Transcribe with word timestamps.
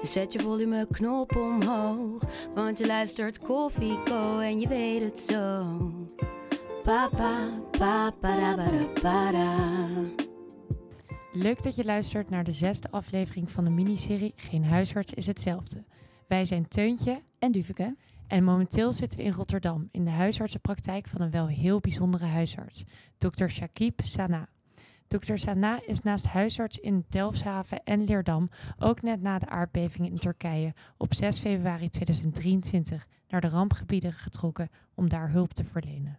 Dus 0.00 0.12
zet 0.12 0.32
je 0.32 0.40
volumeknop 0.40 1.36
omhoog. 1.36 2.22
Want 2.54 2.78
je 2.78 2.86
luistert 2.86 3.38
Koffieko 3.38 4.38
en 4.38 4.60
je 4.60 4.68
weet 4.68 5.02
het 5.02 5.20
zo. 5.20 5.66
Papa, 6.84 7.48
papa, 7.70 8.54
ba, 9.02 9.30
da. 9.32 9.70
Leuk 11.32 11.62
dat 11.62 11.74
je 11.74 11.84
luistert 11.84 12.30
naar 12.30 12.44
de 12.44 12.52
zesde 12.52 12.90
aflevering 12.90 13.50
van 13.50 13.64
de 13.64 13.70
miniserie 13.70 14.32
Geen 14.36 14.64
huisarts 14.64 15.12
is 15.12 15.26
hetzelfde. 15.26 15.84
Wij 16.28 16.44
zijn 16.44 16.68
Teuntje 16.68 17.22
En 17.38 17.52
Duveke. 17.52 17.96
en 18.26 18.44
momenteel 18.44 18.92
zitten 18.92 19.18
we 19.18 19.24
in 19.24 19.32
Rotterdam 19.32 19.88
in 19.90 20.04
de 20.04 20.10
huisartsenpraktijk 20.10 21.08
van 21.08 21.20
een 21.20 21.30
wel 21.30 21.46
heel 21.46 21.80
bijzondere 21.80 22.24
huisarts, 22.24 22.84
Dr. 23.18 23.46
Shakib 23.46 24.00
Sana. 24.04 24.48
Dr. 25.10 25.36
Sana 25.36 25.80
is 25.86 26.02
naast 26.02 26.24
huisarts 26.24 26.78
in 26.78 27.04
Delfshaven 27.08 27.78
en 27.78 28.04
Leerdam 28.04 28.50
ook 28.78 29.02
net 29.02 29.22
na 29.22 29.38
de 29.38 29.48
aardbeving 29.48 30.08
in 30.08 30.18
Turkije 30.18 30.74
op 30.96 31.14
6 31.14 31.38
februari 31.38 31.88
2023 31.88 33.06
naar 33.28 33.40
de 33.40 33.48
rampgebieden 33.48 34.12
getrokken 34.12 34.68
om 34.94 35.08
daar 35.08 35.30
hulp 35.30 35.52
te 35.52 35.64
verlenen. 35.64 36.18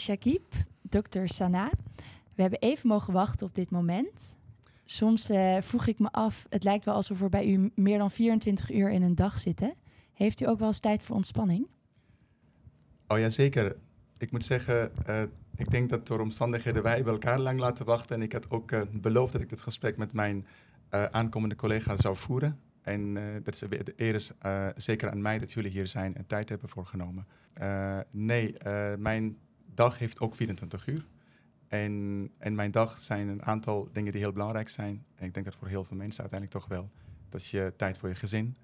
Shakib, 0.00 0.54
dokter 0.82 1.28
Sana. 1.28 1.70
We 2.34 2.42
hebben 2.42 2.60
even 2.60 2.88
mogen 2.88 3.12
wachten 3.12 3.46
op 3.46 3.54
dit 3.54 3.70
moment. 3.70 4.36
Soms 4.84 5.28
eh, 5.28 5.56
vroeg 5.60 5.86
ik 5.86 5.98
me 5.98 6.10
af, 6.10 6.46
het 6.48 6.64
lijkt 6.64 6.84
wel 6.84 6.94
alsof 6.94 7.18
we 7.18 7.28
bij 7.28 7.46
u 7.46 7.72
meer 7.74 7.98
dan 7.98 8.10
24 8.10 8.72
uur 8.72 8.90
in 8.90 9.02
een 9.02 9.14
dag 9.14 9.38
zitten. 9.38 9.74
Heeft 10.12 10.40
u 10.40 10.46
ook 10.48 10.58
wel 10.58 10.68
eens 10.68 10.80
tijd 10.80 11.02
voor 11.02 11.16
ontspanning? 11.16 11.68
Oh 13.08 13.18
ja, 13.18 13.28
zeker. 13.28 13.76
Ik 14.18 14.30
moet 14.30 14.44
zeggen, 14.44 15.06
eh, 15.06 15.22
ik 15.58 15.70
denk 15.70 15.88
dat 15.88 16.06
door 16.06 16.20
omstandigheden 16.20 16.82
wij 16.82 16.94
hebben 16.94 17.12
elkaar 17.12 17.38
lang 17.38 17.58
laten 17.58 17.84
wachten. 17.84 18.16
En 18.16 18.22
ik 18.22 18.32
had 18.32 18.50
ook 18.50 18.72
eh, 18.72 18.80
beloofd 18.92 19.32
dat 19.32 19.40
ik 19.40 19.48
dit 19.48 19.60
gesprek 19.60 19.96
met 19.96 20.12
mijn 20.12 20.46
eh, 20.88 21.04
aankomende 21.04 21.54
collega 21.54 21.96
zou 21.96 22.16
voeren. 22.16 22.60
En 22.82 23.14
dat 23.42 23.54
is 23.54 23.58
de 23.58 23.92
eer 23.96 24.14
is 24.14 24.32
zeker 24.76 25.10
aan 25.10 25.22
mij 25.22 25.38
dat 25.38 25.52
jullie 25.52 25.70
hier 25.70 25.86
zijn 25.86 26.16
en 26.16 26.26
tijd 26.26 26.48
hebben 26.48 26.68
voorgenomen. 26.68 27.26
Eh, 27.54 27.98
nee, 28.10 28.54
mijn 28.98 29.36
dag 29.74 29.98
heeft 29.98 30.20
ook 30.20 30.34
24 30.34 30.86
uur. 30.86 31.04
En, 31.68 32.30
en 32.38 32.54
mijn 32.54 32.70
dag 32.70 32.98
zijn 32.98 33.28
een 33.28 33.44
aantal 33.44 33.88
dingen 33.92 34.12
die 34.12 34.20
heel 34.20 34.32
belangrijk 34.32 34.68
zijn. 34.68 35.04
En 35.14 35.26
ik 35.26 35.34
denk 35.34 35.46
dat 35.46 35.56
voor 35.56 35.68
heel 35.68 35.84
veel 35.84 35.96
mensen 35.96 36.20
uiteindelijk 36.20 36.60
toch 36.60 36.68
wel. 36.76 36.90
Dat 37.28 37.46
je 37.46 37.72
tijd 37.76 37.98
voor 37.98 38.08
je 38.08 38.14
gezin, 38.14 38.56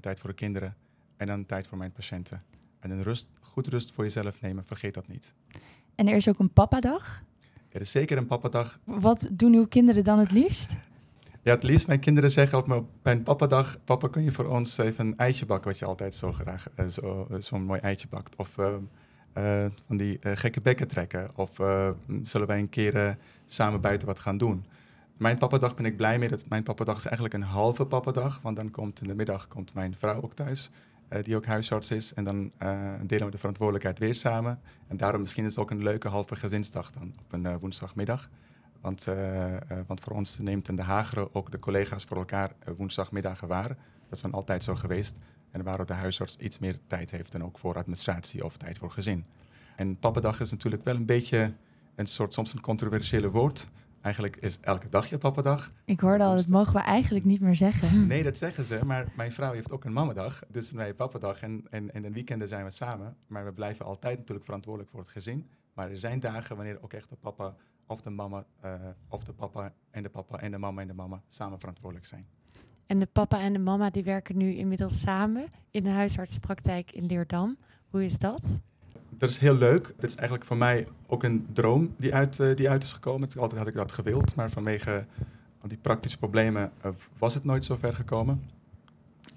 tijd 0.00 0.20
voor 0.20 0.30
de 0.30 0.36
kinderen 0.36 0.76
en 1.16 1.26
dan 1.26 1.46
tijd 1.46 1.68
voor 1.68 1.78
mijn 1.78 1.92
patiënten. 1.92 2.42
En 2.80 2.90
een 2.90 3.02
rust, 3.02 3.30
goed 3.40 3.66
rust 3.66 3.92
voor 3.92 4.04
jezelf 4.04 4.40
nemen, 4.40 4.64
vergeet 4.64 4.94
dat 4.94 5.08
niet. 5.08 5.34
En 5.94 6.08
er 6.08 6.16
is 6.16 6.28
ook 6.28 6.38
een 6.38 6.52
papadag. 6.52 7.22
Er 7.68 7.80
is 7.80 7.90
zeker 7.90 8.18
een 8.18 8.26
papadag. 8.26 8.78
Wat 8.84 9.28
doen 9.32 9.52
uw 9.52 9.66
kinderen 9.66 10.04
dan 10.04 10.18
het 10.18 10.30
liefst? 10.30 10.74
Ja, 11.42 11.54
het 11.54 11.62
liefst 11.62 11.86
mijn 11.86 12.00
kinderen 12.00 12.30
zeggen 12.30 12.58
op 12.58 12.66
mijn, 12.66 12.86
bij 13.02 13.12
een 13.12 13.22
papadag... 13.22 13.84
Papa, 13.84 14.08
kun 14.08 14.24
je 14.24 14.32
voor 14.32 14.44
ons 14.44 14.78
even 14.78 15.06
een 15.06 15.18
eitje 15.18 15.46
bakken... 15.46 15.70
wat 15.70 15.78
je 15.78 15.84
altijd 15.84 16.14
zo 16.14 16.32
graag 16.32 16.66
eh, 16.74 16.86
zo, 16.86 17.26
eh, 17.30 17.36
zo'n 17.38 17.62
mooi 17.62 17.80
eitje 17.80 18.08
bakt. 18.08 18.36
Of 18.36 18.58
eh, 18.58 19.66
van 19.86 19.96
die 19.96 20.18
gekke 20.22 20.60
bekken 20.60 20.88
trekken. 20.88 21.30
Of 21.34 21.50
zullen 22.22 22.46
wij 22.46 22.58
een 22.58 22.68
keer 22.68 23.16
samen 23.46 23.80
buiten 23.80 24.06
wat 24.08 24.18
gaan 24.18 24.38
doen. 24.38 24.64
Mijn 25.18 25.38
papadag 25.38 25.74
ben 25.74 25.84
ik 25.84 25.96
blij 25.96 26.18
mee. 26.18 26.28
Dat 26.28 26.48
mijn 26.48 26.62
papadag 26.62 26.96
is 26.96 27.04
eigenlijk 27.04 27.34
een 27.34 27.42
halve 27.42 27.86
papadag. 27.86 28.40
Want 28.42 28.56
dan 28.56 28.70
komt 28.70 29.00
in 29.00 29.08
de 29.08 29.14
middag 29.14 29.48
komt 29.48 29.74
mijn 29.74 29.94
vrouw 29.98 30.22
ook 30.22 30.34
thuis... 30.34 30.70
eh, 31.10 31.24
die 31.24 31.36
ook 31.36 31.46
huisarts 31.46 31.90
is. 31.90 32.14
En 32.14 32.24
dan 32.24 32.52
eh, 32.58 32.92
delen 33.06 33.24
we 33.24 33.30
de 33.30 33.38
verantwoordelijkheid 33.38 33.98
weer 33.98 34.14
samen. 34.14 34.60
En 34.86 34.96
daarom 34.96 35.20
misschien 35.20 35.44
is 35.44 35.50
het 35.50 35.60
ook 35.60 35.70
een 35.70 35.82
leuke 35.82 36.08
halve 36.08 36.36
gezinsdag 36.36 36.90
dan 36.90 37.14
op 37.18 37.32
een 37.32 37.46
eh, 37.46 37.54
woensdagmiddag. 37.60 38.28
Want, 38.80 39.06
want 39.86 40.00
voor 40.00 40.12
ons 40.12 40.38
neemt 40.38 40.68
in 40.68 40.76
de 40.76 40.82
Hagere 40.82 41.28
ook 41.32 41.50
de 41.50 41.58
collega's 41.58 42.04
voor 42.04 42.16
elkaar 42.16 42.52
woensdagmiddagen 42.76 43.48
waar. 43.48 43.68
Dat 43.68 43.76
is 44.10 44.20
van 44.20 44.32
altijd 44.32 44.64
zo 44.64 44.74
geweest. 44.74 45.18
En 45.50 45.62
waar 45.62 45.80
ook 45.80 45.86
de 45.86 45.92
huisarts 45.92 46.36
iets 46.36 46.58
meer 46.58 46.78
tijd 46.86 47.10
heeft 47.10 47.34
en 47.34 47.44
ook 47.44 47.58
voor 47.58 47.74
administratie 47.74 48.44
of 48.44 48.56
tijd 48.56 48.78
voor 48.78 48.90
gezin. 48.90 49.24
En 49.76 49.98
pappadag 49.98 50.40
is 50.40 50.50
natuurlijk 50.50 50.84
wel 50.84 50.94
een 50.94 51.06
beetje 51.06 51.52
een 51.94 52.06
soort, 52.06 52.32
soms 52.32 52.52
een 52.52 52.60
controversiële 52.60 53.30
woord. 53.30 53.66
Eigenlijk 54.00 54.36
is 54.36 54.60
elke 54.60 54.88
dag 54.88 55.06
je 55.06 55.18
pappadag. 55.18 55.72
Ik 55.84 56.00
hoorde 56.00 56.24
al, 56.24 56.36
dat 56.36 56.48
mogen 56.48 56.72
we 56.72 56.80
eigenlijk 56.80 57.24
niet 57.24 57.40
meer 57.40 57.56
zeggen. 57.56 58.06
Nee, 58.06 58.22
dat 58.22 58.38
zeggen 58.38 58.64
ze, 58.64 58.80
maar 58.84 59.12
mijn 59.16 59.32
vrouw 59.32 59.52
heeft 59.52 59.70
ook 59.70 59.84
een 59.84 59.92
mamadag. 59.92 60.42
Dus 60.48 60.70
wij 60.70 60.86
hebben 60.86 61.06
pappadag 61.06 61.42
en, 61.42 61.66
en, 61.70 61.94
en 61.94 62.04
in 62.04 62.12
weekenden 62.12 62.48
zijn 62.48 62.64
we 62.64 62.70
samen. 62.70 63.16
Maar 63.28 63.44
we 63.44 63.52
blijven 63.52 63.84
altijd 63.84 64.18
natuurlijk 64.18 64.44
verantwoordelijk 64.44 64.90
voor 64.90 65.00
het 65.00 65.10
gezin. 65.10 65.48
Maar 65.74 65.90
er 65.90 65.98
zijn 65.98 66.20
dagen 66.20 66.56
wanneer 66.56 66.82
ook 66.82 66.92
echt 66.92 67.08
de 67.08 67.16
papa 67.16 67.54
of 67.86 68.00
de 68.02 68.10
mama, 68.10 68.44
eh, 68.60 68.74
of 69.08 69.24
de 69.24 69.32
papa 69.32 69.72
en 69.90 70.02
de 70.02 70.08
papa 70.08 70.38
en 70.38 70.50
de 70.50 70.58
mama 70.58 70.80
en 70.80 70.86
de 70.86 70.94
mama 70.94 71.22
samen 71.26 71.58
verantwoordelijk 71.58 72.06
zijn. 72.06 72.26
En 72.86 72.98
de 72.98 73.06
papa 73.06 73.40
en 73.40 73.52
de 73.52 73.58
mama 73.58 73.90
die 73.90 74.02
werken 74.02 74.36
nu 74.36 74.54
inmiddels 74.54 75.00
samen 75.00 75.48
in 75.70 75.84
de 75.84 75.90
huisartsenpraktijk 75.90 76.92
in 76.92 77.06
Leerdam. 77.06 77.58
Hoe 77.88 78.04
is 78.04 78.18
dat? 78.18 78.60
Dat 79.18 79.30
is 79.30 79.38
heel 79.38 79.54
leuk. 79.54 79.94
Dit 79.98 80.10
is 80.10 80.16
eigenlijk 80.16 80.46
voor 80.46 80.56
mij 80.56 80.88
ook 81.06 81.22
een 81.22 81.46
droom 81.52 81.94
die 81.96 82.14
uit, 82.14 82.40
eh, 82.40 82.56
die 82.56 82.70
uit 82.70 82.82
is 82.82 82.92
gekomen. 82.92 83.28
Altijd 83.36 83.58
had 83.58 83.68
ik 83.68 83.74
dat 83.74 83.92
gewild, 83.92 84.34
maar 84.34 84.50
vanwege 84.50 85.04
die 85.66 85.78
praktische 85.78 86.18
problemen 86.18 86.72
eh, 86.80 86.90
was 87.18 87.34
het 87.34 87.44
nooit 87.44 87.64
zo 87.64 87.76
ver 87.76 87.94
gekomen. 87.94 88.42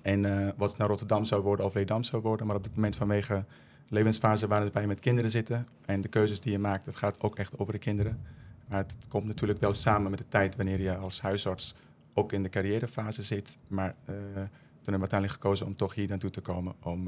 En 0.02 0.26
eh 0.26 0.50
wat 0.58 0.70
het 0.70 0.78
naar 0.78 0.88
Rotterdam 0.88 1.26
zou 1.26 1.42
worden 1.42 1.66
of 1.66 1.74
Leerdam 1.74 2.04
zou 2.04 2.22
worden, 2.22 2.48
maar 2.48 2.56
op 2.56 2.64
dit 2.64 2.76
moment 2.76 2.96
vanwege 2.96 3.46
levensfase 3.88 4.48
waarin 4.48 4.82
je 4.82 4.88
met 4.88 5.00
kinderen 5.00 5.32
zitten 5.32 5.66
en 5.86 6.02
de 6.02 6.08
keuzes 6.08 6.40
die 6.40 6.52
je 6.52 6.60
maakt, 6.60 6.86
dat 6.86 6.96
gaat 6.96 7.22
ook 7.22 7.36
echt 7.36 7.60
over 7.60 7.74
de 7.74 7.80
kinderen. 7.80 8.20
Maar 8.68 8.80
het 8.80 8.96
komt 9.08 9.26
natuurlijk 9.26 9.60
wel 9.60 9.74
samen 9.74 10.10
met 10.10 10.20
de 10.20 10.28
tijd 10.28 10.56
wanneer 10.56 10.82
je 10.82 10.96
als 10.96 11.22
huisarts 11.22 11.76
ook 12.14 12.32
in 12.32 12.44
de 12.44 12.50
carrièrefase 12.50 13.24
zit. 13.24 13.58
Maar 13.70 13.96
toen 14.06 14.14
hebben 14.14 14.50
we 14.84 14.92
uiteindelijk 14.92 15.42
gekozen 15.42 15.66
om 15.66 15.76
toch 15.76 15.96
hier 15.96 16.08
naartoe 16.08 16.30
te 16.30 16.42
komen 16.42 16.74
om, 16.80 17.04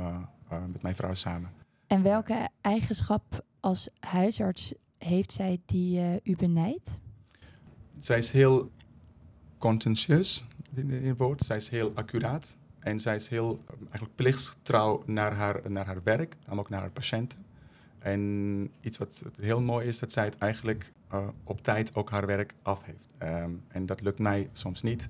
met 0.71 0.81
mijn 0.81 0.95
vrouw 0.95 1.13
samen. 1.13 1.64
En 1.87 2.03
welke 2.03 2.49
eigenschap 2.61 3.45
als 3.59 3.89
huisarts 3.99 4.73
heeft 4.97 5.31
zij 5.31 5.61
die 5.65 5.99
eh, 5.99 6.13
u 6.23 6.35
benijdt? 6.35 6.99
Zij 7.99 8.17
is 8.17 8.31
heel 8.31 8.71
conscientieus 9.57 10.45
in 10.73 10.89
het 10.91 11.17
woord. 11.17 11.41
Zij 11.41 11.55
is 11.55 11.69
heel 11.69 11.91
accuraat. 11.95 12.57
En 12.79 12.99
zij 12.99 13.15
is 13.15 13.27
heel 13.27 13.59
eigenlijk 13.79 14.15
plichtgetrouw 14.15 15.03
naar 15.05 15.33
haar, 15.33 15.61
naar 15.67 15.85
haar 15.85 16.03
werk, 16.03 16.35
en 16.45 16.59
ook 16.59 16.69
naar 16.69 16.79
haar 16.79 16.91
patiënten. 16.91 17.45
En 17.99 18.71
iets 18.81 18.97
wat 18.97 19.23
heel 19.39 19.61
mooi 19.61 19.87
is, 19.87 19.99
dat 19.99 20.11
zij 20.11 20.25
het 20.25 20.37
eigenlijk 20.37 20.91
eh, 21.07 21.27
op 21.43 21.61
tijd 21.61 21.95
ook 21.95 22.09
haar 22.09 22.25
werk 22.25 22.53
af 22.61 22.83
heeft. 22.83 23.07
Ehm, 23.17 23.51
en 23.67 23.85
dat 23.85 24.01
lukt 24.01 24.19
mij 24.19 24.49
soms 24.51 24.81
niet. 24.81 25.09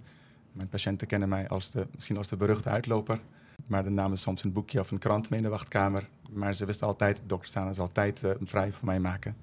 Mijn 0.52 0.69
patiënten 0.69 1.08
kennen 1.08 1.30
mij 1.30 1.47
als 1.47 1.72
de, 1.72 1.88
misschien 1.94 2.18
als 2.18 2.28
de 2.28 2.35
beruchte 2.35 2.69
uitloper. 2.69 3.19
Maar 3.68 3.84
de 3.84 3.90
namen 3.90 4.18
soms 4.18 4.44
een 4.44 4.53
boekje 4.53 4.80
of 4.80 4.91
een 4.91 4.97
krant 4.97 5.30
mee 5.30 5.40
in 5.40 5.46
de 5.46 5.52
wachtkamer. 5.52 6.09
Maar 6.31 6.53
ze 6.53 6.66
wist 6.66 6.81
altijd, 6.81 7.22
dokter 7.25 7.50
Sana 7.50 7.74
zal 7.74 7.91
tijd 7.91 8.24
eh, 8.24 8.31
vrij 8.41 8.72
voor 8.72 8.86
mij 8.86 9.00
maken. 9.00 9.36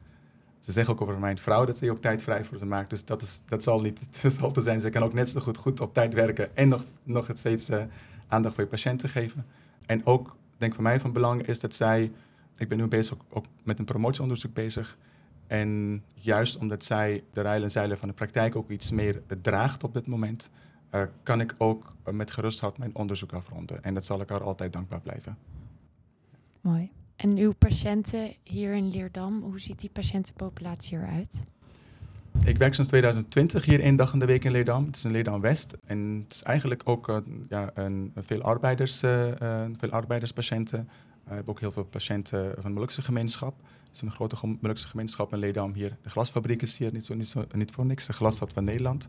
Ze 0.59 0.73
zeggen 0.73 0.95
ook 0.95 1.01
over 1.01 1.19
mijn 1.19 1.39
vrouw 1.39 1.65
dat 1.65 1.79
ze 1.79 1.91
ook 1.91 2.01
tijd 2.01 2.23
vrij 2.23 2.45
voor 2.45 2.59
ze 2.59 2.67
maakt. 2.67 2.91
Dus 2.91 3.05
dat, 3.05 3.23
is, 3.23 3.43
dat 3.49 3.63
zal 3.63 3.81
niet 3.81 4.01
het 4.21 4.33
zal 4.33 4.51
te 4.51 4.61
zijn. 4.61 4.81
Ze 4.81 4.91
kan 4.91 5.03
ook 5.03 5.13
net 5.13 5.31
zo 5.31 5.41
goed, 5.41 5.57
goed 5.57 5.81
op 5.81 5.95
tijd 5.95 6.15
werken 6.15 6.57
en 6.57 6.69
nog, 6.69 6.85
nog 7.03 7.31
steeds 7.33 7.69
eh, 7.69 7.83
aandacht 8.29 8.55
voor 8.55 8.65
je 8.65 8.71
patiënten 8.71 9.09
geven. 9.09 9.47
En 9.87 10.07
ook, 10.07 10.37
denk 10.57 10.75
voor 10.75 10.83
mij 10.83 11.01
van 11.01 11.13
belang 11.13 11.47
is 11.47 11.61
dat 11.61 11.75
zij... 11.75 12.13
Ik 12.57 12.69
ben 12.69 12.79
nu 12.79 12.87
bezig 12.87 13.17
ook, 13.29 13.45
met 13.63 13.79
een 13.79 13.85
promotieonderzoek 13.85 14.55
bezig. 14.55 14.99
En 15.47 16.03
juist 16.15 16.57
omdat 16.57 16.85
zij 16.85 17.25
de 17.33 17.41
rijlen 17.41 17.63
en 17.63 17.71
zeilen 17.71 17.99
van 17.99 18.09
de 18.09 18.15
praktijk 18.15 18.57
ook 18.57 18.71
iets 18.71 18.91
meer 18.91 19.23
eh, 19.27 19.37
draagt 19.43 19.85
op 19.85 19.93
dit 19.93 20.07
moment... 20.07 20.51
kan 21.23 21.41
ik 21.41 21.55
ook 21.59 21.95
met 22.11 22.31
gerust 22.31 22.61
hart 22.61 22.79
mijn 22.79 22.95
onderzoek 22.95 23.33
afronden. 23.33 23.85
En 23.85 23.95
dat 23.95 24.05
zal 24.05 24.21
ik 24.21 24.29
haar 24.29 24.43
altijd 24.43 24.73
dankbaar 24.73 25.01
blijven. 25.01 25.37
Mooi. 26.63 26.91
En 27.17 27.37
uw 27.37 27.53
patiënten 27.53 28.35
hier 28.43 28.75
in 28.75 28.91
Leerdam, 28.91 29.43
hoe 29.43 29.61
ziet 29.61 29.81
die 29.81 29.91
patiëntenpopulatie 29.91 30.99
eruit? 30.99 31.45
Ik 32.45 32.59
werk 32.59 32.75
sinds 32.75 32.91
2020 32.91 33.65
hier 33.65 33.81
één 33.81 33.97
dag 33.97 34.13
in 34.13 34.19
de 34.19 34.27
week 34.27 34.45
in 34.45 34.51
Leerdam. 34.51 34.87
Het 34.87 34.97
is 34.97 35.05
in 35.05 35.11
Leerdam-West. 35.11 35.77
En 35.85 36.21
het 36.25 36.35
is 36.35 36.43
eigenlijk 36.43 36.83
ook 36.89 37.09
eh, 37.09 37.17
ja, 37.49 37.71
een, 37.75 38.13
veel, 38.17 38.43
arbeiders, 38.43 39.03
eh, 39.03 39.63
eh, 39.65 39.71
veel 39.77 39.91
arbeiderspatiënten. 39.91 40.89
We 41.25 41.35
hebben 41.35 41.53
ook 41.53 41.61
heel 41.61 41.71
veel 41.71 41.85
patiënten 41.85 42.53
van 42.55 42.63
de 42.63 42.71
Molukse 42.71 43.03
gemeenschap. 43.03 43.55
Het 43.87 43.95
is 43.95 44.01
een 44.01 44.11
grote 44.11 44.37
Molukse 44.61 44.89
gemeenschap 44.89 45.33
in 45.33 45.39
Leerdam 45.39 45.75
hier. 45.75 45.97
De 46.03 46.11
glasfabriek 46.11 46.63
is 46.63 46.79
hier 46.79 46.93
niet, 46.93 47.07
zo, 47.07 47.15
niet, 47.53 47.71
voor 47.71 47.87
niks, 47.87 48.07
de 48.07 48.13
glasstad 48.13 48.53
van 48.53 48.65
Nederland. 48.65 49.09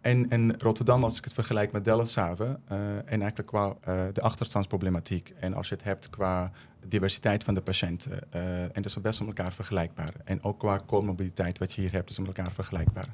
En 0.00 0.28
in 0.28 0.54
Rotterdam, 0.58 1.04
als 1.04 1.18
ik 1.18 1.24
het 1.24 1.32
vergelijk 1.32 1.72
met 1.72 1.84
Delfshaven, 1.84 2.60
en 2.66 3.20
eigenlijk 3.20 3.46
qua 3.46 3.76
de 4.12 4.20
achterstandsproblematiek 4.20 5.34
en 5.40 5.54
als 5.54 5.68
je 5.68 5.74
het 5.74 5.84
hebt 5.84 6.10
qua 6.10 6.52
diversiteit 6.88 7.44
van 7.44 7.54
de 7.54 7.60
patiënten, 7.60 8.20
uh, 8.34 8.62
en 8.62 8.70
dat 8.74 8.84
is 8.84 9.00
best 9.00 9.18
met 9.18 9.28
elkaar 9.28 9.52
vergelijkbaar. 9.52 10.12
En 10.24 10.42
ook 10.42 10.58
qua 10.58 10.80
comorbiditeit 10.86 11.58
wat 11.58 11.72
je 11.72 11.80
hier 11.80 11.92
hebt, 11.92 12.10
is 12.10 12.18
met 12.18 12.26
elkaar 12.26 12.52
vergelijkbaar. 12.52 13.08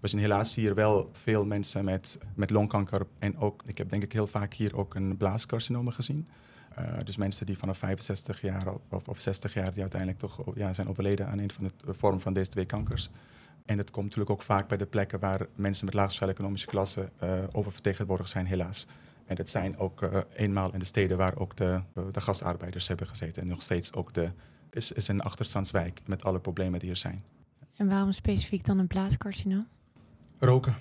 We 0.00 0.08
zien 0.08 0.20
helaas 0.20 0.54
hier 0.54 0.74
wel 0.74 1.08
veel 1.12 1.46
mensen 1.46 1.84
met, 1.84 2.18
met 2.34 2.50
longkanker 2.50 3.06
en 3.18 3.38
ook, 3.38 3.62
ik 3.66 3.78
heb 3.78 3.88
denk 3.88 4.02
ik 4.02 4.12
heel 4.12 4.26
vaak 4.26 4.54
hier 4.54 4.76
ook 4.76 4.94
een 4.94 5.16
blaascarcinoma 5.16 5.90
gezien. 5.90 6.28
dus 7.04 7.16
mensen 7.16 7.46
die 7.46 7.58
vanaf 7.58 7.78
65 7.78 8.40
jaar 8.40 8.66
of, 8.90 9.08
of 9.08 9.20
60 9.20 9.54
jaar 9.54 9.72
die 9.72 9.80
uiteindelijk 9.80 10.20
toch 10.20 10.42
ja, 10.54 10.72
zijn 10.72 10.88
overleden 10.88 11.26
aan 11.26 11.38
een 11.38 11.50
van 11.50 11.70
de 11.84 11.94
vormen 11.94 12.20
van 12.20 12.32
deze 12.32 12.50
twee 12.50 12.66
kankers. 12.66 13.10
En 13.64 13.76
dat 13.76 13.90
komt 13.90 14.04
natuurlijk 14.04 14.30
ook 14.30 14.42
vaak 14.42 14.68
bij 14.68 14.76
de 14.76 14.86
plekken 14.86 15.20
waar 15.20 15.46
mensen 15.54 15.84
met 15.84 15.94
laag 15.94 16.10
sociaal-economische 16.10 16.66
klassen 16.66 17.10
uh, 17.22 17.30
oververtegenwoordigd 17.52 18.30
zijn, 18.30 18.46
helaas. 18.46 18.86
En 19.26 19.36
dat 19.36 19.48
zijn 19.48 19.78
ook 19.78 20.02
uh, 20.02 20.16
eenmaal 20.34 20.72
in 20.72 20.78
de 20.78 20.84
steden 20.84 21.16
waar 21.16 21.36
ook 21.36 21.56
de, 21.56 21.80
de 22.10 22.20
gastarbeiders 22.20 22.88
hebben 22.88 23.06
gezeten. 23.06 23.42
En 23.42 23.48
nog 23.48 23.62
steeds 23.62 23.92
ook 23.92 24.14
de, 24.14 24.30
is, 24.70 24.92
is 24.92 25.08
een 25.08 25.20
achterstandswijk 25.20 26.00
met 26.06 26.24
alle 26.24 26.40
problemen 26.40 26.80
die 26.80 26.90
er 26.90 26.96
zijn. 26.96 27.24
En 27.76 27.88
waarom 27.88 28.12
specifiek 28.12 28.64
dan 28.64 28.78
een 28.78 28.86
blaascarcinoom? 28.86 29.66
Roken. 30.38 30.74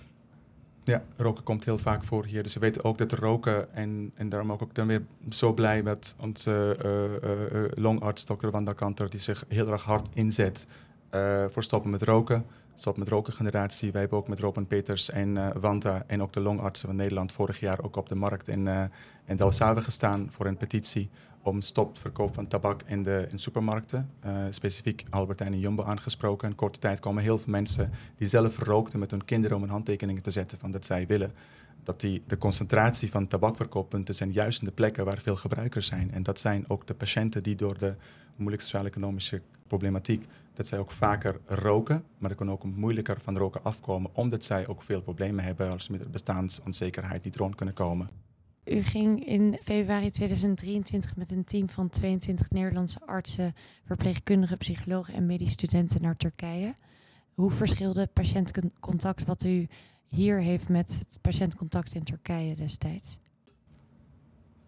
Ja, 0.83 1.03
roken 1.17 1.43
komt 1.43 1.65
heel 1.65 1.77
vaak 1.77 2.03
voor 2.03 2.25
hier. 2.25 2.43
Dus 2.43 2.53
we 2.53 2.59
weten 2.59 2.83
ook 2.83 2.97
dat 2.97 3.11
roken, 3.11 3.73
en, 3.73 4.11
en 4.15 4.29
daarom 4.29 4.51
ook, 4.51 4.61
ook 4.61 4.75
dan 4.75 4.87
weer 4.87 5.03
zo 5.29 5.53
blij 5.53 5.83
met 5.83 6.15
onze 6.19 6.77
uh, 6.85 7.83
longarts, 7.83 8.25
dokter 8.25 8.51
Wanda 8.51 8.73
Kanter, 8.73 9.09
die 9.09 9.19
zich 9.19 9.45
heel 9.47 9.71
erg 9.71 9.83
hard 9.83 10.07
inzet 10.13 10.67
voor 11.49 11.63
stoppen 11.63 11.91
met 11.91 12.01
roken. 12.01 12.45
Stop 12.75 12.97
met 12.97 13.07
roken 13.07 13.33
generatie. 13.33 13.91
Wij 13.91 14.01
hebben 14.01 14.19
ook 14.19 14.27
met 14.27 14.39
Robin 14.39 14.67
Peters 14.67 15.09
en 15.09 15.35
uh, 15.35 15.49
Wanda 15.55 16.03
en 16.07 16.21
ook 16.21 16.33
de 16.33 16.39
longartsen 16.39 16.87
van 16.87 16.95
Nederland 16.95 17.31
vorig 17.31 17.59
jaar 17.59 17.83
ook 17.83 17.95
op 17.95 18.09
de 18.09 18.15
markt 18.15 18.47
in, 18.47 18.65
uh, 18.65 18.83
in 19.25 19.35
Delfshaven 19.35 19.83
gestaan 19.83 20.27
voor 20.31 20.45
een 20.45 20.57
petitie 20.57 21.09
om 21.41 21.61
stop 21.61 21.97
verkoop 21.97 22.33
van 22.33 22.47
tabak 22.47 22.81
in 22.85 23.03
de 23.03 23.27
in 23.29 23.37
supermarkten. 23.37 24.09
Uh, 24.25 24.37
specifiek 24.49 25.03
Albertijn 25.09 25.53
en 25.53 25.59
Jumbo 25.59 25.83
aangesproken. 25.83 26.49
In 26.49 26.55
korte 26.55 26.79
tijd 26.79 26.99
komen 26.99 27.23
heel 27.23 27.37
veel 27.37 27.51
mensen 27.51 27.91
die 28.17 28.27
zelf 28.27 28.57
rookten 28.57 28.99
met 28.99 29.11
hun 29.11 29.25
kinderen 29.25 29.57
om 29.57 29.63
een 29.63 29.69
handtekening 29.69 30.21
te 30.21 30.31
zetten 30.31 30.57
van 30.57 30.71
dat 30.71 30.85
zij 30.85 31.07
willen 31.07 31.31
dat 31.83 31.99
die, 31.99 32.23
de 32.27 32.37
concentratie 32.37 33.09
van 33.09 33.27
tabakverkooppunten 33.27 34.15
zijn 34.15 34.31
juist 34.31 34.59
in 34.59 34.65
de 34.65 34.73
plekken 34.73 35.05
waar 35.05 35.19
veel 35.19 35.35
gebruikers 35.35 35.87
zijn. 35.87 36.11
En 36.11 36.23
dat 36.23 36.39
zijn 36.39 36.65
ook 36.67 36.87
de 36.87 36.93
patiënten 36.93 37.43
die 37.43 37.55
door 37.55 37.77
de 37.77 37.93
moeilijke 38.35 38.65
sociaal-economische 38.65 39.41
problematiek, 39.67 40.27
dat 40.53 40.67
zij 40.67 40.79
ook 40.79 40.91
vaker 40.91 41.39
roken, 41.45 42.03
maar 42.17 42.29
er 42.29 42.35
kunnen 42.35 42.55
ook 42.55 42.63
moeilijker 42.63 43.17
van 43.21 43.37
roken 43.37 43.63
afkomen, 43.63 44.11
omdat 44.13 44.43
zij 44.43 44.67
ook 44.67 44.81
veel 44.83 45.01
problemen 45.01 45.43
hebben 45.43 45.71
als 45.71 45.83
ze 45.83 45.91
met 45.91 46.11
bestaansonzekerheid 46.11 47.23
niet 47.23 47.35
rond 47.35 47.55
kunnen 47.55 47.75
komen. 47.75 48.09
U 48.65 48.81
ging 48.81 49.25
in 49.25 49.57
februari 49.61 50.11
2023 50.11 51.15
met 51.15 51.31
een 51.31 51.43
team 51.43 51.69
van 51.69 51.89
22 51.89 52.49
Nederlandse 52.49 52.99
artsen, 53.05 53.53
verpleegkundigen, 53.85 54.57
psychologen 54.57 55.13
en 55.13 55.25
medisch 55.25 55.51
studenten 55.51 56.01
naar 56.01 56.17
Turkije. 56.17 56.75
Hoe 57.33 57.51
verschilde 57.51 58.07
patiëntcontact 58.07 59.25
wat 59.25 59.43
u 59.43 59.67
hier 60.07 60.41
heeft 60.41 60.69
met 60.69 60.99
het 60.99 61.17
patiëntcontact 61.21 61.93
in 61.93 62.03
Turkije 62.03 62.55
destijds? 62.55 63.19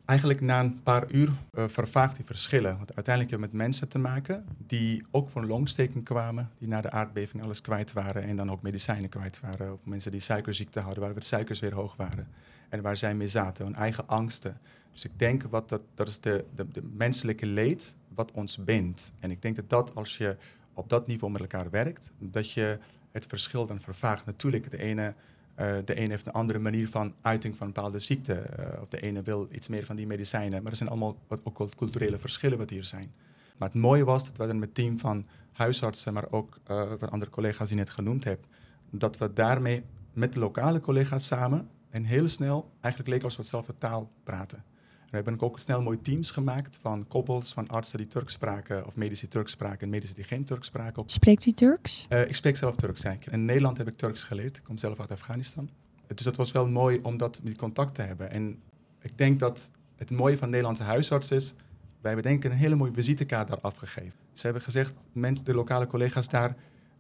Eigenlijk 0.06 0.42
na 0.42 0.60
een 0.60 0.84
paar 0.84 1.12
uur 1.12 1.30
uh, 1.54 1.64
vervaagt 1.68 2.16
die 2.16 2.26
verschillen. 2.26 2.78
Want 2.78 2.96
uiteindelijk 2.96 3.36
heb 3.36 3.42
je 3.42 3.48
met 3.48 3.56
mensen 3.68 3.88
te 3.88 3.98
maken 3.98 4.46
die 4.58 5.04
ook 5.12 5.36
een 5.36 5.46
longsteking 5.46 6.04
kwamen, 6.04 6.50
die 6.58 6.68
na 6.68 6.82
de 6.82 6.92
aardbeving 6.92 7.44
alles 7.44 7.62
kwijt 7.62 7.94
waren 7.94 8.24
en 8.24 8.36
dan 8.36 8.52
ook 8.52 8.62
medicijnen 8.62 9.10
kwijt 9.10 9.40
waren. 9.40 9.74
Of 9.74 9.80
mensen 9.84 10.12
die 10.12 10.20
suikerziekte 10.20 10.80
hadden, 10.80 11.04
waar 11.04 11.14
de 11.14 11.24
suikers 11.24 11.60
weer 11.60 11.74
hoog 11.74 11.96
waren. 11.96 12.28
En 12.70 12.82
waar 12.82 12.98
zij 12.98 13.16
mee 13.16 13.28
zaten, 13.28 13.66
hun 13.66 13.76
eigen 13.76 14.08
angsten. 14.08 14.58
Dus 14.92 15.06
ik 15.06 15.20
denk 15.20 15.44
wat 15.44 15.70
dat, 15.70 15.82
dat 15.94 16.08
is 16.08 16.20
de, 16.20 16.46
de, 16.56 16.68
de 16.72 16.84
menselijke 16.84 17.46
leed 17.46 17.96
wat 18.16 18.32
ons 18.32 18.58
bindt. 18.58 19.12
En 19.20 19.32
ik 19.32 19.42
denk 19.42 19.56
dat 19.56 19.70
dat 19.70 19.96
als 19.96 20.18
je 20.18 20.38
op 20.74 20.90
dat 20.90 21.08
niveau 21.08 21.34
met 21.34 21.42
elkaar 21.42 21.70
werkt, 21.70 22.12
dat 22.20 22.52
je 22.52 22.80
het 23.12 23.26
verschil 23.26 23.66
dan 23.66 23.80
vervaagt. 23.80 24.26
Natuurlijk, 24.26 24.72
de 24.72 24.78
ene 24.78 25.14
uh, 25.60 25.76
de 25.86 26.00
een 26.00 26.10
heeft 26.10 26.28
een 26.28 26.34
andere 26.34 26.60
manier 26.60 26.90
van 26.90 27.14
uiting 27.22 27.56
van 27.56 27.68
een 27.68 27.74
bepaalde 27.74 28.00
ziekte. 28.00 28.44
Uh, 28.60 28.82
of 28.82 28.88
de 28.88 29.02
ene 29.02 29.22
wil 29.22 29.48
iets 29.52 29.68
meer 29.68 29.86
van 29.86 29.96
die 29.96 30.08
medicijnen. 30.08 30.62
Maar 30.62 30.72
er 30.72 30.78
zijn 30.78 30.90
allemaal 30.90 31.18
wat, 31.28 31.40
ook 31.44 31.58
wat 31.58 31.76
culturele 31.76 32.20
verschillen 32.20 32.58
wat 32.58 32.70
hier 32.70 32.86
zijn. 32.86 33.14
Maar 33.58 33.70
het 33.70 33.78
mooie 33.78 34.04
was 34.04 34.26
dat 34.26 34.38
we 34.38 34.48
dan 34.48 34.60
met 34.60 34.68
het 34.68 34.78
team 34.78 35.00
van 35.00 35.26
huisartsen, 35.52 36.14
maar 36.14 36.32
ook 36.32 36.60
uh, 36.72 36.90
wat 37.00 37.12
andere 37.12 37.32
collega's 37.32 37.68
die 37.68 37.78
net 37.78 37.90
genoemd 37.90 38.24
hebt, 38.24 38.48
dat 38.90 39.18
we 39.18 39.34
daarmee 39.34 39.84
met 40.14 40.36
lokale 40.36 40.80
collega's 40.80 41.28
samen 41.28 41.70
en 41.90 42.04
heel 42.04 42.28
snel 42.28 42.72
eigenlijk 42.82 43.14
leek 43.14 43.24
alsof 43.24 43.38
we 43.38 43.42
hetzelfde 43.42 43.78
taal 43.78 44.12
praten. 44.24 44.64
We 45.10 45.16
hebben 45.16 45.42
ook 45.42 45.60
snel 45.60 45.82
mooie 45.82 46.02
teams 46.02 46.32
gemaakt 46.32 46.78
van 46.82 47.08
koppels, 47.08 47.54
van 47.54 47.68
artsen 47.68 47.98
die 47.98 48.08
Turks 48.08 48.34
spraken, 48.34 48.86
of 48.86 48.96
medici 48.96 49.28
Turks 49.28 49.52
spraken 49.52 49.80
en 49.80 49.90
medici 49.90 50.14
die 50.14 50.24
geen 50.24 50.44
Turks 50.44 50.68
spraken. 50.68 51.04
Spreekt 51.06 51.46
u 51.46 51.52
Turks? 51.52 52.06
Uh, 52.10 52.22
ik 52.22 52.36
spreek 52.36 52.58
zelf 52.58 52.76
Turks 52.76 53.04
eigenlijk. 53.04 53.38
In 53.38 53.46
Nederland 53.46 53.78
heb 53.78 53.88
ik 53.88 53.96
Turks 53.96 54.24
geleerd. 54.24 54.58
Ik 54.58 54.64
kom 54.64 54.78
zelf 54.78 55.00
uit 55.00 55.12
Afghanistan. 55.12 55.70
Dus 56.08 56.26
dat 56.26 56.36
was 56.36 56.52
wel 56.52 56.68
mooi 56.68 57.00
om 57.02 57.18
dat, 57.18 57.42
die 57.44 57.56
contact 57.56 57.96
te 57.96 58.02
hebben. 58.02 58.32
En 58.32 58.62
ik 59.02 59.18
denk 59.18 59.40
dat 59.40 59.72
het 59.96 60.12
mooie 60.12 60.38
van 60.38 60.50
Nederlandse 60.50 60.84
huisarts 60.84 61.32
is, 61.32 61.54
wij 62.02 62.14
hebben 62.14 62.32
denk 62.32 62.44
ik 62.44 62.52
een 62.52 62.58
hele 62.58 62.76
mooie 62.76 62.94
visitekaart 62.94 63.48
daar 63.48 63.62
afgegeven. 63.62 64.14
Ze 64.34 64.44
hebben 64.46 64.62
gezegd, 64.62 64.94
mensen, 65.12 65.46
de 65.46 65.54
lokale 65.54 65.88
collega's 65.88 66.28
daar, 66.30 66.56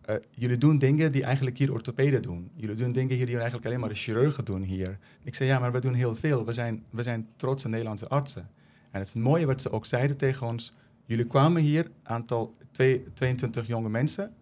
uh, 0.09 0.15
jullie 0.29 0.57
doen 0.57 0.77
dingen 0.77 1.11
die 1.11 1.23
eigenlijk 1.23 1.57
hier 1.57 1.71
orthopeden 1.71 2.21
doen. 2.21 2.51
Jullie 2.55 2.75
doen 2.75 2.91
dingen 2.91 3.15
hier 3.15 3.25
die 3.25 3.35
eigenlijk 3.35 3.65
alleen 3.65 3.79
maar 3.79 3.89
de 3.89 3.95
chirurgen 3.95 4.45
doen 4.45 4.61
hier. 4.61 4.97
Ik 5.23 5.35
zei, 5.35 5.49
ja, 5.49 5.59
maar 5.59 5.71
we 5.71 5.79
doen 5.79 5.93
heel 5.93 6.15
veel. 6.15 6.45
We 6.45 6.53
zijn, 6.53 6.83
we 6.89 7.03
zijn 7.03 7.27
trotse 7.35 7.69
Nederlandse 7.69 8.07
artsen. 8.07 8.49
En 8.91 8.99
het 8.99 9.15
mooie 9.15 9.45
wat 9.45 9.61
ze 9.61 9.71
ook 9.71 9.85
zeiden 9.85 10.17
tegen 10.17 10.47
ons, 10.47 10.75
jullie 11.05 11.25
kwamen 11.25 11.61
hier, 11.61 11.91
aantal 12.03 12.55
twee, 12.71 13.03
22 13.13 13.67
jonge 13.67 13.89
mensen, 13.89 14.33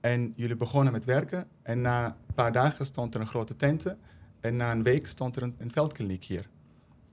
en 0.00 0.32
jullie 0.36 0.56
begonnen 0.56 0.92
met 0.92 1.04
werken. 1.04 1.46
En 1.62 1.80
na 1.80 2.06
een 2.06 2.34
paar 2.34 2.52
dagen 2.52 2.86
stond 2.86 3.14
er 3.14 3.20
een 3.20 3.26
grote 3.26 3.56
tenten. 3.56 3.98
En 4.40 4.56
na 4.56 4.72
een 4.72 4.82
week 4.82 5.06
stond 5.06 5.36
er 5.36 5.42
een, 5.42 5.54
een 5.58 5.70
veldkliniek 5.70 6.24
hier. 6.24 6.46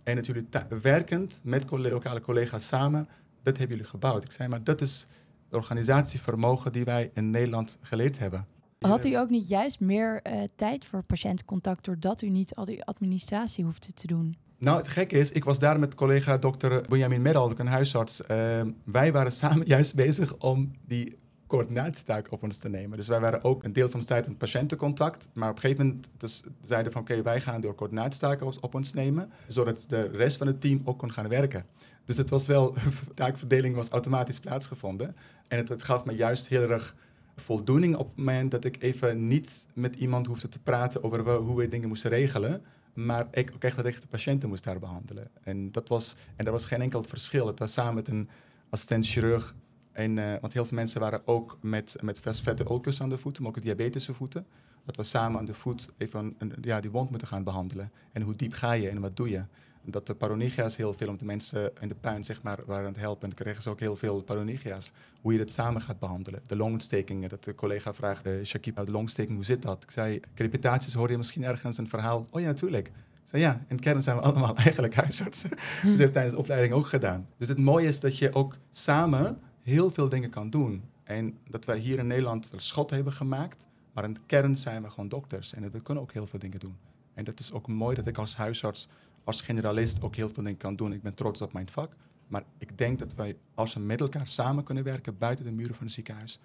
En 0.04 0.16
dat 0.16 0.26
jullie 0.26 0.48
werkend 0.82 1.40
met 1.44 1.70
lokale 1.70 2.22
collega's 2.22 2.68
samen, 2.68 3.08
dat 3.44 3.58
hebben 3.58 3.76
jullie 3.76 3.92
gebouwd. 3.92 4.24
Ik 4.24 4.32
zei, 4.32 4.50
maar 4.50 4.64
dat 4.64 4.82
is 4.82 5.08
organisatievermogen 5.52 6.72
die 6.72 6.84
wij 6.84 7.12
in 7.14 7.30
Nederland 7.30 7.78
geleerd 7.82 8.20
hebben. 8.20 8.46
Had 8.80 9.06
u 9.06 9.14
ook 9.14 9.30
niet 9.30 9.48
juist 9.48 9.80
meer 9.80 10.22
uh, 10.24 10.42
tijd 10.56 10.86
voor 10.86 11.04
patiëntcontact 11.04 11.86
doordat 11.86 12.22
u 12.22 12.30
niet 12.30 12.56
al 12.56 12.66
die 12.66 12.84
administratie 12.84 13.64
hoefde 13.64 13.94
te 13.94 14.08
doen? 14.08 14.38
Nou, 14.58 14.78
het 14.78 14.88
gekke 14.88 15.18
is, 15.18 15.32
ik 15.32 15.44
was 15.44 15.60
daar 15.60 15.80
met 15.80 15.96
collega 15.96 16.38
dokter 16.38 16.86
Benjamin 16.90 17.22
Meral, 17.22 17.60
een 17.60 17.68
huisarts. 17.68 18.22
Uh, 18.22 18.62
wij 18.84 19.12
waren 19.12 19.32
samen 19.32 19.68
juist 19.76 19.96
bezig 19.96 20.38
om 20.38 20.72
die 20.86 21.18
coördinatietaak 21.50 22.32
op 22.32 22.44
ons 22.44 22.58
te 22.58 22.70
nemen. 22.70 22.98
Dus 22.98 23.08
wij 23.08 23.20
waren 23.20 23.44
ook 23.44 23.64
een 23.64 23.74
deel 23.74 23.90
van 23.90 24.00
de 24.00 24.06
tijd 24.06 24.28
met 24.28 24.38
patiëntencontact. 24.38 25.30
Maar 25.34 25.50
op 25.50 25.56
een 25.56 25.62
gegeven 25.62 25.86
moment 25.86 26.10
dus 26.18 26.44
zeiden 26.62 26.92
van 26.92 27.02
oké, 27.02 27.22
wij 27.22 27.42
gaan 27.42 27.62
door 27.62 27.76
coördinatietaken 27.76 28.48
op, 28.48 28.58
op, 28.62 28.76
ons 28.76 28.94
nemen. 28.94 29.32
Zodat 29.48 29.86
de 29.88 30.02
rest 30.02 30.38
van 30.38 30.48
het 30.48 30.62
team 30.62 30.82
ook 30.86 31.00
kon 31.00 31.12
gaan 31.12 31.28
werken. 31.28 31.66
Dus 32.06 32.18
het 32.18 32.30
was 32.30 32.48
wel, 32.48 32.74
de 33.08 33.14
taakverdeling 33.14 33.76
was 33.76 33.90
automatisch 33.90 34.40
plaatsgevonden. 34.40 35.16
En 35.48 35.66
het, 35.68 35.84
gaf 35.84 36.06
me 36.06 36.16
juist 36.16 36.48
heel 36.48 36.70
erg 36.70 36.96
voldoening 37.36 37.96
op 37.96 38.08
het 38.08 38.18
moment 38.18 38.52
dat 38.52 38.66
ik 38.66 38.82
even 38.82 39.28
niet 39.28 39.68
met 39.74 39.96
iemand 39.96 40.28
hoefde 40.28 40.50
te 40.50 40.60
praten 40.60 41.04
over 41.04 41.36
hoe 41.36 41.58
we 41.58 41.68
dingen 41.68 41.88
moesten 41.88 42.10
regelen. 42.10 42.62
Maar 42.94 43.28
ik 43.32 43.52
ook 43.56 43.64
echt 43.64 44.02
de 44.02 44.08
patiënten 44.10 44.50
moest 44.50 44.64
daar 44.64 44.80
behandelen. 44.80 45.28
En 45.42 45.72
dat 45.72 45.88
was, 45.88 46.16
en 46.36 46.46
er 46.46 46.52
was 46.52 46.66
geen 46.66 46.82
enkel 46.82 47.04
verschil. 47.04 47.48
Het 47.48 47.60
was 47.60 47.74
samen 47.74 47.94
met 47.94 48.08
een 48.08 48.30
assistent-chirurg 48.70 49.56
en, 50.00 50.18
uh, 50.18 50.34
want 50.42 50.54
heel 50.54 50.66
veel 50.66 50.78
mensen 50.78 51.00
waren 51.00 51.22
ook 51.26 51.58
met, 51.62 51.96
met 52.02 52.20
vette 52.20 52.66
ulcus 52.70 53.02
aan 53.02 53.10
de 53.10 53.18
voeten, 53.18 53.44
maar 53.44 53.52
ook 53.52 53.62
diabetische 53.62 54.14
voeten. 54.14 54.46
Dat 54.86 54.96
we 54.96 55.04
samen 55.04 55.40
aan 55.40 55.46
de 55.46 55.54
voet 55.54 55.90
even 55.98 56.36
een, 56.38 56.54
ja, 56.62 56.80
die 56.80 56.92
wond 56.92 57.10
moeten 57.10 57.28
gaan 57.28 57.44
behandelen. 57.44 57.92
En 58.12 58.22
hoe 58.22 58.36
diep 58.36 58.54
ga 58.54 58.72
je 58.72 58.90
en 58.90 59.02
wat 59.02 59.18
doe 59.18 59.30
je? 59.30 59.44
Dat 59.84 60.08
de 60.08 60.14
paronigia's 60.14 60.76
heel 60.76 60.94
veel, 60.94 61.08
om 61.08 61.18
de 61.18 61.26
mensen 61.26 61.72
in 61.80 61.88
de 61.88 61.96
puin 61.96 62.24
zeg 62.24 62.42
maar, 62.42 62.60
waren 62.66 62.86
aan 62.86 62.92
het 62.92 63.02
helpen. 63.02 63.30
En 63.30 63.36
kregen 63.36 63.62
ze 63.62 63.70
ook 63.70 63.80
heel 63.80 63.96
veel 63.96 64.22
paronigia's. 64.22 64.92
Hoe 65.22 65.32
je 65.32 65.38
dat 65.38 65.52
samen 65.52 65.82
gaat 65.82 66.00
behandelen. 66.00 66.42
De 66.46 66.56
longontstekingen, 66.56 67.30
dat 67.30 67.44
de 67.44 67.56
collega 67.56 67.94
vraagde, 67.94 68.40
uh, 68.40 68.46
Shakib, 68.46 68.86
de 68.86 68.92
longsteking, 68.92 69.36
hoe 69.36 69.46
zit 69.46 69.62
dat? 69.62 69.84
Ik 69.84 69.92
zei, 69.92 70.20
crepitaties 70.36 70.94
hoor 70.94 71.12
je 71.12 71.18
misschien 71.18 71.44
ergens 71.44 71.78
een 71.78 71.90
verhaal. 71.90 72.26
Oh 72.32 72.42
ja, 72.42 72.48
natuurlijk. 72.48 72.88
Ik 72.88 72.94
zei, 73.24 73.42
ja, 73.42 73.66
in 73.68 73.80
kern 73.80 74.02
zijn 74.02 74.16
we 74.16 74.22
allemaal 74.22 74.56
eigenlijk 74.66 74.96
huisartsen. 74.96 75.50
Hm. 75.50 75.88
Dat 75.88 75.98
hebben 75.98 76.12
tijdens 76.12 76.34
de 76.34 76.40
opleiding 76.40 76.74
ook 76.74 76.88
gedaan. 76.88 77.28
Dus 77.38 77.48
het 77.48 77.58
mooie 77.58 77.88
is 77.88 78.00
dat 78.00 78.18
je 78.18 78.34
ook 78.34 78.56
samen 78.72 79.40
heel 79.70 79.90
veel 79.90 80.10
dingen 80.10 80.30
kan 80.30 80.50
doen. 80.50 80.84
En 81.04 81.38
dat 81.50 81.66
wij 81.66 81.78
hier 81.78 82.00
in 82.00 82.08
Nederland 82.08 82.50
wel 82.50 82.60
schot 82.60 82.90
hebben 82.90 83.14
gemaakt, 83.14 83.68
maar 83.94 84.04
in 84.04 84.14
de 84.14 84.20
kern 84.26 84.58
zijn 84.58 84.82
we 84.82 84.90
gewoon 84.90 85.10
dokters. 85.10 85.54
En 85.54 85.72
we 85.72 85.82
kunnen 85.82 86.04
ook 86.04 86.14
heel 86.14 86.26
veel 86.26 86.40
dingen 86.40 86.60
doen. 86.60 86.78
En 87.14 87.24
dat 87.24 87.40
is 87.40 87.52
ook 87.52 87.68
mooi 87.68 87.96
dat 87.96 88.08
ik 88.08 88.18
als 88.18 88.36
huisarts, 88.36 88.88
als 89.24 89.42
generalist 89.42 90.02
ook 90.02 90.16
heel 90.16 90.30
veel 90.30 90.44
dingen 90.44 90.58
kan 90.58 90.76
doen. 90.76 90.94
Ik 90.94 91.02
ben 91.02 91.14
trots 91.14 91.42
op 91.42 91.54
mijn 91.54 91.70
vak. 91.70 91.96
Maar 92.28 92.44
ik 92.58 92.78
denk 92.78 93.00
dat 93.00 93.16
wij, 93.16 93.38
als 93.54 93.74
we 93.74 93.80
met 93.80 94.02
elkaar 94.02 94.28
samen 94.28 94.64
kunnen 94.64 94.84
werken 94.84 95.18
buiten 95.18 95.46
de 95.46 95.52
muren 95.52 95.76
van 95.76 95.86
het 95.86 95.94
ziekenhuis, 95.94 96.40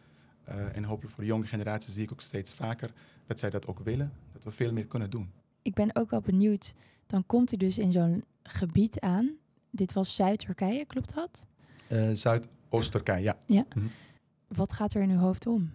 en 0.73 0.85
hopelijk 0.85 1.15
voor 1.15 1.23
de 1.23 1.31
jonge 1.31 1.47
generatie 1.47 1.93
zie 1.93 2.03
ik 2.03 2.13
ook 2.13 2.21
steeds 2.21 2.55
vaker 2.55 2.93
dat 3.27 3.39
zij 3.39 3.51
dat 3.51 3.67
ook 3.67 3.79
willen. 3.79 4.13
Dat 4.33 4.45
we 4.45 4.51
veel 4.51 4.73
meer 4.73 4.87
kunnen 4.87 5.11
doen. 5.11 5.31
Ik 5.63 5.75
ben 5.75 5.97
ook 5.97 6.11
wel 6.11 6.21
benieuwd. 6.21 6.75
Dan 7.07 7.27
komt 7.27 7.53
u 7.53 7.57
dus 7.57 7.79
in 7.79 7.93
zo'n 7.93 8.25
gebied 8.43 9.01
aan. 9.01 9.37
Dit 9.71 9.93
was 9.93 10.15
Zuid-Turkije, 10.15 10.85
klopt 10.85 11.15
dat? 11.15 11.47
Uh, 11.89 12.11
Zuidoost-Turkije, 12.83 13.23
ja. 13.23 13.37
ja. 13.47 13.65
Mhm. 13.75 13.87
Wat 14.49 14.73
gaat 14.73 14.95
er 14.95 15.03
in 15.03 15.11
uw 15.11 15.19
hoofd 15.19 15.47
om? 15.47 15.71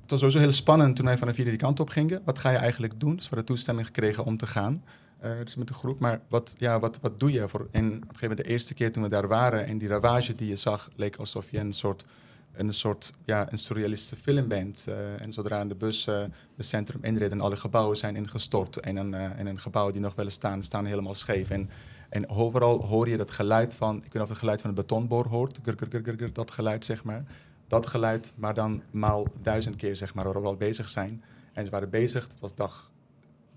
Het 0.00 0.10
was 0.10 0.20
sowieso 0.20 0.38
heel 0.38 0.52
spannend 0.52 0.96
toen 0.96 1.04
wij 1.04 1.18
vanaf 1.18 1.36
hier 1.36 1.44
die 1.44 1.56
kant 1.56 1.80
op 1.80 1.88
gingen. 1.88 2.22
Wat 2.24 2.38
ga 2.38 2.50
je 2.50 2.56
eigenlijk 2.56 3.00
doen? 3.00 3.16
Dus 3.16 3.22
we 3.24 3.28
hadden 3.28 3.44
toestemming 3.44 3.86
gekregen 3.86 4.24
om 4.24 4.36
te 4.36 4.46
gaan. 4.46 4.82
Uh, 5.24 5.30
dus 5.44 5.54
met 5.54 5.68
de 5.68 5.74
groep. 5.74 5.98
Maar 5.98 6.20
wat, 6.28 6.54
ja, 6.58 6.80
wat, 6.80 6.98
wat 7.00 7.20
doe 7.20 7.32
je? 7.32 7.48
Voor, 7.48 7.68
en 7.70 7.86
op 7.86 7.92
een 7.92 8.00
gegeven 8.00 8.28
moment 8.28 8.38
de 8.38 8.52
eerste 8.52 8.74
keer 8.74 8.92
toen 8.92 9.02
we 9.02 9.08
daar 9.08 9.28
waren 9.28 9.66
en 9.66 9.78
die 9.78 9.88
ravage 9.88 10.34
die 10.34 10.48
je 10.48 10.56
zag, 10.56 10.90
leek 10.96 11.16
alsof 11.16 11.50
je 11.50 11.58
een 11.58 11.72
soort, 11.72 12.04
een 12.52 12.72
soort 12.72 13.12
ja, 13.24 13.52
een 13.52 13.58
surrealistische 13.58 14.16
film 14.16 14.48
bent. 14.48 14.86
Uh, 14.88 15.20
en 15.20 15.32
zodra 15.32 15.60
in 15.60 15.68
de 15.68 15.74
bus 15.74 16.06
uh, 16.06 16.24
het 16.56 16.66
centrum 16.66 17.04
inreed 17.04 17.30
en 17.30 17.40
alle 17.40 17.56
gebouwen 17.56 17.96
zijn 17.96 18.16
ingestort. 18.16 18.76
En 18.76 18.96
een, 18.96 19.14
en 19.14 19.46
een 19.46 19.60
gebouw 19.60 19.90
die 19.90 20.00
nog 20.00 20.14
wel 20.14 20.30
staan, 20.30 20.62
staan 20.62 20.84
helemaal 20.84 21.14
scheef. 21.14 21.50
En, 21.50 21.70
en 22.08 22.28
overal 22.28 22.84
hoor 22.84 23.08
je 23.08 23.16
dat 23.16 23.30
geluid 23.30 23.74
van, 23.74 23.96
ik 23.96 24.02
weet 24.02 24.12
niet 24.12 24.22
of 24.22 24.28
het 24.28 24.38
geluid 24.38 24.60
van 24.60 24.70
een 24.70 24.76
betonboor 24.76 25.26
hoort, 25.26 25.58
dat 26.34 26.50
geluid 26.50 26.84
zeg 26.84 27.04
maar 27.04 27.24
dat 27.66 27.86
geluid, 27.86 28.32
maar 28.36 28.54
dan 28.54 28.82
maal 28.90 29.26
duizend 29.42 29.76
keer, 29.76 29.96
zeg 29.96 30.14
maar, 30.14 30.24
waar 30.24 30.42
we 30.42 30.48
al 30.48 30.56
bezig 30.56 30.88
zijn. 30.88 31.22
En 31.52 31.64
ze 31.64 31.70
waren 31.70 31.90
bezig, 31.90 32.28
het 32.28 32.40
was 32.40 32.54
dag 32.54 32.90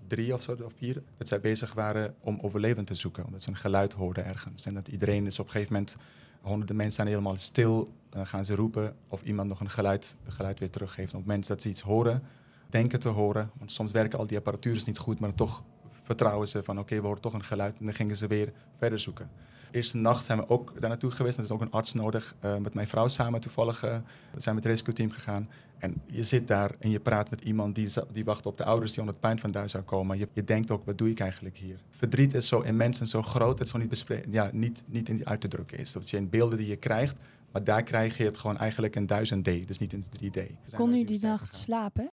drie 0.06 0.34
of 0.34 0.42
zo, 0.42 0.56
of 0.64 0.72
vier, 0.76 1.02
dat 1.16 1.28
zij 1.28 1.40
bezig 1.40 1.72
waren 1.72 2.14
om 2.20 2.38
overlevend 2.40 2.86
te 2.86 2.94
zoeken. 2.94 3.24
Omdat 3.24 3.42
ze 3.42 3.48
een 3.48 3.56
geluid 3.56 3.92
hoorden 3.92 4.24
ergens. 4.24 4.66
En 4.66 4.74
dat 4.74 4.88
iedereen 4.88 5.26
is 5.26 5.38
op 5.38 5.44
een 5.44 5.50
gegeven 5.50 5.72
moment, 5.72 5.96
honderden 6.40 6.76
mensen 6.76 6.94
zijn 6.94 7.06
helemaal 7.06 7.36
stil. 7.36 7.92
Dan 8.08 8.26
gaan 8.26 8.44
ze 8.44 8.54
roepen 8.54 8.96
of 9.08 9.22
iemand 9.22 9.48
nog 9.48 9.60
een 9.60 9.70
geluid, 9.70 10.16
geluid 10.26 10.58
weer 10.58 10.70
teruggeeft. 10.70 11.14
Op 11.14 11.20
moment 11.20 11.46
dat 11.46 11.62
ze 11.62 11.68
iets 11.68 11.80
horen, 11.80 12.22
denken 12.68 13.00
te 13.00 13.08
horen. 13.08 13.50
Want 13.58 13.72
soms 13.72 13.92
werken 13.92 14.18
al 14.18 14.26
die 14.26 14.36
apparatuur 14.36 14.82
niet 14.86 14.98
goed, 14.98 15.20
maar 15.20 15.34
toch 15.34 15.62
vertrouwen 16.10 16.48
ze 16.48 16.62
van 16.62 16.78
oké, 16.78 17.00
we 17.00 17.06
horen 17.06 17.22
toch 17.22 17.32
een 17.32 17.44
geluid. 17.44 17.76
En 17.78 17.84
dan 17.84 17.94
gingen 17.94 18.16
ze 18.16 18.26
weer 18.26 18.52
verder 18.78 19.00
zoeken 19.00 19.30
eerste 19.70 19.96
nacht 19.96 20.24
zijn 20.24 20.38
we 20.38 20.48
ook 20.48 20.80
daar 20.80 20.88
naartoe 20.88 21.10
geweest. 21.10 21.38
Er 21.38 21.44
is 21.44 21.50
ook 21.50 21.60
een 21.60 21.70
arts 21.70 21.92
nodig. 21.92 22.34
Uh, 22.44 22.56
met 22.56 22.74
mijn 22.74 22.86
vrouw 22.88 23.08
samen 23.08 23.40
toevallig 23.40 23.84
uh, 23.84 23.96
zijn 24.36 24.54
met 24.54 24.64
het 24.64 24.72
rescue 24.72 24.94
team 24.94 25.10
gegaan. 25.10 25.48
En 25.78 26.02
je 26.06 26.22
zit 26.22 26.48
daar 26.48 26.74
en 26.78 26.90
je 26.90 27.00
praat 27.00 27.30
met 27.30 27.40
iemand 27.40 27.74
die, 27.74 27.88
die 28.12 28.24
wacht 28.24 28.46
op 28.46 28.56
de 28.56 28.64
ouders 28.64 28.90
die 28.90 29.00
onder 29.00 29.14
het 29.14 29.24
pijn 29.24 29.38
vandaan 29.38 29.68
zou 29.68 29.84
komen. 29.84 30.18
Je, 30.18 30.28
je 30.32 30.44
denkt 30.44 30.70
ook, 30.70 30.84
wat 30.84 30.98
doe 30.98 31.10
ik 31.10 31.20
eigenlijk 31.20 31.56
hier? 31.56 31.80
Verdriet 31.88 32.34
is 32.34 32.48
zo 32.48 32.60
immens 32.60 33.00
en 33.00 33.06
zo 33.06 33.22
groot 33.22 33.58
dat 33.58 33.58
het 33.58 33.68
zo 33.68 33.78
niet, 33.78 34.06
ja, 34.30 34.50
niet, 34.52 34.82
niet 34.86 35.08
in 35.08 35.16
die 35.16 35.28
uit 35.28 35.40
te 35.40 35.48
drukken 35.48 35.78
is. 35.78 35.92
Dat 35.92 36.10
je 36.10 36.16
in 36.16 36.30
beelden 36.30 36.58
die 36.58 36.68
je 36.68 36.76
krijgt, 36.76 37.16
maar 37.52 37.64
daar 37.64 37.82
krijg 37.82 38.16
je 38.16 38.24
het 38.24 38.38
gewoon 38.38 38.58
eigenlijk 38.58 38.96
in 38.96 39.06
1000D, 39.06 39.66
dus 39.66 39.78
niet 39.78 39.92
in 39.92 40.02
3D. 40.02 40.40
Kon 40.74 40.94
u 40.94 41.04
die 41.04 41.20
nacht 41.20 41.54
slapen? 41.54 42.10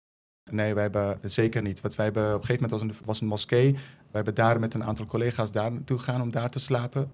Nee, 0.51 0.75
wij 0.75 0.83
hebben 0.83 1.19
zeker 1.23 1.63
niet. 1.63 1.81
Want 1.81 1.95
wij 1.95 2.05
hebben 2.05 2.35
op 2.35 2.41
een 2.41 2.47
gegeven 2.47 2.69
moment 2.69 2.91
was 2.91 2.99
een, 2.99 3.07
was 3.07 3.21
een 3.21 3.27
moskee. 3.27 3.73
We 3.73 4.23
hebben 4.23 4.35
daar 4.35 4.61
met 4.61 4.75
een 4.75 4.85
aantal 4.85 5.07
collega's 5.07 5.53
daar 5.53 5.73
naartoe 5.73 5.99
gegaan 5.99 6.21
om 6.21 6.31
daar 6.31 6.51
te 6.51 6.59
slapen. 6.59 7.13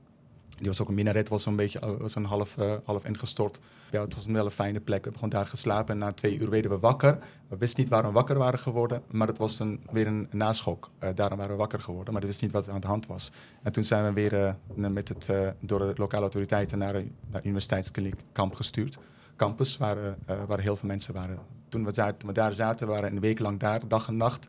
Die 0.56 0.66
was 0.66 0.80
ook 0.80 0.88
een 0.88 0.94
minaret, 0.94 1.28
was 1.28 1.46
een 1.46 1.56
beetje 1.56 1.78
eh, 1.78 1.90
was 1.98 2.14
een 2.14 2.24
half, 2.24 2.56
uh, 2.58 2.74
half 2.84 3.04
ingestort. 3.04 3.60
Ja, 3.90 4.00
het 4.00 4.14
was 4.14 4.26
een 4.26 4.32
wel 4.32 4.44
een 4.44 4.50
fijne 4.50 4.80
plek. 4.80 5.04
We 5.04 5.10
hebben 5.10 5.14
gewoon 5.14 5.30
daar 5.30 5.46
geslapen 5.46 5.94
en 5.94 5.98
na 5.98 6.12
twee 6.12 6.38
uur 6.38 6.50
werden 6.50 6.70
we 6.70 6.78
wakker. 6.78 7.18
We 7.48 7.56
wisten 7.56 7.80
niet 7.80 7.90
waarom 7.90 8.08
we 8.08 8.16
wakker 8.16 8.38
waren 8.38 8.58
geworden, 8.58 9.02
maar 9.10 9.26
het 9.26 9.38
was 9.38 9.58
een, 9.58 9.80
weer 9.90 10.06
een 10.06 10.28
naschok. 10.30 10.90
Uh, 11.00 11.08
daarom 11.14 11.38
waren 11.38 11.52
we 11.52 11.58
wakker 11.58 11.80
geworden, 11.80 12.12
maar 12.12 12.22
we 12.22 12.28
wisten 12.28 12.46
niet 12.46 12.54
wat 12.54 12.66
er 12.66 12.72
aan 12.72 12.80
de 12.80 12.86
hand 12.86 13.06
was. 13.06 13.32
En 13.62 13.72
toen 13.72 13.84
zijn 13.84 14.04
we 14.04 14.12
weer 14.12 14.56
met 14.74 15.08
het, 15.08 15.30
door 15.60 15.78
de 15.78 15.92
lokale 15.96 16.22
autoriteiten 16.22 16.78
naar 16.78 16.94
een, 16.94 17.14
naar 17.30 17.44
universiteitskliniek 17.44 18.20
kamp 18.32 18.54
gestuurd. 18.54 18.98
Campus, 19.36 19.76
waar, 19.76 19.96
waar 20.46 20.60
heel 20.60 20.76
veel 20.76 20.88
mensen 20.88 21.14
waren. 21.14 21.61
Toen 21.72 21.84
we, 21.84 21.92
daar, 21.92 22.14
we 22.26 22.32
daar 22.32 22.54
zaten, 22.54 22.86
waren 22.86 23.10
we 23.10 23.16
een 23.16 23.20
week 23.20 23.38
lang 23.38 23.58
daar, 23.58 23.88
dag 23.88 24.08
en 24.08 24.16
nacht. 24.16 24.48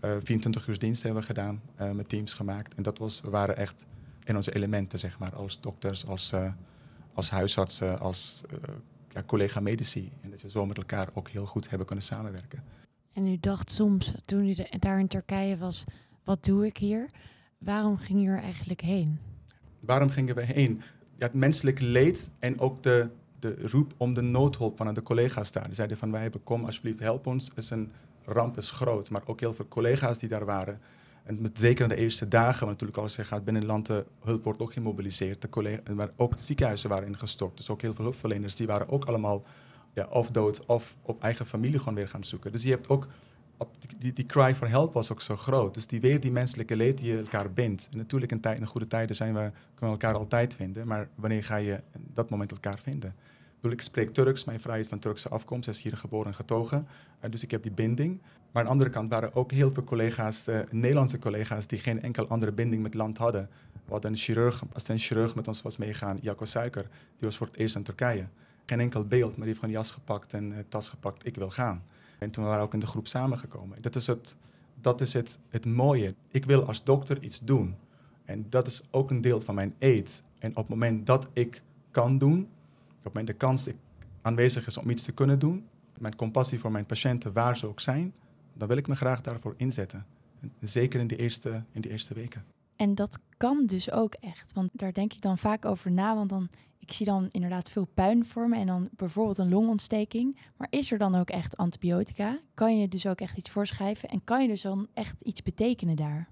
24 0.00 0.66
uur 0.66 0.78
dienst 0.78 1.02
hebben 1.02 1.20
we 1.20 1.26
gedaan, 1.26 1.60
met 1.92 2.08
teams 2.08 2.34
gemaakt. 2.34 2.74
En 2.74 2.82
dat 2.82 2.98
was, 2.98 3.20
we 3.20 3.30
waren 3.30 3.56
echt 3.56 3.86
in 4.24 4.36
onze 4.36 4.54
elementen, 4.54 4.98
zeg 4.98 5.18
maar, 5.18 5.34
als 5.34 5.60
dokters, 5.60 6.06
als, 6.06 6.32
uh, 6.32 6.52
als 7.12 7.30
huisartsen, 7.30 7.98
als 7.98 8.42
ja, 9.08 9.22
collega 9.26 9.60
medici. 9.60 10.12
En 10.20 10.30
dat 10.30 10.42
we 10.42 10.50
zo 10.50 10.66
met 10.66 10.76
elkaar 10.76 11.08
ook 11.14 11.28
heel 11.28 11.46
goed 11.46 11.68
hebben 11.68 11.86
kunnen 11.86 12.04
samenwerken. 12.04 12.62
En 13.12 13.26
u 13.26 13.36
dacht 13.40 13.72
soms, 13.72 14.12
toen 14.24 14.48
u 14.48 14.54
daar 14.78 15.00
in 15.00 15.08
Turkije 15.08 15.56
was, 15.56 15.84
wat 16.24 16.44
doe 16.44 16.66
ik 16.66 16.76
hier? 16.76 17.10
Waarom 17.58 17.96
ging 17.96 18.20
u 18.20 18.26
er 18.26 18.42
eigenlijk 18.42 18.80
heen? 18.80 19.18
Waarom 19.80 20.10
gingen 20.10 20.34
we 20.34 20.42
heen? 20.42 20.82
Ja, 21.16 21.26
het 21.26 21.34
menselijke 21.34 21.84
leed 21.84 22.30
en 22.38 22.60
ook 22.60 22.82
de, 22.82 23.08
de 23.40 23.68
roep 23.68 23.92
om 23.96 24.14
de 24.14 24.20
noodhulp 24.20 24.76
van 24.76 24.94
de 24.94 25.02
collega's 25.02 25.52
daar. 25.52 25.66
Die 25.66 25.74
zeiden 25.74 25.96
van 25.96 26.10
wij 26.10 26.22
hebben, 26.22 26.42
kom 26.42 26.64
alsjeblieft, 26.64 27.00
help 27.00 27.26
ons. 27.26 27.50
is 27.56 27.70
een 27.70 27.92
ramp 28.24 28.56
is 28.56 28.70
groot. 28.70 29.10
Maar 29.10 29.22
ook 29.26 29.40
heel 29.40 29.52
veel 29.52 29.68
collega's 29.68 30.18
die 30.18 30.28
daar 30.28 30.44
waren 30.44 30.80
en 31.24 31.40
met, 31.40 31.58
zeker 31.58 31.88
de 31.88 31.96
eerste 31.96 32.28
dagen, 32.28 32.66
want 32.66 32.70
natuurlijk 32.70 32.98
als 32.98 33.16
je 33.16 33.24
gaat 33.24 33.44
binnen 33.44 33.66
land, 33.66 33.86
de 33.86 34.06
hulp 34.20 34.44
wordt 34.44 34.60
ook 34.60 34.72
gemobiliseerd. 34.72 35.42
De 35.42 35.48
collega, 35.48 35.94
maar 35.94 36.10
ook 36.16 36.36
de 36.36 36.42
ziekenhuizen 36.42 36.88
waren 36.88 37.08
ingestort. 37.08 37.56
Dus 37.56 37.70
ook 37.70 37.82
heel 37.82 37.94
veel 37.94 38.04
hulpverleners, 38.04 38.56
die 38.56 38.66
waren 38.66 38.88
ook 38.88 39.04
allemaal 39.04 39.42
ja, 39.94 40.06
of 40.10 40.30
dood 40.30 40.66
of 40.66 40.96
op 41.02 41.22
eigen 41.22 41.46
familie 41.46 41.78
gewoon 41.78 41.94
weer 41.94 42.08
gaan 42.08 42.24
zoeken. 42.24 42.52
Dus 42.52 42.62
je 42.62 42.70
hebt 42.70 42.88
ook, 42.88 43.06
die, 43.98 44.12
die 44.12 44.24
cry 44.24 44.54
for 44.54 44.68
help 44.68 44.94
was 44.94 45.12
ook 45.12 45.20
zo 45.20 45.36
groot. 45.36 45.74
Dus 45.74 45.86
die 45.86 46.00
weer 46.00 46.20
die 46.20 46.32
menselijke 46.32 46.76
leed 46.76 46.98
die 46.98 47.10
je 47.10 47.18
elkaar 47.18 47.52
bindt. 47.52 47.88
En 47.92 47.96
natuurlijk 47.96 48.32
in, 48.32 48.40
tijd, 48.40 48.58
in 48.58 48.66
goede 48.66 48.86
tijden 48.86 49.16
zijn 49.16 49.34
we, 49.34 49.50
kunnen 49.74 49.96
we 49.96 50.02
elkaar 50.02 50.14
altijd 50.14 50.54
vinden, 50.54 50.88
maar 50.88 51.08
wanneer 51.14 51.44
ga 51.44 51.56
je 51.56 51.80
dat 51.92 52.30
moment 52.30 52.50
elkaar 52.50 52.78
vinden? 52.82 53.14
ik 53.68 53.80
spreek 53.80 54.14
Turks, 54.14 54.44
mijn 54.44 54.60
is 54.78 54.86
van 54.86 54.98
Turkse 54.98 55.28
afkomst, 55.28 55.64
zij 55.64 55.72
is 55.72 55.82
hier 55.82 55.96
geboren 55.96 56.26
en 56.26 56.34
getogen. 56.34 56.86
Uh, 57.24 57.30
dus 57.30 57.42
ik 57.42 57.50
heb 57.50 57.62
die 57.62 57.72
binding. 57.72 58.20
Maar 58.52 58.62
aan 58.62 58.64
de 58.64 58.70
andere 58.70 58.90
kant 58.90 59.10
waren 59.10 59.34
ook 59.34 59.52
heel 59.52 59.70
veel 59.70 59.84
collega's, 59.84 60.48
uh, 60.48 60.60
Nederlandse 60.70 61.18
collega's, 61.18 61.66
die 61.66 61.78
geen 61.78 62.02
enkel 62.02 62.28
andere 62.28 62.52
binding 62.52 62.82
met 62.82 62.94
land 62.94 63.18
hadden. 63.18 63.48
We 63.72 63.92
hadden 63.92 64.10
een 64.10 64.16
chirurg, 64.16 64.62
als 64.72 64.88
een 64.88 64.98
chirurg 64.98 65.34
met 65.34 65.48
ons 65.48 65.62
was 65.62 65.76
meegaan, 65.76 66.18
Jacco 66.22 66.44
Suiker, 66.44 66.82
die 66.82 67.28
was 67.28 67.36
voor 67.36 67.46
het 67.46 67.56
eerst 67.56 67.76
in 67.76 67.82
Turkije. 67.82 68.26
Geen 68.66 68.80
enkel 68.80 69.04
beeld, 69.04 69.28
maar 69.28 69.36
die 69.36 69.46
heeft 69.46 69.58
gewoon 69.58 69.74
jas 69.74 69.90
gepakt 69.90 70.32
en 70.32 70.50
uh, 70.50 70.58
tas 70.68 70.88
gepakt, 70.88 71.26
ik 71.26 71.36
wil 71.36 71.50
gaan. 71.50 71.82
En 72.20 72.30
toen 72.30 72.44
waren 72.44 72.58
we 72.58 72.64
ook 72.64 72.74
in 72.74 72.80
de 72.80 72.86
groep 72.86 73.06
samengekomen. 73.06 73.82
Dat 73.82 73.94
is 73.94 74.06
het, 74.06 74.36
dat 74.80 75.00
is 75.00 75.12
het, 75.12 75.38
het 75.48 75.66
mooie. 75.66 76.14
Ik 76.28 76.44
wil 76.44 76.64
als 76.64 76.84
dokter 76.84 77.22
iets 77.22 77.40
doen. 77.40 77.76
En 78.24 78.46
dat 78.48 78.66
is 78.66 78.82
ook 78.90 79.10
een 79.10 79.20
deel 79.20 79.40
van 79.40 79.54
mijn 79.54 79.74
eet. 79.78 80.22
En 80.38 80.50
op 80.50 80.56
het 80.56 80.68
moment 80.68 81.06
dat 81.06 81.28
ik 81.32 81.62
kan 81.90 82.18
doen, 82.18 82.40
op 82.40 83.04
het 83.04 83.04
moment 83.04 83.26
de 83.26 83.32
kans 83.32 83.68
aanwezig 84.22 84.66
is 84.66 84.76
om 84.76 84.90
iets 84.90 85.02
te 85.02 85.12
kunnen 85.12 85.38
doen, 85.38 85.66
mijn 85.98 86.16
compassie 86.16 86.58
voor 86.58 86.72
mijn 86.72 86.86
patiënten, 86.86 87.32
waar 87.32 87.56
ze 87.56 87.66
ook 87.66 87.80
zijn, 87.80 88.14
dan 88.54 88.68
wil 88.68 88.76
ik 88.76 88.86
me 88.86 88.94
graag 88.94 89.20
daarvoor 89.20 89.54
inzetten. 89.56 90.06
Zeker 90.60 91.00
in 91.00 91.06
de 91.06 91.16
eerste, 91.16 91.62
in 91.72 91.80
de 91.80 91.90
eerste 91.90 92.14
weken. 92.14 92.44
En 92.76 92.94
dat 92.94 93.18
kan 93.36 93.66
dus 93.66 93.90
ook 93.90 94.14
echt. 94.14 94.52
Want 94.52 94.70
daar 94.72 94.92
denk 94.92 95.12
ik 95.12 95.20
dan 95.20 95.38
vaak 95.38 95.64
over 95.64 95.92
na. 95.92 96.14
Want 96.14 96.28
dan, 96.28 96.48
ik 96.80 96.92
zie 96.92 97.06
dan 97.06 97.28
inderdaad 97.30 97.70
veel 97.70 97.88
puin 97.94 98.24
voor 98.24 98.48
me. 98.48 98.56
En 98.56 98.66
dan 98.66 98.88
bijvoorbeeld 98.96 99.38
een 99.38 99.48
longontsteking. 99.48 100.38
Maar 100.56 100.68
is 100.70 100.92
er 100.92 100.98
dan 100.98 101.14
ook 101.14 101.30
echt 101.30 101.56
antibiotica? 101.56 102.40
Kan 102.54 102.78
je 102.78 102.88
dus 102.88 103.06
ook 103.06 103.20
echt 103.20 103.36
iets 103.36 103.50
voorschrijven? 103.50 104.08
En 104.08 104.24
kan 104.24 104.42
je 104.42 104.48
dus 104.48 104.62
dan 104.62 104.88
echt 104.94 105.20
iets 105.20 105.42
betekenen 105.42 105.96
daar? 105.96 106.28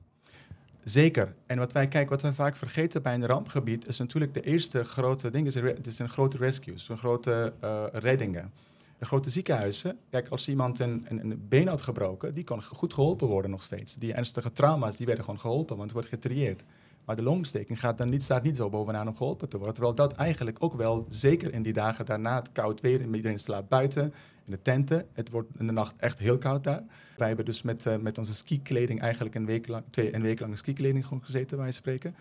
Zeker. 0.84 1.34
En 1.46 1.58
wat 1.58 1.72
wij 1.72 1.88
kijken, 1.88 2.10
wat 2.10 2.22
we 2.22 2.34
vaak 2.34 2.56
vergeten 2.56 3.02
bij 3.02 3.14
een 3.14 3.26
rampgebied, 3.26 3.86
is 3.86 3.98
natuurlijk 3.98 4.34
de 4.34 4.40
eerste 4.40 4.84
grote 4.84 5.30
ding, 5.30 5.54
het 5.54 5.86
is 5.86 5.98
een 5.98 6.08
grote 6.08 6.38
rescues, 6.38 6.88
een 6.88 6.98
grote 6.98 7.52
uh, 7.64 7.84
reddingen. 7.92 8.52
De 8.98 9.04
grote 9.04 9.30
ziekenhuizen, 9.30 9.98
kijk, 10.10 10.28
als 10.28 10.48
iemand 10.48 10.78
een, 10.78 11.06
een, 11.08 11.20
een, 11.20 11.46
been 11.48 11.68
had 11.68 11.82
gebroken, 11.82 12.34
die 12.34 12.44
kon 12.44 12.62
goed 12.62 12.94
geholpen 12.94 13.28
worden 13.28 13.50
nog 13.50 13.62
steeds. 13.62 13.94
Die 13.94 14.12
ernstige 14.12 14.52
trauma's, 14.52 14.96
die 14.96 15.06
werden 15.06 15.24
gewoon 15.24 15.40
geholpen, 15.40 15.76
want 15.76 15.82
het 15.82 15.92
wordt 15.92 16.08
getrieerd. 16.08 16.64
Maar 17.08 17.16
de 17.16 17.22
longsteking 17.22 17.80
gaat 17.80 17.98
dan 17.98 18.08
niet, 18.08 18.22
staat 18.22 18.42
niet 18.42 18.56
zo 18.56 18.68
bovenaan 18.68 19.08
om 19.08 19.16
geholpen 19.16 19.48
te 19.48 19.56
worden. 19.56 19.74
Terwijl 19.74 19.94
dat 19.94 20.12
eigenlijk 20.12 20.56
ook 20.60 20.74
wel, 20.74 21.06
zeker 21.08 21.52
in 21.54 21.62
die 21.62 21.72
dagen 21.72 22.06
daarna, 22.06 22.38
het 22.38 22.52
koud 22.52 22.80
weer, 22.80 23.00
en 23.00 23.14
iedereen 23.14 23.38
slaapt 23.38 23.68
buiten, 23.68 24.02
in 24.44 24.52
de 24.52 24.62
tenten. 24.62 25.06
Het 25.12 25.30
wordt 25.30 25.48
in 25.58 25.66
de 25.66 25.72
nacht 25.72 25.94
echt 25.96 26.18
heel 26.18 26.38
koud 26.38 26.64
daar. 26.64 26.82
Wij 27.16 27.26
hebben 27.26 27.44
dus 27.44 27.62
met, 27.62 27.86
uh, 27.86 27.96
met 27.96 28.18
onze 28.18 28.34
skikleding 28.34 29.00
eigenlijk 29.00 29.34
een 29.34 29.46
week 29.46 29.68
lang, 29.68 29.84
twee, 29.90 30.14
een 30.14 30.22
week 30.22 30.40
lang 30.40 30.58
skikleding 30.58 31.06
gezeten, 31.20 31.58
wij 31.58 31.70
spreken. 31.70 32.14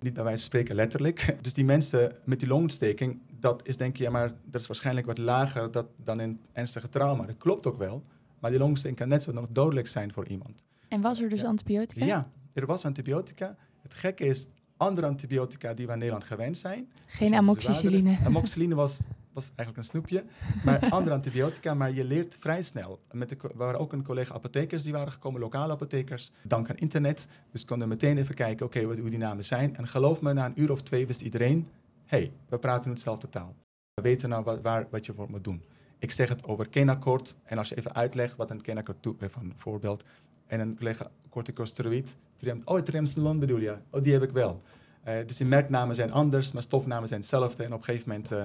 Niet 0.00 0.14
dat 0.14 0.24
wij 0.24 0.36
spreken 0.36 0.74
letterlijk. 0.74 1.34
Dus 1.42 1.52
die 1.52 1.64
mensen 1.64 2.16
met 2.24 2.38
die 2.38 2.48
longontsteking, 2.48 3.20
dat 3.40 3.66
is 3.66 3.76
denk 3.76 3.96
je, 3.96 4.02
ja, 4.02 4.10
maar 4.10 4.32
dat 4.44 4.60
is 4.60 4.66
waarschijnlijk 4.66 5.06
wat 5.06 5.18
lager 5.18 5.70
dat, 5.70 5.86
dan 5.96 6.18
een 6.18 6.40
ernstige 6.52 6.88
trauma. 6.88 7.26
Dat 7.26 7.38
klopt 7.38 7.66
ook 7.66 7.78
wel. 7.78 8.02
Maar 8.38 8.50
die 8.50 8.60
longontsteking 8.60 9.00
kan 9.00 9.08
net 9.08 9.22
zo 9.22 9.32
nog 9.32 9.46
dodelijk 9.50 9.88
zijn 9.88 10.12
voor 10.12 10.28
iemand. 10.28 10.64
En 10.88 11.00
was 11.00 11.20
er 11.20 11.28
dus 11.28 11.44
antibiotica? 11.44 12.04
Ja, 12.04 12.30
er 12.52 12.66
was 12.66 12.84
antibiotica. 12.84 13.56
Het 13.84 13.94
gekke 13.94 14.24
is, 14.24 14.46
andere 14.76 15.06
antibiotica 15.06 15.74
die 15.74 15.86
we 15.86 15.92
in 15.92 15.98
Nederland 15.98 16.24
gewend 16.24 16.58
zijn. 16.58 16.88
Geen 17.06 17.34
amoxicilline. 17.34 18.18
Amoxicilline 18.24 18.74
was, 18.74 18.98
was 19.32 19.52
eigenlijk 19.56 19.78
een 19.78 19.84
snoepje. 19.84 20.24
Maar 20.64 20.88
andere 20.98 21.14
antibiotica, 21.14 21.74
maar 21.74 21.92
je 21.92 22.04
leert 22.04 22.36
vrij 22.40 22.62
snel. 22.62 23.00
Met 23.12 23.28
de, 23.28 23.36
we 23.40 23.48
waren 23.54 23.80
ook 23.80 23.92
een 23.92 24.04
collega 24.04 24.34
apothekers 24.34 24.82
die 24.82 24.92
waren 24.92 25.12
gekomen, 25.12 25.40
lokale 25.40 25.72
apothekers. 25.72 26.30
Dank 26.42 26.70
aan 26.70 26.76
internet. 26.76 27.26
Dus 27.50 27.64
konden 27.64 27.88
meteen 27.88 28.18
even 28.18 28.34
kijken, 28.34 28.66
oké, 28.66 28.78
okay, 28.78 28.98
hoe 29.00 29.10
die 29.10 29.18
namen 29.18 29.44
zijn. 29.44 29.76
En 29.76 29.86
geloof 29.86 30.20
me, 30.20 30.32
na 30.32 30.46
een 30.46 30.60
uur 30.60 30.72
of 30.72 30.82
twee 30.82 31.06
wist 31.06 31.20
iedereen, 31.20 31.68
hey, 32.06 32.32
we 32.48 32.58
praten 32.58 32.84
nu 32.84 32.92
hetzelfde 32.92 33.28
taal. 33.28 33.54
We 33.94 34.02
weten 34.02 34.28
nou 34.28 34.44
wat, 34.44 34.60
waar, 34.60 34.86
wat 34.90 35.06
je 35.06 35.12
voor 35.12 35.30
moet 35.30 35.44
doen. 35.44 35.62
Ik 35.98 36.10
zeg 36.10 36.28
het 36.28 36.44
over 36.44 36.68
Kenakort. 36.68 37.36
En 37.44 37.58
als 37.58 37.68
je 37.68 37.76
even 37.76 37.94
uitlegt 37.94 38.36
wat 38.36 38.50
een 38.50 38.62
Kenakort 38.62 39.02
doet, 39.02 39.22
even 39.22 39.42
een 39.42 39.52
voorbeeld. 39.56 40.04
En 40.46 40.60
een 40.60 40.76
collega 40.76 41.10
corticosteroïd. 41.28 42.16
Triam, 42.36 42.60
oh, 42.64 42.80
triamcinolon 42.80 43.38
bedoel 43.38 43.58
je? 43.58 43.76
Oh, 43.90 44.02
die 44.02 44.12
heb 44.12 44.22
ik 44.22 44.30
wel. 44.30 44.62
Uh, 45.08 45.14
dus 45.26 45.36
die 45.36 45.46
merknamen 45.46 45.94
zijn 45.94 46.12
anders, 46.12 46.52
maar 46.52 46.62
stofnamen 46.62 47.08
zijn 47.08 47.20
hetzelfde. 47.20 47.64
En 47.64 47.72
op 47.72 47.78
een 47.78 47.84
gegeven 47.84 48.08
moment 48.08 48.32
uh, 48.32 48.44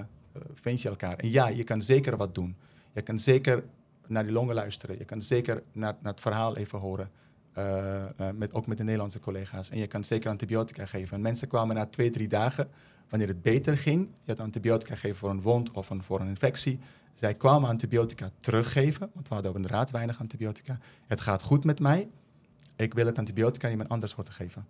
vind 0.53 0.81
je 0.81 0.89
elkaar. 0.89 1.13
En 1.13 1.31
ja, 1.31 1.47
je 1.47 1.63
kan 1.63 1.81
zeker 1.81 2.17
wat 2.17 2.35
doen. 2.35 2.55
Je 2.93 3.01
kan 3.01 3.19
zeker 3.19 3.63
naar 4.07 4.23
die 4.23 4.31
longen 4.31 4.55
luisteren. 4.55 4.97
Je 4.97 5.05
kan 5.05 5.21
zeker 5.21 5.63
naar, 5.71 5.95
naar 6.01 6.11
het 6.11 6.21
verhaal 6.21 6.57
even 6.57 6.79
horen. 6.79 7.09
Met, 8.35 8.53
ook 8.53 8.67
met 8.67 8.77
de 8.77 8.83
Nederlandse 8.83 9.19
collega's. 9.19 9.69
En 9.69 9.77
je 9.77 9.87
kan 9.87 10.03
zeker 10.03 10.29
antibiotica 10.29 10.85
geven. 10.85 11.15
En 11.15 11.21
mensen 11.21 11.47
kwamen 11.47 11.75
na 11.75 11.85
twee, 11.85 12.09
drie 12.09 12.27
dagen, 12.27 12.69
wanneer 13.09 13.27
het 13.27 13.41
beter 13.41 13.77
ging, 13.77 14.07
je 14.23 14.31
had 14.31 14.39
antibiotica 14.39 14.93
gegeven 14.93 15.17
voor 15.17 15.29
een 15.29 15.41
wond 15.41 15.71
of 15.71 15.89
voor 15.99 16.19
een 16.19 16.27
infectie. 16.27 16.79
Zij 17.13 17.33
kwamen 17.33 17.69
antibiotica 17.69 18.29
teruggeven, 18.39 19.09
want 19.13 19.27
we 19.27 19.33
hadden 19.33 19.55
inderdaad 19.55 19.91
weinig 19.91 20.19
antibiotica. 20.19 20.79
Het 21.07 21.21
gaat 21.21 21.41
goed 21.41 21.63
met 21.63 21.79
mij. 21.79 22.09
Ik 22.75 22.93
wil 22.93 23.05
het 23.05 23.17
antibiotica 23.17 23.69
iemand 23.69 23.89
anders 23.89 24.15
worden 24.15 24.33
geven. 24.33 24.65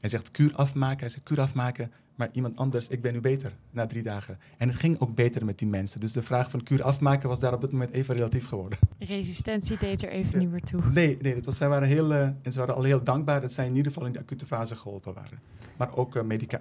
Hij 0.00 0.10
zegt 0.10 0.30
kuur 0.30 0.54
afmaken. 0.54 1.00
Hij 1.00 1.08
zegt 1.08 1.24
kuur 1.24 1.40
afmaken, 1.40 1.92
maar 2.14 2.28
iemand 2.32 2.56
anders, 2.56 2.88
ik 2.88 3.02
ben 3.02 3.12
nu 3.12 3.20
beter 3.20 3.52
na 3.70 3.86
drie 3.86 4.02
dagen. 4.02 4.38
En 4.58 4.68
het 4.68 4.76
ging 4.76 5.00
ook 5.00 5.14
beter 5.14 5.44
met 5.44 5.58
die 5.58 5.68
mensen. 5.68 6.00
Dus 6.00 6.12
de 6.12 6.22
vraag 6.22 6.50
van 6.50 6.62
kuur 6.62 6.82
afmaken 6.82 7.28
was 7.28 7.40
daar 7.40 7.54
op 7.54 7.60
dit 7.60 7.72
moment 7.72 7.90
even 7.90 8.14
relatief 8.14 8.46
geworden. 8.46 8.78
Resistentie 8.98 9.78
deed 9.78 10.02
er 10.02 10.08
even 10.08 10.38
niet 10.38 10.50
meer 10.50 10.62
toe. 10.62 10.82
Nee, 10.92 11.18
nee 11.20 11.34
dat 11.34 11.44
was, 11.44 11.56
zij 11.56 11.68
waren 11.68 11.88
heel, 11.88 12.12
uh, 12.12 12.22
en 12.22 12.52
ze 12.52 12.58
waren 12.58 12.74
al 12.74 12.82
heel 12.82 13.04
dankbaar 13.04 13.40
dat 13.40 13.52
zij 13.52 13.66
in 13.66 13.76
ieder 13.76 13.92
geval 13.92 14.06
in 14.06 14.12
de 14.12 14.18
acute 14.18 14.46
fase 14.46 14.76
geholpen 14.76 15.14
waren. 15.14 15.40
Maar 15.76 15.96
ook 15.96 16.16
uh, 16.16 16.22
medica 16.22 16.60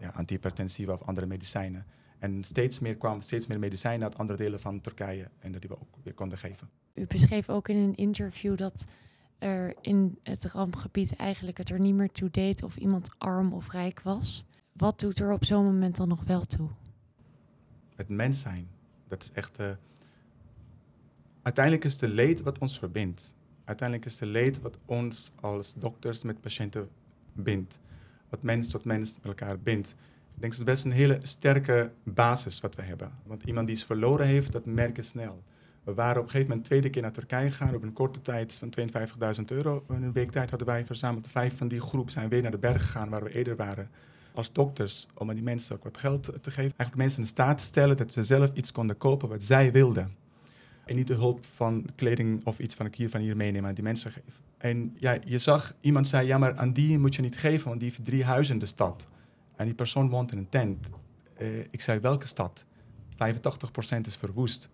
ja, 0.00 0.08
antihypertensiva 0.08 0.92
of 0.92 1.02
andere 1.02 1.26
medicijnen. 1.26 1.86
En 2.18 2.44
steeds 2.44 2.78
meer 2.78 2.96
kwamen 2.96 3.22
steeds 3.22 3.46
meer 3.46 3.58
medicijnen 3.58 4.02
uit 4.02 4.18
andere 4.18 4.38
delen 4.38 4.60
van 4.60 4.80
Turkije 4.80 5.28
en 5.38 5.52
dat 5.52 5.60
die 5.60 5.70
we 5.70 5.76
ook 5.80 5.96
weer 6.02 6.14
konden 6.14 6.38
geven. 6.38 6.68
U 6.94 7.06
beschreef 7.06 7.48
ook 7.48 7.68
in 7.68 7.76
een 7.76 7.94
interview 7.94 8.56
dat 8.56 8.86
er 9.40 9.74
in 9.80 10.18
het 10.22 10.44
rampgebied 10.44 11.16
eigenlijk 11.16 11.58
het 11.58 11.70
er 11.70 11.80
niet 11.80 11.94
meer 11.94 12.10
toe 12.10 12.30
deed 12.30 12.62
of 12.62 12.76
iemand 12.76 13.10
arm 13.18 13.52
of 13.52 13.70
rijk 13.70 14.00
was. 14.00 14.44
Wat 14.72 15.00
doet 15.00 15.18
er 15.18 15.32
op 15.32 15.44
zo'n 15.44 15.64
moment 15.64 15.96
dan 15.96 16.08
nog 16.08 16.24
wel 16.24 16.44
toe? 16.44 16.68
Het 17.96 18.08
mens 18.08 18.40
zijn. 18.40 18.68
Dat 19.08 19.22
is 19.22 19.32
echt. 19.32 19.60
Uh, 19.60 19.70
uiteindelijk 21.42 21.84
is 21.84 21.98
de 21.98 22.08
leed 22.08 22.40
wat 22.40 22.58
ons 22.58 22.78
verbindt. 22.78 23.34
Uiteindelijk 23.64 24.08
is 24.08 24.16
de 24.18 24.26
leed 24.26 24.60
wat 24.60 24.78
ons 24.84 25.32
als 25.40 25.74
dokters 25.74 26.22
met 26.22 26.40
patiënten 26.40 26.88
bindt. 27.32 27.80
Wat 28.28 28.42
mens 28.42 28.70
tot 28.70 28.84
mens 28.84 29.14
met 29.14 29.24
elkaar 29.24 29.58
bindt. 29.58 29.90
Ik 30.34 30.40
denk 30.40 30.56
dat 30.56 30.60
het 30.60 30.64
best 30.64 30.84
een 30.84 30.98
hele 30.98 31.18
sterke 31.22 31.92
basis 32.02 32.60
wat 32.60 32.74
we 32.74 32.82
hebben. 32.82 33.12
Want 33.26 33.42
iemand 33.42 33.66
die 33.66 33.76
iets 33.76 33.84
verloren 33.84 34.26
heeft, 34.26 34.52
dat 34.52 34.64
merk 34.64 34.96
je 34.96 35.02
snel. 35.02 35.42
We 35.84 35.94
waren 35.94 36.16
op 36.16 36.22
een 36.22 36.30
gegeven 36.30 36.48
moment 36.48 36.66
tweede 36.66 36.90
keer 36.90 37.02
naar 37.02 37.12
Turkije 37.12 37.50
gegaan. 37.50 37.74
Op 37.74 37.82
een 37.82 37.92
korte 37.92 38.22
tijd 38.22 38.58
van 38.58 38.72
52.000 39.38 39.44
euro. 39.46 39.84
In 39.88 40.02
een 40.02 40.12
week 40.12 40.30
tijd 40.30 40.50
hadden 40.50 40.68
wij 40.68 40.84
verzameld. 40.84 41.28
Vijf 41.28 41.56
van 41.56 41.68
die 41.68 41.80
groep 41.80 42.10
zijn 42.10 42.28
weer 42.28 42.42
naar 42.42 42.50
de 42.50 42.58
berg 42.58 42.82
gegaan 42.82 43.10
waar 43.10 43.24
we 43.24 43.34
eerder 43.34 43.56
waren. 43.56 43.90
Als 44.34 44.52
dokters, 44.52 45.08
om 45.14 45.28
aan 45.28 45.34
die 45.34 45.44
mensen 45.44 45.76
ook 45.76 45.84
wat 45.84 45.98
geld 45.98 46.22
te 46.22 46.50
geven. 46.50 46.76
Eigenlijk 46.76 46.96
mensen 46.96 47.20
in 47.20 47.26
staat 47.26 47.58
te 47.58 47.64
stellen 47.64 47.96
dat 47.96 48.12
ze 48.12 48.22
zelf 48.22 48.52
iets 48.54 48.72
konden 48.72 48.96
kopen 48.96 49.28
wat 49.28 49.42
zij 49.42 49.72
wilden. 49.72 50.16
En 50.84 50.96
niet 50.96 51.06
de 51.06 51.14
hulp 51.14 51.46
van 51.46 51.86
kleding 51.94 52.44
of 52.44 52.58
iets 52.58 52.74
van 52.74 52.86
ik 52.86 52.94
hier 52.94 53.10
van 53.10 53.20
hier 53.20 53.36
meenemen 53.36 53.68
aan 53.68 53.74
die 53.74 53.84
mensen 53.84 54.10
geven. 54.12 54.32
En 54.58 54.96
ja, 54.98 55.18
je 55.24 55.38
zag, 55.38 55.74
iemand 55.80 56.08
zei, 56.08 56.26
ja 56.26 56.38
maar 56.38 56.56
aan 56.56 56.72
die 56.72 56.98
moet 56.98 57.14
je 57.14 57.22
niet 57.22 57.38
geven, 57.38 57.68
want 57.68 57.80
die 57.80 57.88
heeft 57.88 58.04
drie 58.04 58.24
huizen 58.24 58.54
in 58.54 58.60
de 58.60 58.66
stad. 58.66 59.08
En 59.56 59.64
die 59.64 59.74
persoon 59.74 60.08
woont 60.08 60.32
in 60.32 60.38
een 60.38 60.48
tent. 60.48 60.88
Uh, 61.38 61.58
ik 61.70 61.80
zei, 61.80 61.98
welke 62.00 62.26
stad? 62.26 62.64
85% 63.12 63.16
is 64.02 64.16
verwoest. 64.16 64.68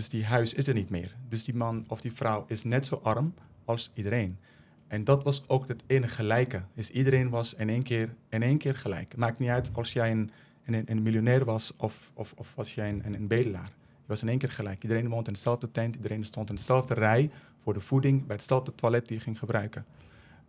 Dus 0.00 0.08
die 0.08 0.24
huis 0.24 0.54
is 0.54 0.66
er 0.66 0.74
niet 0.74 0.90
meer. 0.90 1.16
Dus 1.28 1.44
die 1.44 1.54
man 1.54 1.84
of 1.88 2.00
die 2.00 2.12
vrouw 2.12 2.44
is 2.48 2.64
net 2.64 2.86
zo 2.86 3.00
arm 3.02 3.34
als 3.64 3.90
iedereen. 3.94 4.38
En 4.86 5.04
dat 5.04 5.24
was 5.24 5.48
ook 5.48 5.68
het 5.68 5.82
enige 5.86 6.14
gelijke. 6.14 6.62
Dus 6.74 6.90
iedereen 6.90 7.30
was 7.30 7.54
in 7.54 7.68
één 7.68 7.82
keer, 7.82 8.14
in 8.28 8.42
één 8.42 8.58
keer 8.58 8.76
gelijk. 8.76 9.16
Maakt 9.16 9.38
niet 9.38 9.48
uit 9.48 9.70
als 9.74 9.92
jij 9.92 10.10
een, 10.10 10.30
een, 10.64 10.82
een 10.86 11.02
miljonair 11.02 11.44
was 11.44 11.72
of, 11.76 12.10
of, 12.14 12.32
of 12.36 12.52
was 12.54 12.74
jij 12.74 12.88
een, 12.88 13.14
een 13.14 13.26
bedelaar. 13.26 13.72
Je 13.76 14.06
was 14.06 14.22
in 14.22 14.28
één 14.28 14.38
keer 14.38 14.50
gelijk. 14.50 14.82
Iedereen 14.82 15.08
woont 15.08 15.26
in 15.26 15.32
dezelfde 15.32 15.70
tent. 15.70 15.96
Iedereen 15.96 16.24
stond 16.24 16.48
in 16.48 16.54
dezelfde 16.54 16.94
rij 16.94 17.30
voor 17.62 17.74
de 17.74 17.80
voeding. 17.80 18.26
Bij 18.26 18.36
hetzelfde 18.36 18.74
toilet 18.74 19.08
die 19.08 19.16
je 19.16 19.22
ging 19.22 19.38
gebruiken. 19.38 19.84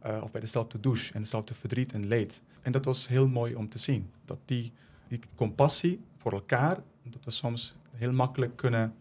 Uh, 0.06 0.22
of 0.24 0.32
bij 0.32 0.42
dezelfde 0.42 0.80
douche 0.80 1.14
en 1.14 1.20
dezelfde 1.20 1.54
verdriet 1.54 1.94
en 1.94 2.08
leed. 2.08 2.42
En 2.62 2.72
dat 2.72 2.86
was 2.86 3.08
heel 3.08 3.28
mooi 3.28 3.56
om 3.56 3.70
te 3.70 3.78
zien. 3.78 4.10
Dat 4.26 4.40
die, 4.46 4.72
die 5.08 5.20
compassie 5.36 6.00
voor 6.18 6.32
elkaar, 6.32 6.78
dat 7.04 7.24
we 7.24 7.32
soms 7.32 7.76
heel 7.96 8.12
makkelijk 8.12 8.56
kunnen 8.56 8.94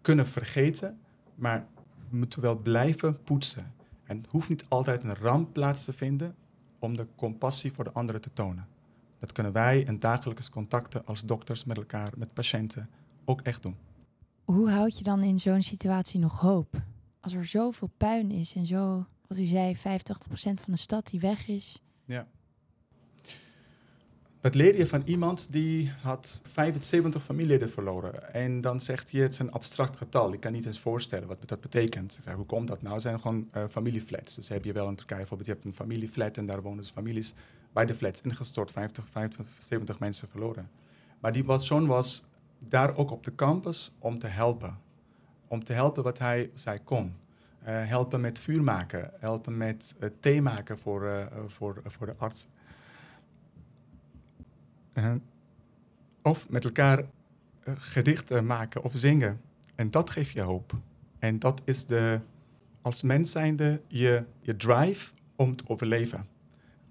kunnen 0.00 0.26
vergeten, 0.26 0.98
maar 1.34 1.66
we 2.10 2.16
moeten 2.16 2.40
wel 2.40 2.56
blijven 2.56 3.22
poetsen. 3.22 3.72
En 4.04 4.16
het 4.16 4.26
hoeft 4.26 4.48
niet 4.48 4.64
altijd 4.68 5.02
een 5.02 5.14
ramp 5.14 5.52
plaats 5.52 5.84
te 5.84 5.92
vinden 5.92 6.34
om 6.78 6.96
de 6.96 7.06
compassie 7.16 7.72
voor 7.72 7.84
de 7.84 7.92
anderen 7.92 8.20
te 8.20 8.32
tonen. 8.32 8.68
Dat 9.18 9.32
kunnen 9.32 9.52
wij 9.52 9.80
in 9.80 9.98
dagelijkse 9.98 10.50
contacten 10.50 11.06
als 11.06 11.24
dokters 11.24 11.64
met 11.64 11.76
elkaar, 11.76 12.12
met 12.16 12.34
patiënten, 12.34 12.90
ook 13.24 13.40
echt 13.40 13.62
doen. 13.62 13.76
Hoe 14.44 14.70
houd 14.70 14.98
je 14.98 15.04
dan 15.04 15.22
in 15.22 15.40
zo'n 15.40 15.62
situatie 15.62 16.20
nog 16.20 16.40
hoop? 16.40 16.82
Als 17.20 17.32
er 17.32 17.44
zoveel 17.44 17.90
puin 17.96 18.30
is 18.30 18.54
en 18.54 18.66
zo, 18.66 19.06
wat 19.26 19.38
u 19.38 19.44
zei, 19.44 19.76
85% 19.76 19.80
van 20.32 20.56
de 20.66 20.76
stad 20.76 21.06
die 21.06 21.20
weg 21.20 21.48
is. 21.48 21.82
Ja. 22.04 22.26
Dat 24.40 24.54
leer 24.54 24.76
je 24.76 24.86
van 24.86 25.02
iemand 25.04 25.52
die 25.52 25.92
had 26.02 26.40
75 26.44 27.22
familieleden 27.22 27.70
verloren. 27.70 28.32
En 28.32 28.60
dan 28.60 28.80
zegt 28.80 29.10
hij, 29.10 29.20
het 29.20 29.32
is 29.32 29.38
een 29.38 29.52
abstract 29.52 29.96
getal. 29.96 30.32
Ik 30.32 30.40
kan 30.40 30.52
niet 30.52 30.66
eens 30.66 30.80
voorstellen 30.80 31.28
wat 31.28 31.38
dat 31.46 31.60
betekent. 31.60 32.16
Ik 32.16 32.22
zeg, 32.24 32.34
hoe 32.34 32.46
komt 32.46 32.68
dat 32.68 32.82
nou? 32.82 32.94
Het 32.94 33.02
zijn 33.02 33.20
gewoon 33.20 33.48
uh, 33.56 33.64
familieflats. 33.70 34.34
Dus 34.34 34.48
heb 34.48 34.64
je 34.64 34.72
wel 34.72 34.88
in 34.88 34.94
Turkije 34.94 35.18
bijvoorbeeld, 35.18 35.48
je 35.48 35.54
hebt 35.54 35.66
een 35.66 35.74
familieflat 35.74 36.36
en 36.36 36.46
daar 36.46 36.62
wonen 36.62 36.78
dus 36.78 36.90
families 36.90 37.34
bij 37.72 37.86
de 37.86 37.94
flats 37.94 38.20
ingestort. 38.20 38.70
50, 38.70 39.04
50 39.10 39.46
70 39.58 39.98
mensen 39.98 40.28
verloren. 40.28 40.70
Maar 41.18 41.32
die 41.32 41.44
persoon 41.44 41.86
was 41.86 42.26
daar 42.58 42.96
ook 42.96 43.10
op 43.10 43.24
de 43.24 43.34
campus 43.34 43.92
om 43.98 44.18
te 44.18 44.26
helpen. 44.26 44.78
Om 45.48 45.64
te 45.64 45.72
helpen 45.72 46.02
wat 46.02 46.18
hij, 46.18 46.50
zij 46.54 46.78
kon. 46.78 47.14
Uh, 47.62 47.66
helpen 47.66 48.20
met 48.20 48.40
vuur 48.40 48.62
maken, 48.62 49.10
helpen 49.18 49.56
met 49.56 49.94
uh, 50.00 50.08
thee 50.20 50.42
maken 50.42 50.78
voor, 50.78 51.28
voor, 51.46 51.82
voor 51.86 52.06
de 52.06 52.14
arts. 52.16 52.46
Uh, 54.94 55.12
of 56.22 56.48
met 56.48 56.64
elkaar 56.64 56.98
uh, 56.98 57.74
gedichten 57.78 58.46
maken 58.46 58.82
of 58.82 58.92
zingen. 58.94 59.40
En 59.74 59.90
dat 59.90 60.10
geeft 60.10 60.30
je 60.30 60.40
hoop. 60.40 60.72
En 61.18 61.38
dat 61.38 61.62
is 61.64 61.86
de, 61.86 62.20
als 62.82 63.02
mens 63.02 63.30
zijnde 63.30 63.80
je, 63.88 64.24
je 64.40 64.56
drive 64.56 65.12
om 65.36 65.56
te 65.56 65.64
overleven. 65.66 66.26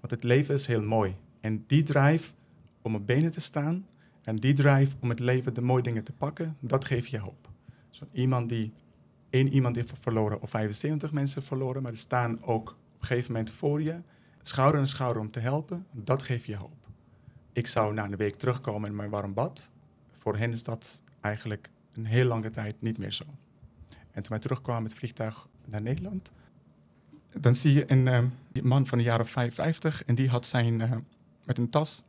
Want 0.00 0.10
het 0.10 0.24
leven 0.24 0.54
is 0.54 0.66
heel 0.66 0.82
mooi. 0.82 1.16
En 1.40 1.64
die 1.66 1.82
drive 1.82 2.32
om 2.82 2.94
op 2.94 3.06
benen 3.06 3.30
te 3.30 3.40
staan 3.40 3.86
en 4.22 4.36
die 4.36 4.54
drive 4.54 4.96
om 5.00 5.08
het 5.08 5.20
leven 5.20 5.54
de 5.54 5.60
mooie 5.60 5.82
dingen 5.82 6.04
te 6.04 6.12
pakken, 6.12 6.56
dat 6.60 6.84
geeft 6.84 7.08
je 7.08 7.18
hoop. 7.18 7.48
Zo 7.90 8.04
iemand 8.12 8.48
die, 8.48 8.72
één 9.30 9.48
iemand 9.48 9.76
heeft 9.76 9.92
verloren 10.00 10.42
of 10.42 10.50
75 10.50 11.12
mensen 11.12 11.42
verloren, 11.42 11.82
maar 11.82 11.92
die 11.92 12.00
staan 12.00 12.42
ook 12.42 12.70
op 12.70 13.00
een 13.00 13.06
gegeven 13.06 13.32
moment 13.32 13.50
voor 13.50 13.82
je, 13.82 14.00
schouder 14.42 14.80
aan 14.80 14.88
schouder 14.88 15.22
om 15.22 15.30
te 15.30 15.40
helpen, 15.40 15.86
dat 15.92 16.22
geeft 16.22 16.44
je 16.44 16.56
hoop 16.56 16.79
ik 17.52 17.66
zou 17.66 17.94
na 17.94 18.04
een 18.04 18.16
week 18.16 18.34
terugkomen 18.34 18.88
in 18.90 18.96
mijn 18.96 19.10
warm 19.10 19.34
bad. 19.34 19.70
Voor 20.18 20.36
hen 20.36 20.52
is 20.52 20.62
dat 20.62 21.02
eigenlijk 21.20 21.70
een 21.92 22.04
heel 22.04 22.24
lange 22.24 22.50
tijd 22.50 22.82
niet 22.82 22.98
meer 22.98 23.12
zo. 23.12 23.24
En 23.88 24.22
toen 24.22 24.30
wij 24.30 24.38
terugkwamen 24.38 24.82
met 24.82 24.90
het 24.90 25.00
vliegtuig 25.00 25.48
naar 25.64 25.82
Nederland, 25.82 26.32
dan 27.32 27.54
zie 27.54 27.72
je 27.72 27.90
een 27.90 28.06
uh, 28.52 28.62
man 28.62 28.86
van 28.86 28.98
de 28.98 29.04
jaren 29.04 29.26
55 29.26 30.04
en 30.04 30.14
die 30.14 30.28
had 30.28 30.46
zijn, 30.46 30.80
uh, 30.80 30.92
met 31.44 31.58
een 31.58 31.70
tas, 31.70 32.02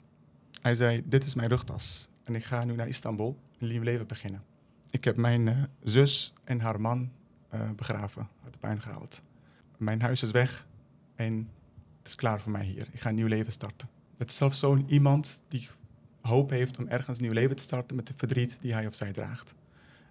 hij 0.62 0.76
zei, 0.76 1.04
dit 1.06 1.24
is 1.24 1.36
mijn 1.36 1.50
rugtas 1.50 2.10
en 2.24 2.36
ik 2.36 2.44
ga 2.44 2.66
nu 2.66 2.76
naar 2.76 2.88
Istanbul 2.88 3.38
een 3.60 3.68
nieuw 3.68 3.82
leven 3.82 4.08
beginnen. 4.08 4.44
Ik 4.90 5.04
heb 5.04 5.16
mijn 5.16 5.48
uh, 5.48 5.64
zus 5.84 6.34
en 6.44 6.60
haar 6.60 6.82
man 6.82 7.12
begraven, 7.76 8.28
uit 8.44 8.54
de 8.54 8.60
pijn 8.60 8.82
gehaald. 8.82 9.22
Mijn 9.78 10.02
huis 10.02 10.22
is 10.22 10.32
weg 10.32 10.68
en 11.16 11.50
het 11.98 12.08
is 12.08 12.16
klaar 12.16 12.42
voor 12.42 12.52
mij 12.52 12.66
hier. 12.66 12.88
Ik 12.92 13.00
ga 13.00 13.10
een 13.10 13.16
nieuw 13.16 13.28
leven 13.28 13.52
starten. 13.52 13.90
Het 14.22 14.34
zelfs 14.34 14.60
zo'n 14.60 14.86
iemand 14.88 15.44
die 15.48 15.70
hoop 16.22 16.50
heeft 16.50 16.78
om 16.78 16.88
ergens 16.88 17.18
een 17.18 17.24
nieuw 17.24 17.34
leven 17.34 17.56
te 17.56 17.62
starten 17.62 17.96
met 17.96 18.08
de 18.08 18.14
verdriet 18.18 18.58
die 18.62 18.74
hij 18.74 18.88
of 18.88 18.96
zij 18.96 19.12
draagt. 19.12 19.54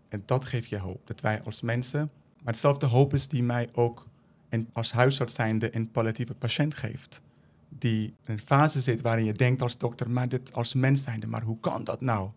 En 0.09 0.23
dat 0.27 0.45
geeft 0.45 0.69
je 0.69 0.79
hoop. 0.79 1.07
Dat 1.07 1.21
wij 1.21 1.43
als 1.43 1.61
mensen, 1.61 2.11
maar 2.43 2.53
hetzelfde 2.53 2.87
hoop 2.87 3.15
is 3.15 3.29
die 3.29 3.43
mij 3.43 3.69
ook 3.73 4.07
en 4.49 4.69
als 4.73 4.93
huisarts 4.93 5.35
zijnde 5.35 5.77
een 5.77 5.91
palliatieve 5.91 6.35
patiënt 6.35 6.75
geeft. 6.75 7.23
Die 7.69 8.05
in 8.05 8.15
een 8.33 8.41
fase 8.41 8.81
zit 8.81 9.01
waarin 9.01 9.25
je 9.25 9.33
denkt 9.33 9.63
als 9.63 9.79
dokter, 9.79 10.11
maar 10.11 10.29
dit 10.29 10.53
als 10.53 10.75
mens 10.75 11.03
zijnde, 11.03 11.27
maar 11.27 11.43
hoe 11.43 11.61
kan 11.61 11.85
dat 11.85 12.01
nou? 12.01 12.31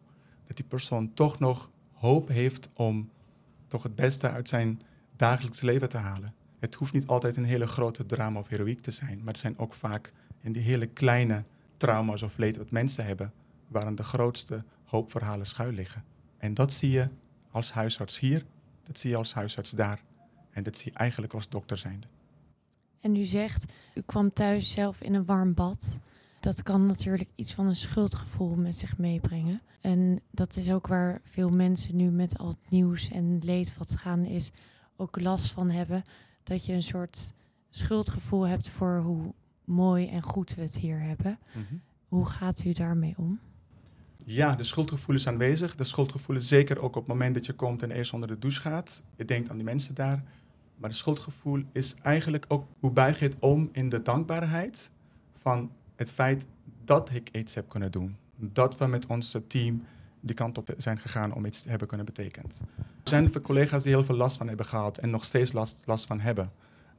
Dat 0.48 0.58
die 0.58 0.66
persoon 0.66 1.14
toch 1.14 1.40
nog 1.40 1.72
hoop 1.94 2.28
heeft 2.28 2.70
om 2.74 3.10
toch 3.68 3.84
het 3.84 3.96
beste 3.96 4.30
uit 4.30 4.50
zijn 4.50 4.82
dagelijks 5.16 5.62
leven 5.62 5.90
te 5.90 5.98
halen. 5.98 6.34
Het 6.60 6.76
hoeft 6.76 6.94
niet 6.94 7.08
altijd 7.08 7.38
een 7.38 7.44
hele 7.44 7.68
grote 7.68 8.06
drama 8.06 8.40
of 8.40 8.48
heroïek 8.48 8.80
te 8.80 8.92
zijn, 8.92 9.18
maar 9.18 9.34
het 9.34 9.42
zijn 9.42 9.58
ook 9.58 9.74
vaak 9.74 10.14
in 10.42 10.52
die 10.52 10.62
hele 10.62 10.88
kleine 10.88 11.44
trauma's 11.84 12.22
of 12.22 12.38
leed 12.38 12.58
wat 12.58 12.72
mensen 12.72 13.06
hebben, 13.06 13.34
waarin 13.68 13.96
de 13.96 14.04
grootste 14.04 14.64
hoopverhalen 14.84 15.46
schuil 15.46 15.72
liggen. 15.72 16.04
En 16.38 16.54
dat 16.54 16.74
zie 16.74 16.92
je 16.92 17.08
als 17.52 17.72
huisarts 17.72 18.20
hier, 18.20 18.46
dat 18.84 18.98
zie 18.98 19.10
je 19.10 19.16
als 19.16 19.34
huisarts 19.34 19.72
daar. 19.72 20.02
En 20.52 20.64
dat 20.64 20.78
zie 20.78 20.92
je 20.92 20.98
eigenlijk 20.98 21.34
als 21.34 21.50
dokter 21.50 21.78
zijnde. 21.78 22.08
En 23.00 23.16
u 23.16 23.26
zegt, 23.26 23.74
u 23.96 24.02
kwam 24.02 24.34
thuis 24.34 24.72
zelf 24.72 25.02
in 25.02 25.14
een 25.14 25.26
warm 25.26 25.54
bad. 25.54 26.00
Dat 26.40 26.64
kan 26.64 26.86
natuurlijk 26.86 27.30
iets 27.36 27.54
van 27.54 27.68
een 27.68 27.76
schuldgevoel 27.76 28.56
met 28.56 28.76
zich 28.76 28.98
meebrengen. 28.98 29.62
En 29.82 30.22
dat 30.32 30.56
is 30.56 30.72
ook 30.72 30.88
waar 30.88 31.22
veel 31.24 31.50
mensen 31.50 31.96
nu 31.96 32.10
met 32.10 32.38
al 32.38 32.48
het 32.48 32.70
nieuws 32.70 33.10
en 33.10 33.40
leed 33.42 33.78
wat 33.78 33.96
gaan 33.96 34.24
is, 34.26 34.52
ook 34.96 35.22
last 35.22 35.52
van 35.52 35.70
hebben. 35.70 36.04
Dat 36.44 36.66
je 36.66 36.74
een 36.74 36.84
soort 36.84 37.34
schuldgevoel 37.70 38.48
hebt 38.48 38.70
voor 38.70 39.00
hoe 39.00 39.34
mooi 39.66 40.08
en 40.08 40.22
goed 40.22 40.56
we 40.56 40.62
het 40.62 40.78
hier 40.78 41.00
hebben. 41.00 41.38
Hoe 42.08 42.26
gaat 42.26 42.64
u 42.64 42.72
daarmee 42.72 43.14
om? 43.18 43.40
Ja, 44.26 44.56
de 44.56 44.64
schuldgevoel 44.64 45.16
is 45.16 45.28
aanwezig. 45.28 45.76
De 45.76 45.84
schuldgevoel 45.84 46.36
is 46.36 46.48
zeker 46.48 46.78
ook 46.78 46.96
op 46.96 47.02
het 47.02 47.08
moment 47.08 47.34
dat 47.34 47.46
je 47.46 47.54
komt 47.54 47.84
en 47.84 47.92
eerst 47.92 48.14
onder 48.14 48.28
de 48.28 48.40
douche 48.40 48.62
gaat. 48.62 49.04
Je 49.16 49.26
denkt 49.26 49.50
aan 49.50 49.56
die 49.56 49.66
mensen 49.66 49.96
daar. 49.96 50.24
Maar 50.78 50.90
het 50.90 51.00
schuldgevoel 51.00 51.64
is 51.72 51.96
eigenlijk 52.02 52.46
ook 52.48 52.68
hoe 52.80 52.92
buig 52.92 53.20
je 53.20 53.26
het 53.26 53.36
om 53.40 53.70
in 53.72 53.90
de 53.90 54.02
dankbaarheid 54.02 54.92
van 55.42 55.72
het 55.96 56.12
feit 56.12 56.46
dat 56.84 57.10
ik 57.14 57.30
iets 57.32 57.56
heb 57.56 57.70
kunnen 57.70 57.92
doen. 57.92 58.16
Dat 58.36 58.78
we 58.78 58.88
met 58.88 59.06
ons 59.06 59.38
team 59.48 59.84
die 60.20 60.36
kant 60.36 60.58
op 60.58 60.74
zijn 60.78 61.00
gegaan 61.00 61.34
om 61.34 61.46
iets 61.46 61.62
te 61.62 61.70
hebben 61.70 61.88
kunnen 61.88 62.06
betekenen. 62.06 62.50
Er 62.78 63.10
zijn 63.10 63.32
veel 63.32 63.42
collega's 63.42 63.84
die 63.84 63.92
heel 63.92 64.04
veel 64.04 64.16
last 64.16 64.38
van 64.38 64.48
hebben 64.48 64.66
gehad 64.66 64.98
en 64.98 65.10
nog 65.10 65.26
steeds 65.26 65.52
last, 65.52 65.82
last 65.86 66.06
van 66.06 66.20
hebben. 66.20 66.52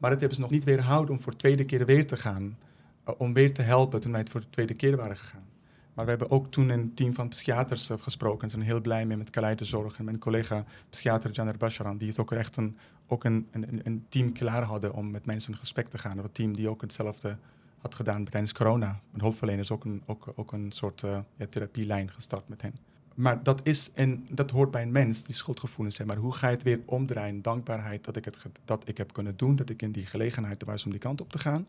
Maar 0.05 0.13
dat 0.13 0.23
hebben 0.23 0.39
ze 0.39 0.45
nog 0.45 0.55
niet 0.55 0.65
weerhouden 0.65 1.15
om 1.15 1.21
voor 1.21 1.33
de 1.33 1.39
tweede 1.39 1.65
keer 1.65 1.87
weer 1.87 2.07
te 2.07 2.17
gaan. 2.17 2.59
Uh, 3.09 3.15
om 3.19 3.33
weer 3.33 3.55
te 3.55 3.63
helpen 3.63 4.01
toen 4.01 4.11
wij 4.11 4.21
het 4.21 4.31
voor 4.31 4.41
de 4.41 4.51
tweede 4.51 4.75
keer 4.75 4.97
waren 4.97 5.17
gegaan. 5.17 5.45
Maar 5.95 6.05
we 6.05 6.11
hebben 6.11 6.31
ook 6.31 6.51
toen 6.51 6.69
een 6.69 6.95
team 6.95 7.15
van 7.15 7.29
psychiaters 7.29 7.91
uh, 7.91 7.99
gesproken. 8.01 8.51
Ze 8.51 8.57
zijn 8.57 8.69
heel 8.69 8.81
blij 8.81 9.07
mee 9.07 9.17
met 9.17 9.31
Kaleidenzorg. 9.31 9.99
En 9.99 10.05
mijn 10.05 10.19
collega 10.19 10.65
psychiater 10.91 11.31
Janer 11.31 11.57
Basharan, 11.57 11.97
die 11.97 12.09
het 12.09 12.19
ook 12.19 12.33
echt 12.33 12.57
een, 12.57 12.77
ook 13.07 13.25
een, 13.25 13.49
een, 13.51 13.81
een 13.85 14.07
team 14.09 14.33
klaar 14.33 14.63
hadden 14.63 14.95
om 14.95 15.11
met 15.11 15.27
mensen 15.27 15.53
in 15.53 15.59
gesprek 15.59 15.89
te 15.89 15.99
gaan. 15.99 16.19
Een 16.19 16.33
team 16.33 16.53
die 16.53 16.69
ook 16.69 16.81
hetzelfde 16.81 17.37
had 17.79 17.95
gedaan 17.95 18.25
tijdens 18.25 18.53
corona. 18.53 19.01
Een 19.13 19.21
hulpverlener 19.21 19.61
is 19.61 19.71
ook 19.71 19.85
een, 19.85 20.03
ook, 20.07 20.33
ook 20.35 20.53
een 20.53 20.73
soort 20.73 21.03
uh, 21.03 21.19
therapielijn 21.51 22.11
gestart 22.11 22.49
met 22.49 22.63
hen. 22.63 22.75
Maar 23.15 23.43
dat 23.43 23.61
is 23.63 23.93
en 23.93 24.27
dat 24.31 24.51
hoort 24.51 24.71
bij 24.71 24.83
een 24.83 24.93
mens, 24.93 25.25
die 25.25 25.35
schuldgevoelens 25.35 25.97
zijn. 25.97 26.09
Maar 26.09 26.17
hoe 26.17 26.35
ga 26.35 26.49
je 26.49 26.55
het 26.55 26.63
weer 26.63 26.81
omdraaien? 26.85 27.43
Dankbaarheid 27.43 28.05
dat 28.05 28.17
ik 28.17 28.25
het 28.25 28.39
dat 28.65 28.89
ik 28.89 28.97
heb 28.97 29.13
kunnen 29.13 29.37
doen, 29.37 29.57
dat 29.57 29.71
ik 29.71 29.83
in 29.83 29.93
die 29.93 30.07
gelegenheid 30.07 30.65
was 30.65 30.85
om 30.85 30.91
die 30.91 31.01
kant 31.01 31.21
op 31.21 31.31
te 31.31 31.39
gaan. 31.39 31.67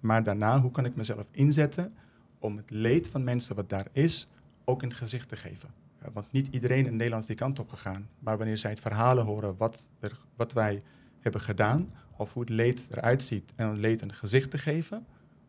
Maar 0.00 0.22
daarna, 0.22 0.60
hoe 0.60 0.70
kan 0.70 0.84
ik 0.84 0.96
mezelf 0.96 1.26
inzetten 1.30 1.92
om 2.38 2.56
het 2.56 2.70
leed 2.70 3.08
van 3.08 3.24
mensen 3.24 3.56
wat 3.56 3.68
daar 3.68 3.86
is, 3.92 4.30
ook 4.64 4.82
het 4.82 4.94
gezicht 4.94 5.28
te 5.28 5.36
geven? 5.36 5.68
Want 6.12 6.32
niet 6.32 6.48
iedereen 6.50 6.86
in 6.86 6.96
Nederland 6.96 7.22
is 7.22 7.28
die 7.28 7.36
kant 7.36 7.58
op 7.58 7.68
gegaan. 7.68 8.08
Maar 8.18 8.36
wanneer 8.36 8.58
zij 8.58 8.70
het 8.70 8.80
verhalen 8.80 9.24
horen 9.24 9.56
wat, 9.56 9.88
wat 10.36 10.52
wij 10.52 10.82
hebben 11.20 11.40
gedaan, 11.40 11.90
of 12.16 12.32
hoe 12.32 12.42
het 12.42 12.50
leed 12.50 12.88
eruit 12.90 13.22
ziet 13.22 13.52
en 13.56 13.68
het 13.68 13.80
leed 13.80 14.02
een 14.02 14.14
gezicht 14.14 14.50
te 14.50 14.58
geven, 14.58 15.06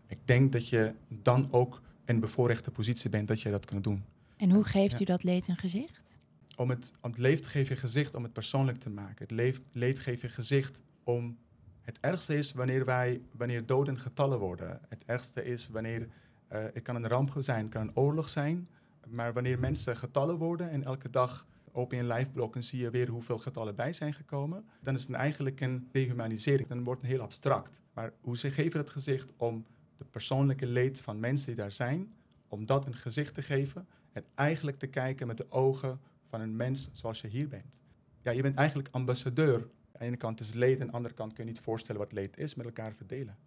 ik 0.07 0.17
denk 0.25 0.51
dat 0.51 0.69
je 0.69 0.93
dan 1.07 1.47
ook 1.51 1.81
in 2.05 2.15
een 2.15 2.21
bevoorrechte 2.21 2.71
positie 2.71 3.09
bent 3.09 3.27
dat 3.27 3.41
je 3.41 3.49
dat 3.49 3.65
kunt 3.65 3.83
doen. 3.83 4.03
En 4.37 4.51
hoe 4.51 4.63
geeft 4.63 5.01
u 5.01 5.05
dat 5.05 5.23
leed 5.23 5.47
een 5.47 5.57
gezicht? 5.57 6.17
Om 6.55 6.69
het, 6.69 6.91
om 7.01 7.09
het 7.09 7.19
leed 7.19 7.47
geef 7.47 7.69
je 7.69 7.75
gezicht 7.75 8.15
om 8.15 8.23
het 8.23 8.33
persoonlijk 8.33 8.77
te 8.77 8.89
maken. 8.89 9.15
Het 9.17 9.31
leed, 9.31 9.61
leed 9.71 9.99
geef 9.99 10.21
je 10.21 10.29
gezicht 10.29 10.81
om... 11.03 11.37
Het 11.81 11.97
ergste 12.01 12.37
is 12.37 12.53
wanneer, 12.53 12.85
wij, 12.85 13.21
wanneer 13.31 13.65
doden 13.65 13.99
getallen 13.99 14.39
worden. 14.39 14.81
Het 14.89 15.03
ergste 15.05 15.45
is 15.45 15.67
wanneer... 15.67 16.01
Uh, 16.01 16.63
het 16.73 16.81
kan 16.81 16.95
een 16.95 17.07
ramp 17.07 17.33
zijn, 17.39 17.63
het 17.63 17.73
kan 17.73 17.81
een 17.81 17.95
oorlog 17.95 18.29
zijn. 18.29 18.67
Maar 19.07 19.33
wanneer 19.33 19.59
mensen 19.59 19.97
getallen 19.97 20.37
worden 20.37 20.69
en 20.69 20.83
elke 20.83 21.09
dag 21.09 21.47
open 21.71 21.97
in 21.97 22.07
live 22.07 22.31
blokken 22.31 22.63
zie 22.63 22.79
je 22.79 22.89
weer 22.89 23.09
hoeveel 23.09 23.37
getallen 23.37 23.75
bij 23.75 23.93
zijn 23.93 24.13
gekomen, 24.13 24.65
dan 24.81 24.95
is 24.95 25.07
het 25.07 25.11
eigenlijk 25.11 25.61
een 25.61 25.87
dehumanisering. 25.91 26.69
Dan 26.69 26.83
wordt 26.83 27.01
het 27.01 27.09
heel 27.11 27.21
abstract. 27.21 27.81
Maar 27.93 28.13
hoe 28.21 28.37
ze 28.37 28.51
geven 28.51 28.79
het 28.79 28.89
gezicht 28.89 29.33
om 29.37 29.65
de 29.97 30.05
persoonlijke 30.05 30.67
leed 30.67 31.01
van 31.01 31.19
mensen 31.19 31.47
die 31.47 31.55
daar 31.55 31.71
zijn, 31.71 32.13
om 32.47 32.65
dat 32.65 32.85
een 32.85 32.95
gezicht 32.95 33.33
te 33.33 33.41
geven 33.41 33.87
en 34.17 34.25
eigenlijk 34.35 34.79
te 34.79 34.87
kijken 34.87 35.27
met 35.27 35.37
de 35.37 35.51
ogen 35.51 35.99
van 36.29 36.41
een 36.41 36.55
mens 36.55 36.89
zoals 36.93 37.21
je 37.21 37.27
hier 37.27 37.47
bent. 37.47 37.81
Ja, 38.21 38.31
je 38.31 38.41
bent 38.41 38.55
eigenlijk 38.55 38.89
ambassadeur. 38.91 39.55
Aan 39.55 39.99
de 39.99 40.05
ene 40.05 40.17
kant 40.17 40.39
is 40.39 40.53
leed, 40.53 40.81
aan 40.81 40.87
de 40.87 40.93
andere 40.93 41.13
kant 41.13 41.33
kun 41.33 41.45
je 41.45 41.51
niet 41.51 41.59
voorstellen 41.59 42.01
wat 42.01 42.11
leed 42.11 42.37
is, 42.37 42.55
met 42.55 42.65
elkaar 42.65 42.93
verdelen. 42.93 43.37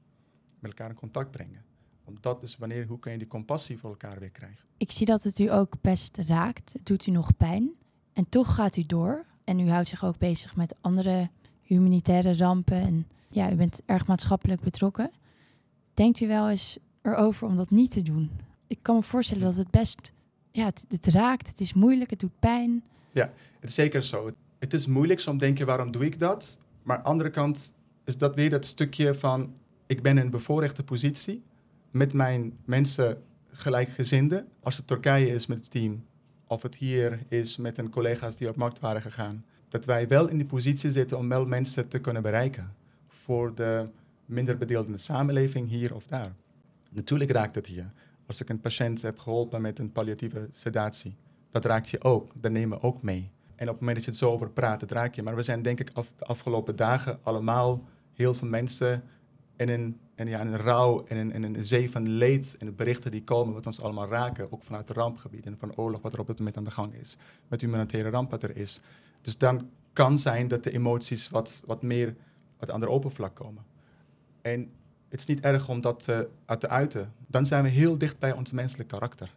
Met 0.59 0.71
elkaar 0.71 0.91
in 0.91 0.97
contact 0.97 1.31
brengen. 1.31 1.65
Omdat 2.05 2.43
is 2.43 2.57
wanneer, 2.57 2.87
hoe 2.87 2.99
kun 2.99 3.13
je 3.13 3.19
die 3.19 3.27
compassie 3.27 3.79
voor 3.79 3.91
elkaar 3.91 4.19
weer 4.19 4.31
krijgen. 4.31 4.65
Ik 4.77 4.91
zie 4.91 5.07
dat 5.07 5.23
het 5.23 5.39
u 5.39 5.53
ook 5.53 5.81
best 5.81 6.17
raakt. 6.17 6.73
Het 6.73 6.87
doet 6.87 7.07
u 7.07 7.11
nog 7.11 7.37
pijn. 7.37 7.75
En 8.13 8.29
toch 8.29 8.55
gaat 8.55 8.77
u 8.77 8.83
door. 8.83 9.27
En 9.45 9.59
u 9.59 9.71
houdt 9.71 9.89
zich 9.89 10.05
ook 10.05 10.19
bezig 10.19 10.57
met 10.57 10.75
andere 10.81 11.31
humanitaire 11.63 12.37
rampen. 12.37 12.81
En 12.81 13.07
ja, 13.29 13.53
u 13.53 13.55
bent 13.55 13.83
erg 13.87 14.07
maatschappelijk 14.07 14.61
betrokken. 14.61 15.11
Denkt 15.95 16.21
u 16.21 16.27
wel 16.27 16.51
eens 16.51 16.79
erover 17.03 17.47
om 17.47 17.57
dat 17.57 17.71
niet 17.71 17.91
te 17.91 18.03
doen? 18.03 18.31
Ik 18.67 18.79
kan 18.83 18.95
me 18.95 19.03
voorstellen 19.03 19.43
dat 19.43 19.57
het 19.57 19.71
best 19.71 20.13
ja, 20.53 20.73
het, 20.89 21.07
raakt, 21.07 21.49
het 21.49 21.61
is 21.61 21.73
moeilijk, 21.73 22.11
het 22.11 22.21
doet 22.21 22.39
pijn. 22.39 22.85
Ja, 23.13 23.33
het 23.61 23.69
is 23.69 23.75
zeker 23.75 24.05
zo. 24.05 24.31
Het 24.59 24.73
is 24.73 24.87
moeilijk, 24.87 25.21
soms 25.21 25.39
denk 25.39 25.59
je, 25.59 25.65
waarom 25.65 25.91
doe 25.91 26.05
ik 26.05 26.19
dat? 26.19 26.59
Maar 26.83 26.97
aan 26.97 27.03
de 27.03 27.09
andere 27.09 27.31
kant 27.31 27.73
is 28.05 28.17
dat 28.17 28.35
weer 28.35 28.51
dat 28.51 28.65
stukje 28.65 29.15
van, 29.15 29.55
ik 29.87 30.03
ben 30.03 30.19
in 30.19 30.25
een 30.25 30.31
bevoorrechte 30.31 30.83
positie 30.83 31.43
met 31.91 32.13
mijn 32.13 32.59
mensen 32.65 33.23
gelijkgezinden. 33.53 34.49
Als 34.63 34.77
het 34.77 34.87
Turkije 34.87 35.35
is 35.35 35.47
met 35.47 35.59
het 35.59 35.71
team, 35.71 36.05
of 36.47 36.63
het 36.63 36.77
hier 36.77 37.19
is 37.29 37.57
met 37.57 37.79
een 37.79 37.91
collega's 37.91 38.37
die 38.37 38.49
op 38.49 38.57
markt 38.57 38.81
waren 38.81 39.03
gegaan. 39.03 39.45
Dat 39.69 39.85
wij 39.85 40.09
wel 40.09 40.29
in 40.29 40.37
die 40.37 40.47
positie 40.47 40.91
zitten 40.91 41.19
om 41.19 41.29
wel 41.29 41.47
mensen 41.47 41.89
te 41.89 41.99
kunnen 41.99 42.23
bereiken. 42.23 42.75
Voor 43.09 43.55
de 43.55 43.89
minder 44.27 44.57
bedeelde 44.57 44.99
samenleving 44.99 45.69
hier 45.69 45.95
of 45.95 46.07
daar. 46.07 46.33
Natuurlijk 46.91 47.31
raakt 47.31 47.55
het 47.55 47.67
hier 47.67 47.93
als 48.31 48.41
ik 48.41 48.49
een 48.49 48.61
patiënt 48.61 49.03
heb 49.03 49.19
geholpen 49.19 49.63
met 49.63 49.79
een 49.79 49.93
palliatieve 49.93 50.49
sedatie. 50.51 51.17
Dat 51.51 51.65
raakt 51.65 51.89
je 51.89 52.03
ook, 52.03 52.33
dat 52.35 52.53
nemen 52.53 52.79
we 52.79 52.85
ook 52.85 53.03
mee. 53.03 53.31
En 53.55 53.67
op 53.67 53.73
het 53.73 53.81
moment 53.81 53.97
dat 53.97 54.05
je 54.05 54.11
het 54.11 54.21
zo 54.21 54.31
over 54.31 54.51
praat, 54.51 54.81
dat 54.81 54.91
raak 54.91 55.15
je. 55.15 55.23
Maar 55.23 55.37
we 55.37 55.43
zijn 55.43 55.63
denk 55.63 55.81
ik 55.81 55.91
af, 55.93 56.13
de 56.17 56.25
afgelopen 56.25 56.77
dagen 56.77 57.19
allemaal 57.23 57.85
heel 58.13 58.35
veel 58.35 58.49
mensen 58.49 59.03
in 59.57 59.69
een, 59.69 60.01
in, 60.15 60.29
ja, 60.29 60.41
in 60.41 60.47
een 60.47 60.59
rouw 60.59 61.05
en 61.05 61.17
in, 61.17 61.33
in, 61.33 61.55
een 61.55 61.65
zee 61.65 61.91
van 61.91 62.09
leed 62.09 62.57
en 62.59 62.67
de 62.67 62.73
berichten 62.73 63.11
die 63.11 63.25
komen 63.25 63.55
wat 63.55 63.67
ons 63.67 63.81
allemaal 63.81 64.09
raken. 64.09 64.53
Ook 64.53 64.63
vanuit 64.63 64.87
de 64.87 64.93
rampgebied 64.93 65.47
en 65.47 65.59
van 65.59 65.77
oorlog 65.77 66.01
wat 66.03 66.13
er 66.13 66.21
op 66.21 66.27
het 66.27 66.39
moment 66.39 66.57
aan 66.57 66.65
de 66.65 66.71
gang 66.71 66.95
is. 66.95 67.17
Met 67.49 67.61
humanitaire 67.61 68.11
ramp 68.11 68.31
wat 68.31 68.43
er 68.43 68.57
is. 68.57 68.81
Dus 69.23 69.39
dan 69.39 69.69
kan 69.93 70.19
zijn 70.19 70.49
dat 70.49 70.65
de 70.65 70.73
emoties 70.73 71.29
wat, 71.29 71.63
wat 71.67 71.83
meer 71.83 72.17
wat 72.59 72.71
aan 72.71 72.81
de 72.81 72.89
oppervlak 72.89 73.35
komen. 73.35 73.65
En 74.43 74.71
het 75.09 75.21
is 75.21 75.27
niet 75.27 75.41
erg 75.41 75.69
om 75.69 75.81
dat 75.81 76.07
uh, 76.11 76.19
te 76.57 76.69
uiten. 76.69 77.13
Dan 77.31 77.47
zijn 77.47 77.63
we 77.63 77.69
heel 77.69 77.99
dicht 77.99 78.19
bij 78.19 78.33
ons 78.33 78.53
menselijk 78.53 78.89
karakter. 78.89 79.35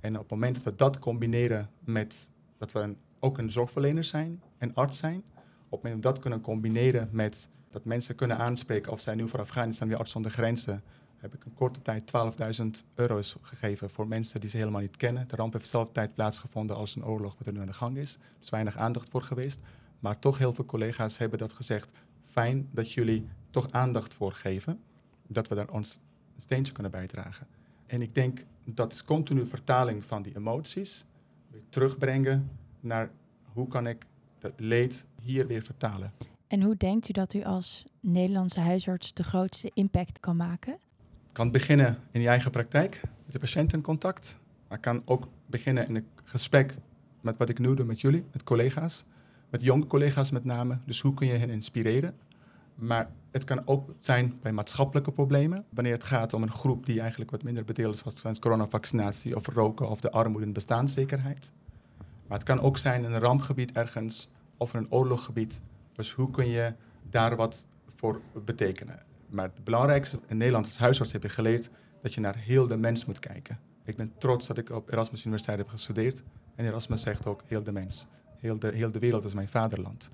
En 0.00 0.14
op 0.14 0.20
het 0.20 0.30
moment 0.30 0.54
dat 0.54 0.64
we 0.64 0.74
dat 0.74 0.98
combineren 0.98 1.70
met 1.80 2.30
dat 2.58 2.72
we 2.72 2.94
ook 3.18 3.38
een 3.38 3.50
zorgverlener 3.50 4.04
zijn, 4.04 4.42
een 4.58 4.74
arts 4.74 4.98
zijn, 4.98 5.22
op 5.68 5.82
het 5.82 5.82
moment 5.82 5.82
dat 5.82 5.94
we 5.94 6.00
dat 6.00 6.18
kunnen 6.18 6.40
combineren 6.40 7.08
met 7.12 7.48
dat 7.70 7.84
mensen 7.84 8.14
kunnen 8.14 8.38
aanspreken 8.38 8.92
of 8.92 9.00
zij 9.00 9.14
nu 9.14 9.28
voor 9.28 9.40
Afghanistan 9.40 9.88
weer 9.88 9.96
arts 9.96 10.12
zonder 10.12 10.30
grenzen, 10.30 10.82
heb 11.16 11.34
ik 11.34 11.44
een 11.44 11.54
korte 11.54 11.82
tijd 11.82 12.12
12.000 12.60 12.66
euro's 12.94 13.36
gegeven 13.42 13.90
voor 13.90 14.08
mensen 14.08 14.40
die 14.40 14.50
ze 14.50 14.56
helemaal 14.56 14.80
niet 14.80 14.96
kennen. 14.96 15.28
De 15.28 15.36
ramp 15.36 15.52
heeft 15.52 15.64
dezelfde 15.64 15.92
tijd 15.92 16.14
plaatsgevonden 16.14 16.76
als 16.76 16.96
een 16.96 17.04
oorlog 17.04 17.34
wat 17.38 17.46
er 17.46 17.52
nu 17.52 17.60
aan 17.60 17.66
de 17.66 17.72
gang 17.72 17.96
is. 17.96 18.18
Is 18.40 18.50
weinig 18.50 18.76
aandacht 18.76 19.08
voor 19.08 19.22
geweest. 19.22 19.60
Maar 19.98 20.18
toch 20.18 20.38
heel 20.38 20.52
veel 20.52 20.64
collega's 20.64 21.18
hebben 21.18 21.38
dat 21.38 21.52
gezegd. 21.52 21.88
Fijn 22.24 22.68
dat 22.70 22.92
jullie 22.92 23.28
toch 23.50 23.70
aandacht 23.70 24.14
voor 24.14 24.32
geven 24.32 24.80
dat 25.26 25.48
we 25.48 25.54
daar 25.54 25.70
ons 25.70 25.98
steentje 26.40 26.72
kunnen 26.72 26.92
bijdragen. 26.92 27.46
En 27.86 28.02
ik 28.02 28.14
denk 28.14 28.44
dat 28.64 28.92
is 28.92 29.04
continu 29.04 29.46
vertaling 29.46 30.04
van 30.04 30.22
die 30.22 30.36
emoties 30.36 31.04
weer 31.50 31.62
terugbrengen 31.68 32.50
naar 32.80 33.10
hoe 33.52 33.68
kan 33.68 33.86
ik 33.86 34.06
het 34.38 34.52
leed 34.56 35.06
hier 35.22 35.46
weer 35.46 35.62
vertalen. 35.62 36.12
En 36.46 36.62
hoe 36.62 36.76
denkt 36.76 37.08
u 37.08 37.12
dat 37.12 37.34
u 37.34 37.44
als 37.44 37.84
Nederlandse 38.00 38.60
huisarts 38.60 39.14
de 39.14 39.24
grootste 39.24 39.70
impact 39.74 40.20
kan 40.20 40.36
maken? 40.36 40.78
Kan 41.32 41.50
beginnen 41.50 41.98
in 42.10 42.20
je 42.20 42.28
eigen 42.28 42.50
praktijk, 42.50 43.00
met 43.24 43.32
de 43.32 43.38
patiënt 43.38 43.72
in 43.72 43.80
contact. 43.80 44.38
Maar 44.68 44.78
kan 44.78 45.02
ook 45.04 45.28
beginnen 45.46 45.88
in 45.88 45.96
een 45.96 46.06
gesprek 46.24 46.76
met 47.20 47.36
wat 47.36 47.48
ik 47.48 47.58
nu 47.58 47.74
doe 47.74 47.84
met 47.84 48.00
jullie, 48.00 48.24
met 48.32 48.42
collega's. 48.42 49.04
Met 49.50 49.62
jonge 49.62 49.86
collega's 49.86 50.30
met 50.30 50.44
name. 50.44 50.78
Dus 50.86 51.00
hoe 51.00 51.14
kun 51.14 51.26
je 51.26 51.32
hen 51.32 51.50
inspireren? 51.50 52.14
Maar 52.78 53.10
het 53.30 53.44
kan 53.44 53.62
ook 53.64 53.94
zijn 54.00 54.38
bij 54.42 54.52
maatschappelijke 54.52 55.12
problemen. 55.12 55.64
Wanneer 55.68 55.92
het 55.92 56.04
gaat 56.04 56.32
om 56.32 56.42
een 56.42 56.50
groep 56.50 56.86
die 56.86 57.00
eigenlijk 57.00 57.30
wat 57.30 57.42
minder 57.42 57.64
bedeeld 57.64 57.94
is, 58.06 58.20
zoals 58.20 58.38
coronavaccinatie 58.38 59.36
of 59.36 59.46
roken 59.46 59.88
of 59.88 60.00
de 60.00 60.10
armoede 60.10 60.46
en 60.46 60.52
bestaanszekerheid. 60.52 61.52
Maar 62.26 62.38
het 62.38 62.46
kan 62.46 62.60
ook 62.60 62.78
zijn 62.78 63.04
in 63.04 63.12
een 63.12 63.20
rampgebied 63.20 63.72
ergens 63.72 64.30
of 64.56 64.74
in 64.74 64.80
een 64.80 64.92
oorloggebied. 64.92 65.60
Dus 65.92 66.12
hoe 66.12 66.30
kun 66.30 66.48
je 66.48 66.74
daar 67.10 67.36
wat 67.36 67.66
voor 67.94 68.20
betekenen? 68.44 69.02
Maar 69.28 69.44
het 69.44 69.64
belangrijkste 69.64 70.18
in 70.26 70.36
Nederland 70.36 70.64
als 70.64 70.78
huisarts 70.78 71.12
heb 71.12 71.22
je 71.22 71.28
geleerd 71.28 71.70
dat 72.02 72.14
je 72.14 72.20
naar 72.20 72.36
heel 72.36 72.66
de 72.66 72.78
mens 72.78 73.04
moet 73.04 73.18
kijken. 73.18 73.58
Ik 73.84 73.96
ben 73.96 74.12
trots 74.18 74.46
dat 74.46 74.58
ik 74.58 74.70
op 74.70 74.92
Erasmus 74.92 75.20
Universiteit 75.20 75.58
heb 75.58 75.68
gestudeerd. 75.68 76.22
En 76.54 76.66
Erasmus 76.66 77.02
zegt 77.02 77.26
ook 77.26 77.42
heel 77.46 77.62
de 77.62 77.72
mens. 77.72 78.06
Heel 78.36 78.58
de, 78.58 78.70
heel 78.74 78.90
de 78.90 78.98
wereld 78.98 79.24
is 79.24 79.34
mijn 79.34 79.48
vaderland. 79.48 80.10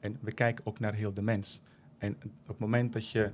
En 0.00 0.18
we 0.20 0.32
kijken 0.32 0.66
ook 0.66 0.78
naar 0.78 0.94
heel 0.94 1.14
de 1.14 1.22
mens. 1.22 1.60
En 1.98 2.16
op 2.22 2.48
het 2.48 2.58
moment 2.58 2.92
dat 2.92 3.10
je 3.10 3.30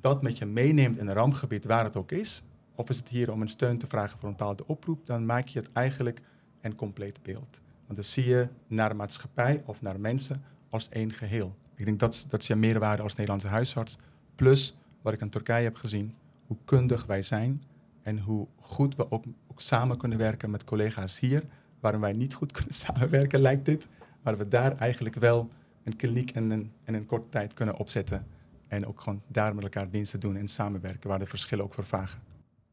dat 0.00 0.22
met 0.22 0.38
je 0.38 0.46
meeneemt 0.46 0.96
in 0.96 1.06
een 1.06 1.14
rampgebied, 1.14 1.64
waar 1.64 1.84
het 1.84 1.96
ook 1.96 2.12
is, 2.12 2.42
of 2.74 2.88
is 2.88 2.96
het 2.96 3.08
hier 3.08 3.32
om 3.32 3.40
een 3.40 3.48
steun 3.48 3.78
te 3.78 3.86
vragen 3.86 4.18
voor 4.18 4.28
een 4.28 4.36
bepaalde 4.36 4.66
oproep, 4.66 5.06
dan 5.06 5.26
maak 5.26 5.48
je 5.48 5.58
het 5.58 5.72
eigenlijk 5.72 6.20
een 6.60 6.74
compleet 6.74 7.22
beeld. 7.22 7.60
Want 7.86 8.02
dan 8.02 8.04
zie 8.04 8.28
je 8.28 8.48
naar 8.66 8.96
maatschappij 8.96 9.62
of 9.64 9.82
naar 9.82 10.00
mensen 10.00 10.42
als 10.68 10.88
één 10.88 11.12
geheel. 11.12 11.54
Ik 11.76 11.84
denk 11.84 11.98
dat, 11.98 12.26
dat 12.28 12.40
is 12.40 12.46
je 12.46 12.56
meerwaarde 12.56 13.02
als 13.02 13.14
Nederlandse 13.14 13.48
huisarts. 13.48 13.98
Plus 14.34 14.76
wat 15.02 15.12
ik 15.12 15.20
in 15.20 15.30
Turkije 15.30 15.64
heb 15.64 15.76
gezien, 15.76 16.14
hoe 16.46 16.56
kundig 16.64 17.06
wij 17.06 17.22
zijn 17.22 17.62
en 18.02 18.18
hoe 18.18 18.46
goed 18.60 18.96
we 18.96 19.10
ook, 19.10 19.24
ook 19.46 19.60
samen 19.60 19.96
kunnen 19.96 20.18
werken 20.18 20.50
met 20.50 20.64
collega's 20.64 21.20
hier, 21.20 21.42
waarom 21.80 22.00
wij 22.00 22.12
niet 22.12 22.34
goed 22.34 22.52
kunnen 22.52 22.74
samenwerken, 22.86 23.40
lijkt 23.40 23.64
dit. 23.64 23.88
Maar 24.22 24.36
we 24.36 24.48
daar 24.48 24.76
eigenlijk 24.76 25.14
wel 25.14 25.50
een 25.90 25.96
kliniek 25.96 26.30
in 26.30 26.50
een, 26.50 26.72
in 26.84 26.94
een 26.94 27.06
korte 27.06 27.28
tijd 27.28 27.54
kunnen 27.54 27.76
opzetten. 27.76 28.26
En 28.68 28.86
ook 28.86 29.00
gewoon 29.00 29.22
daar 29.26 29.54
met 29.54 29.64
elkaar 29.64 29.90
diensten 29.90 30.20
doen 30.20 30.36
en 30.36 30.48
samenwerken, 30.48 31.08
waar 31.08 31.18
de 31.18 31.26
verschillen 31.26 31.64
ook 31.64 31.74
vervagen. 31.74 32.20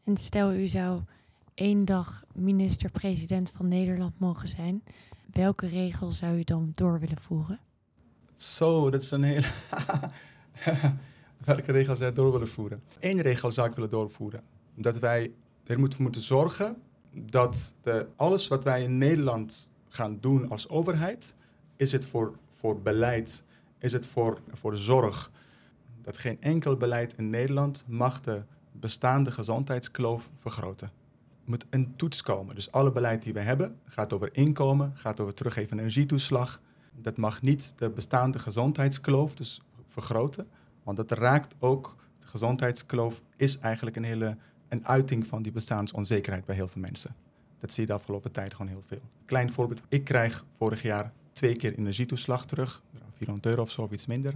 En 0.03 0.17
stel 0.17 0.53
u 0.53 0.67
zou 0.67 1.01
één 1.53 1.86
dag 1.86 2.23
minister-president 2.34 3.51
van 3.56 3.67
Nederland 3.67 4.19
mogen 4.19 4.47
zijn. 4.47 4.84
Welke 5.34 5.67
regel 5.67 6.12
zou 6.12 6.38
u 6.38 6.43
dan 6.43 6.69
door 6.71 6.99
willen 6.99 7.17
voeren? 7.17 7.60
Zo, 8.36 8.89
dat 8.89 9.01
is 9.01 9.12
een 9.12 9.23
hele. 9.23 9.47
Welke 11.45 11.71
regel 11.71 11.95
zou 11.95 12.10
ik 12.10 12.15
door 12.15 12.32
willen 12.32 12.47
voeren? 12.47 12.82
Eén 12.99 13.21
regel 13.21 13.51
zou 13.51 13.69
ik 13.69 13.75
willen 13.75 13.89
doorvoeren. 13.89 14.41
Dat 14.75 14.99
wij 14.99 15.32
er 15.63 15.80
moeten, 15.80 16.01
moeten 16.01 16.21
zorgen 16.21 16.82
dat 17.12 17.75
de, 17.82 18.08
alles 18.15 18.47
wat 18.47 18.63
wij 18.63 18.84
in 18.84 18.97
Nederland 18.97 19.71
gaan 19.89 20.17
doen 20.21 20.49
als 20.49 20.69
overheid, 20.69 21.36
is 21.75 21.91
het 21.91 22.06
voor, 22.06 22.38
voor 22.60 22.82
beleid, 22.82 23.43
is 23.78 23.91
het 23.91 24.08
voor, 24.08 24.39
voor 24.54 24.78
zorg, 24.78 25.32
dat 26.02 26.17
geen 26.17 26.41
enkel 26.41 26.78
beleid 26.78 27.13
in 27.17 27.30
Nederland 27.30 27.84
mag 27.88 28.22
de 28.22 28.43
bestaande 28.72 29.32
gezondheidskloof 29.32 30.30
vergroten. 30.38 30.88
Er 30.88 31.50
moet 31.50 31.65
een 31.70 31.96
toets 31.96 32.22
komen. 32.22 32.56
Dus 32.56 32.72
alle 32.72 32.91
beleid 32.91 33.24
die 33.24 33.34
we 33.34 33.39
hebben 33.39 33.80
gaat 33.86 34.13
over 34.13 34.30
inkomen, 34.32 34.91
gaat 34.96 35.20
over 35.20 35.34
teruggeven 35.34 35.80
energietoeslag. 35.80 36.62
Dat 36.96 37.17
mag 37.17 37.41
niet 37.41 37.74
de 37.76 37.89
bestaande 37.89 38.39
gezondheidskloof 38.39 39.36
dus 39.36 39.62
vergroten, 39.88 40.48
want 40.84 40.98
dat 40.98 41.12
raakt 41.12 41.56
ook, 41.60 41.96
de 42.20 42.28
gezondheidskloof 42.28 43.22
is 43.36 43.60
eigenlijk 43.60 43.96
een 43.96 44.04
hele 44.04 44.38
een 44.70 44.88
uiting 44.88 45.28
van 45.28 45.41
die 45.41 45.52
bestaansonzekerheid 45.52 46.46
bij 46.46 46.56
heel 46.56 46.67
veel 46.67 46.82
mensen. 46.82 47.15
Dat 47.60 47.72
zie 47.72 47.82
je 47.82 47.88
de 47.88 47.96
afgelopen 47.96 48.32
tijd 48.32 48.54
gewoon 48.54 48.72
heel 48.72 48.82
veel. 48.82 49.02
Klein 49.26 49.52
voorbeeld, 49.52 49.82
ik 49.89 50.04
krijg 50.04 50.46
vorig 50.52 50.82
jaar 50.82 51.13
twee 51.38 51.56
keer 51.56 51.78
energietoeslag 51.78 52.45
terug, 52.45 52.84
400 53.17 53.45
euro 53.45 53.62
of 53.62 53.71
zo 53.71 53.82
of 53.82 53.91
iets 53.91 54.06
minder. 54.06 54.34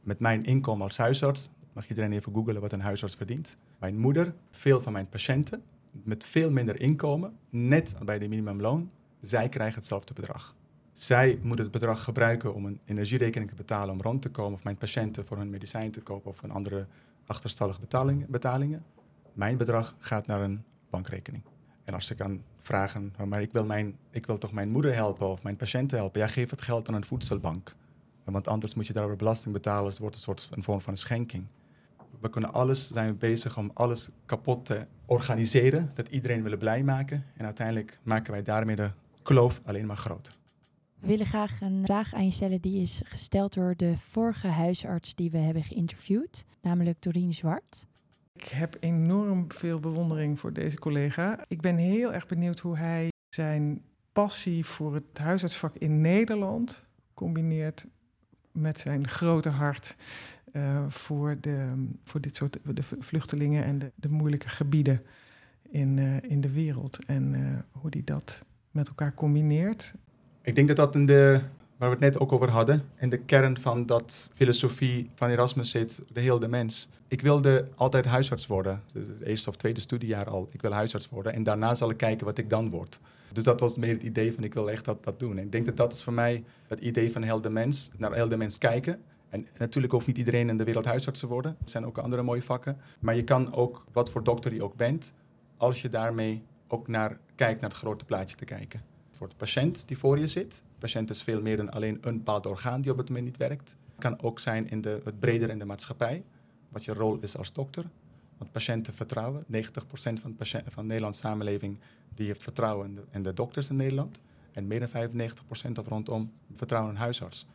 Met 0.00 0.20
mijn 0.20 0.44
inkomen 0.44 0.84
als 0.84 0.96
huisarts, 0.96 1.48
mag 1.72 1.88
iedereen 1.88 2.12
even 2.12 2.32
googlen 2.34 2.60
wat 2.60 2.72
een 2.72 2.80
huisarts 2.80 3.14
verdient. 3.14 3.56
Mijn 3.78 3.98
moeder, 3.98 4.34
veel 4.50 4.80
van 4.80 4.92
mijn 4.92 5.08
patiënten, 5.08 5.62
met 5.90 6.24
veel 6.24 6.50
minder 6.50 6.80
inkomen, 6.80 7.36
net 7.50 7.94
bij 8.04 8.18
de 8.18 8.28
minimumloon, 8.28 8.90
zij 9.20 9.48
krijgen 9.48 9.78
hetzelfde 9.78 10.14
bedrag. 10.14 10.54
Zij 10.92 11.38
moeten 11.42 11.64
het 11.64 11.74
bedrag 11.74 12.04
gebruiken 12.04 12.54
om 12.54 12.66
een 12.66 12.80
energierekening 12.84 13.50
te 13.50 13.56
betalen 13.56 13.94
om 13.94 14.00
rond 14.00 14.22
te 14.22 14.30
komen, 14.30 14.54
of 14.58 14.64
mijn 14.64 14.76
patiënten 14.76 15.24
voor 15.24 15.36
hun 15.36 15.50
medicijn 15.50 15.90
te 15.90 16.00
kopen 16.00 16.30
of 16.30 16.42
een 16.42 16.50
andere 16.50 16.86
achterstallige 17.26 17.80
betalingen. 17.80 18.26
betalingen. 18.30 18.84
Mijn 19.32 19.56
bedrag 19.56 19.94
gaat 19.98 20.26
naar 20.26 20.40
een 20.40 20.64
bankrekening. 20.90 21.42
En 21.84 21.94
als 21.94 22.06
ze 22.06 22.14
kan 22.14 22.42
vragen, 22.64 23.14
maar 23.26 23.42
ik 23.42 23.52
wil, 23.52 23.64
mijn, 23.64 23.96
ik 24.10 24.26
wil 24.26 24.38
toch 24.38 24.52
mijn 24.52 24.70
moeder 24.70 24.94
helpen 24.94 25.28
of 25.28 25.42
mijn 25.42 25.56
patiënten 25.56 25.98
helpen, 25.98 26.20
ja, 26.20 26.26
geef 26.26 26.50
het 26.50 26.62
geld 26.62 26.88
aan 26.88 26.94
een 26.94 27.04
voedselbank. 27.04 27.74
Want 28.24 28.48
anders 28.48 28.74
moet 28.74 28.86
je 28.86 28.92
daarover 28.92 29.16
belasting 29.16 29.54
betalen, 29.54 29.84
dus 29.84 29.92
het 29.92 30.02
wordt 30.02 30.16
een 30.16 30.22
soort 30.22 30.48
een 30.50 30.62
vorm 30.62 30.80
van 30.80 30.92
een 30.92 30.98
schenking. 30.98 31.46
We 32.20 32.30
kunnen 32.30 32.52
alles, 32.52 32.88
zijn 32.88 33.08
we 33.08 33.14
bezig 33.14 33.58
om 33.58 33.70
alles 33.74 34.10
kapot 34.26 34.64
te 34.64 34.86
organiseren, 35.06 35.90
dat 35.94 36.08
iedereen 36.08 36.42
willen 36.42 36.58
blij 36.58 36.82
maken. 36.82 37.24
En 37.36 37.44
uiteindelijk 37.44 37.98
maken 38.02 38.32
wij 38.32 38.42
daarmee 38.42 38.76
de 38.76 38.90
kloof 39.22 39.60
alleen 39.64 39.86
maar 39.86 39.96
groter. 39.96 40.36
We 41.00 41.06
willen 41.06 41.26
graag 41.26 41.60
een 41.60 41.84
vraag 41.84 42.14
aan 42.14 42.24
je 42.24 42.30
stellen 42.30 42.60
die 42.60 42.80
is 42.80 43.00
gesteld 43.04 43.54
door 43.54 43.74
de 43.76 43.98
vorige 43.98 44.46
huisarts 44.46 45.14
die 45.14 45.30
we 45.30 45.38
hebben 45.38 45.64
geïnterviewd, 45.64 46.44
namelijk 46.60 47.02
Doreen 47.02 47.32
Zwart. 47.32 47.86
Ik 48.38 48.48
heb 48.48 48.76
enorm 48.80 49.52
veel 49.52 49.80
bewondering 49.80 50.40
voor 50.40 50.52
deze 50.52 50.78
collega. 50.78 51.44
Ik 51.48 51.60
ben 51.60 51.76
heel 51.76 52.12
erg 52.12 52.26
benieuwd 52.26 52.58
hoe 52.60 52.76
hij 52.76 53.08
zijn 53.28 53.82
passie 54.12 54.64
voor 54.64 54.94
het 54.94 55.18
huisartsvak 55.18 55.74
in 55.76 56.00
Nederland 56.00 56.86
combineert 57.14 57.86
met 58.52 58.78
zijn 58.78 59.08
grote 59.08 59.48
hart 59.48 59.96
uh, 60.52 60.84
voor, 60.88 61.36
de, 61.40 61.86
voor 62.04 62.20
dit 62.20 62.36
soort 62.36 62.58
de 62.64 62.82
vluchtelingen 62.98 63.64
en 63.64 63.78
de, 63.78 63.92
de 63.94 64.08
moeilijke 64.08 64.48
gebieden 64.48 65.02
in, 65.70 65.96
uh, 65.96 66.22
in 66.22 66.40
de 66.40 66.52
wereld. 66.52 67.04
En 67.04 67.34
uh, 67.34 67.58
hoe 67.70 67.90
hij 67.90 68.02
dat 68.04 68.44
met 68.70 68.88
elkaar 68.88 69.14
combineert. 69.14 69.94
Ik 70.42 70.54
denk 70.54 70.68
dat 70.68 70.76
dat 70.76 70.94
in 70.94 71.06
de, 71.06 71.40
waar 71.76 71.88
we 71.88 71.94
het 71.94 72.04
net 72.04 72.18
ook 72.18 72.32
over 72.32 72.50
hadden, 72.50 72.82
in 72.96 73.10
de 73.10 73.18
kern 73.18 73.58
van 73.58 73.86
dat 73.86 74.30
filosofie 74.34 75.10
van 75.14 75.30
Erasmus 75.30 75.70
zit, 75.70 76.00
de 76.12 76.20
heel 76.20 76.38
de 76.38 76.48
mens. 76.48 76.88
Ik 77.08 77.20
wilde 77.20 77.68
altijd 77.74 78.04
huisarts 78.04 78.46
worden, 78.46 78.82
het 78.92 79.22
eerste 79.22 79.48
of 79.48 79.56
tweede 79.56 79.80
studiejaar 79.80 80.30
al. 80.30 80.48
Ik 80.52 80.62
wil 80.62 80.72
huisarts 80.72 81.08
worden 81.08 81.32
en 81.32 81.42
daarna 81.42 81.74
zal 81.74 81.90
ik 81.90 81.96
kijken 81.96 82.26
wat 82.26 82.38
ik 82.38 82.50
dan 82.50 82.70
word. 82.70 83.00
Dus 83.32 83.44
dat 83.44 83.60
was 83.60 83.76
meer 83.76 83.92
het 83.92 84.02
idee 84.02 84.32
van 84.32 84.44
ik 84.44 84.54
wil 84.54 84.70
echt 84.70 84.84
dat, 84.84 85.04
dat 85.04 85.18
doen. 85.18 85.38
En 85.38 85.44
ik 85.44 85.52
denk 85.52 85.66
dat 85.66 85.76
dat 85.76 85.92
is 85.92 86.02
voor 86.02 86.12
mij 86.12 86.44
het 86.68 86.80
idee 86.80 87.12
van 87.12 87.22
heel 87.22 87.40
de 87.40 87.50
mens, 87.50 87.90
naar 87.96 88.14
heel 88.14 88.28
de 88.28 88.36
mens 88.36 88.58
kijken. 88.58 89.00
En 89.28 89.46
natuurlijk 89.58 89.92
hoeft 89.92 90.06
niet 90.06 90.18
iedereen 90.18 90.48
in 90.48 90.56
de 90.56 90.64
wereld 90.64 90.84
huisarts 90.84 91.20
te 91.20 91.26
worden. 91.26 91.56
Er 91.64 91.70
zijn 91.70 91.86
ook 91.86 91.98
andere 91.98 92.22
mooie 92.22 92.42
vakken. 92.42 92.76
Maar 93.00 93.16
je 93.16 93.24
kan 93.24 93.54
ook, 93.54 93.84
wat 93.92 94.10
voor 94.10 94.24
dokter 94.24 94.54
je 94.54 94.62
ook 94.62 94.76
bent, 94.76 95.12
als 95.56 95.82
je 95.82 95.88
daarmee 95.88 96.42
ook 96.68 96.88
naar 96.88 97.18
kijkt, 97.34 97.60
naar 97.60 97.70
het 97.70 97.78
grote 97.78 98.04
plaatje 98.04 98.36
te 98.36 98.44
kijken. 98.44 98.82
Voor 99.12 99.28
de 99.28 99.34
patiënt 99.36 99.88
die 99.88 99.98
voor 99.98 100.18
je 100.18 100.26
zit. 100.26 100.62
Patiënt 100.84 101.10
is 101.10 101.22
veel 101.22 101.40
meer 101.40 101.56
dan 101.56 101.70
alleen 101.70 101.98
een 102.00 102.16
bepaald 102.16 102.46
orgaan 102.46 102.80
die 102.80 102.90
op 102.90 102.98
het 102.98 103.08
moment 103.08 103.26
niet 103.26 103.36
werkt. 103.36 103.76
Het 103.88 103.98
kan 103.98 104.22
ook 104.22 104.40
zijn 104.40 104.70
in 104.70 104.80
de, 104.80 105.00
het 105.04 105.20
breder 105.20 105.50
in 105.50 105.58
de 105.58 105.64
maatschappij, 105.64 106.24
wat 106.68 106.84
je 106.84 106.92
rol 106.92 107.18
is 107.20 107.36
als 107.36 107.52
dokter. 107.52 107.84
Want 108.38 108.52
patiënten 108.52 108.94
vertrouwen. 108.94 109.44
90% 109.44 109.46
van, 109.94 110.36
van 110.38 110.62
de 110.74 110.82
Nederlandse 110.82 111.20
samenleving 111.20 111.78
die 112.14 112.26
heeft 112.26 112.42
vertrouwen 112.42 112.86
in 112.86 112.94
de, 112.94 113.02
in 113.10 113.22
de 113.22 113.32
dokters 113.32 113.68
in 113.68 113.76
Nederland. 113.76 114.20
En 114.52 114.66
meer 114.66 114.80
dan 114.80 115.10
95% 115.10 115.78
of 115.78 115.88
rondom 115.88 116.32
vertrouwen 116.54 116.92
in 116.92 116.98
huisarts. 116.98 117.46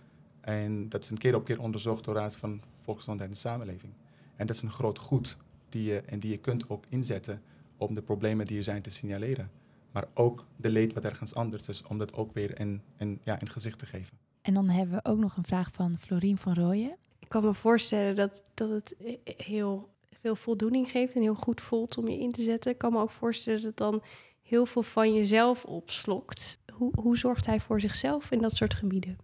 En 0.42 0.90
dat 0.90 1.04
is 1.04 1.10
een 1.10 1.18
keer 1.18 1.36
op 1.36 1.46
keer 1.46 1.62
onderzocht 1.62 2.04
door 2.04 2.14
de 2.14 2.20
Raad 2.20 2.38
van 2.38 2.62
Volksgezondheid 2.82 3.30
en 3.30 3.38
Samenleving. 3.38 3.94
En 4.36 4.48
dat 4.48 4.56
is 4.56 4.62
een 4.62 4.72
groot 4.72 5.00
goed 5.00 5.38
die 5.70 5.84
je, 5.84 6.02
en 6.02 6.20
die 6.20 6.32
je 6.32 6.38
kunt 6.38 6.70
ook 6.70 6.84
inzetten 6.90 7.42
om 7.78 7.94
de 7.94 8.02
problemen 8.02 8.46
die 8.46 8.58
er 8.58 8.64
zijn 8.64 8.82
te 8.82 8.90
signaleren. 8.90 9.59
Maar 9.92 10.06
ook 10.14 10.46
de 10.56 10.70
leed 10.70 10.94
wat 10.94 11.04
ergens 11.04 11.36
anders 11.36 11.68
is, 11.68 11.84
om 11.84 11.98
dat 11.98 12.14
ook 12.14 12.34
weer 12.34 12.60
in, 12.60 12.82
in, 12.98 13.20
ja, 13.24 13.40
in 13.40 13.50
gezicht 13.50 13.80
te 13.80 13.86
geven. 13.86 14.18
En 14.42 14.54
dan 14.54 14.70
hebben 14.70 14.96
we 14.96 15.10
ook 15.10 15.20
nog 15.20 15.38
een 15.38 15.46
vraag 15.46 15.70
van 15.74 15.98
Florien 16.00 16.38
van 16.38 16.54
Rooyen. 16.54 16.96
Ik 17.20 17.30
kan 17.30 17.44
me 17.44 17.54
voorstellen 17.54 18.16
dat, 18.16 18.42
dat 18.54 18.70
het 18.70 18.96
heel 19.24 19.90
veel 20.22 20.36
voldoening 20.36 20.90
geeft 20.90 21.16
en 21.16 21.22
heel 21.22 21.36
goed 21.36 21.62
voelt 21.62 21.98
om 21.98 22.08
je 22.08 22.20
in 22.20 22.32
te 22.32 22.42
zetten. 22.42 22.72
Ik 22.72 22.78
kan 22.78 22.92
me 22.92 23.00
ook 23.00 23.12
voorstellen 23.12 23.60
dat 23.62 23.70
het 23.70 23.78
dan 23.78 24.02
heel 24.42 24.66
veel 24.66 24.84
van 24.84 25.14
jezelf 25.14 25.66
opslokt. 25.66 26.60
Hoe, 26.74 26.92
hoe 27.02 27.18
zorgt 27.18 27.46
hij 27.46 27.60
voor 27.60 27.82
zichzelf 27.82 28.32
in 28.32 28.40
dat 28.40 28.56
soort 28.56 28.74
gebieden? 28.74 29.18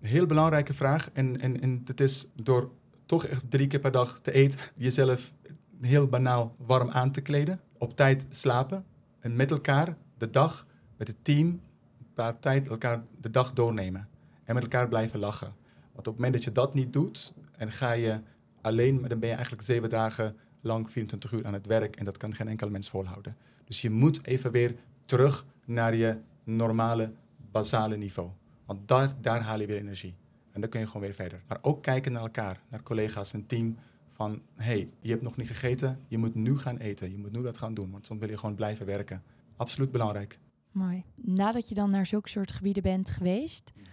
Een 0.00 0.08
heel 0.08 0.26
belangrijke 0.26 0.74
vraag. 0.74 1.10
En, 1.12 1.40
en, 1.40 1.60
en 1.60 1.82
het 1.84 2.00
is 2.00 2.26
door 2.34 2.70
toch 3.06 3.24
echt 3.24 3.50
drie 3.50 3.66
keer 3.66 3.80
per 3.80 3.92
dag 3.92 4.20
te 4.20 4.32
eten, 4.32 4.60
jezelf 4.74 5.32
heel 5.80 6.08
banaal 6.08 6.54
warm 6.58 6.90
aan 6.90 7.12
te 7.12 7.20
kleden, 7.20 7.60
op 7.78 7.96
tijd 7.96 8.26
slapen 8.30 8.84
en 9.20 9.36
met 9.36 9.50
elkaar 9.50 9.96
de 10.22 10.30
dag, 10.30 10.66
met 10.96 11.08
het 11.08 11.16
team, 11.22 11.46
een 11.46 12.12
paar 12.14 12.38
tijd 12.38 12.68
elkaar 12.68 13.02
de 13.20 13.30
dag 13.30 13.52
doornemen. 13.52 14.08
En 14.44 14.54
met 14.54 14.62
elkaar 14.62 14.88
blijven 14.88 15.18
lachen. 15.18 15.54
Want 15.92 15.98
op 15.98 16.04
het 16.04 16.14
moment 16.14 16.32
dat 16.32 16.44
je 16.44 16.52
dat 16.52 16.74
niet 16.74 16.92
doet 16.92 17.32
en 17.56 17.72
ga 17.72 17.92
je 17.92 18.20
alleen, 18.60 19.08
dan 19.08 19.18
ben 19.18 19.28
je 19.28 19.34
eigenlijk 19.34 19.64
zeven 19.64 19.88
dagen 19.88 20.36
lang 20.60 20.90
24 20.90 21.32
uur 21.32 21.46
aan 21.46 21.52
het 21.52 21.66
werk 21.66 21.96
en 21.96 22.04
dat 22.04 22.16
kan 22.16 22.34
geen 22.34 22.48
enkel 22.48 22.70
mens 22.70 22.90
volhouden. 22.90 23.36
Dus 23.64 23.82
je 23.82 23.90
moet 23.90 24.26
even 24.26 24.50
weer 24.50 24.74
terug 25.04 25.46
naar 25.64 25.94
je 25.94 26.16
normale, 26.44 27.12
basale 27.50 27.96
niveau. 27.96 28.30
Want 28.66 28.88
daar, 28.88 29.14
daar 29.20 29.40
haal 29.40 29.60
je 29.60 29.66
weer 29.66 29.76
energie. 29.76 30.14
En 30.52 30.60
dan 30.60 30.70
kun 30.70 30.80
je 30.80 30.86
gewoon 30.86 31.02
weer 31.02 31.14
verder. 31.14 31.42
Maar 31.48 31.58
ook 31.60 31.82
kijken 31.82 32.12
naar 32.12 32.22
elkaar, 32.22 32.60
naar 32.68 32.82
collega's 32.82 33.32
en 33.32 33.46
team. 33.46 33.76
Van, 34.08 34.42
hey, 34.54 34.88
je 35.00 35.10
hebt 35.10 35.22
nog 35.22 35.36
niet 35.36 35.46
gegeten, 35.46 36.00
je 36.08 36.18
moet 36.18 36.34
nu 36.34 36.58
gaan 36.58 36.76
eten. 36.76 37.10
Je 37.10 37.18
moet 37.18 37.32
nu 37.32 37.42
dat 37.42 37.58
gaan 37.58 37.74
doen, 37.74 37.90
want 37.90 38.06
soms 38.06 38.20
wil 38.20 38.28
je 38.28 38.38
gewoon 38.38 38.54
blijven 38.54 38.86
werken. 38.86 39.22
Absoluut 39.62 39.92
belangrijk. 39.92 40.38
Mooi. 40.70 41.04
Nadat 41.14 41.68
je 41.68 41.74
dan 41.74 41.90
naar 41.90 42.06
zulke 42.06 42.28
soort 42.28 42.52
gebieden 42.52 42.82
bent 42.82 43.10
geweest, 43.10 43.72
mhm. 43.74 43.86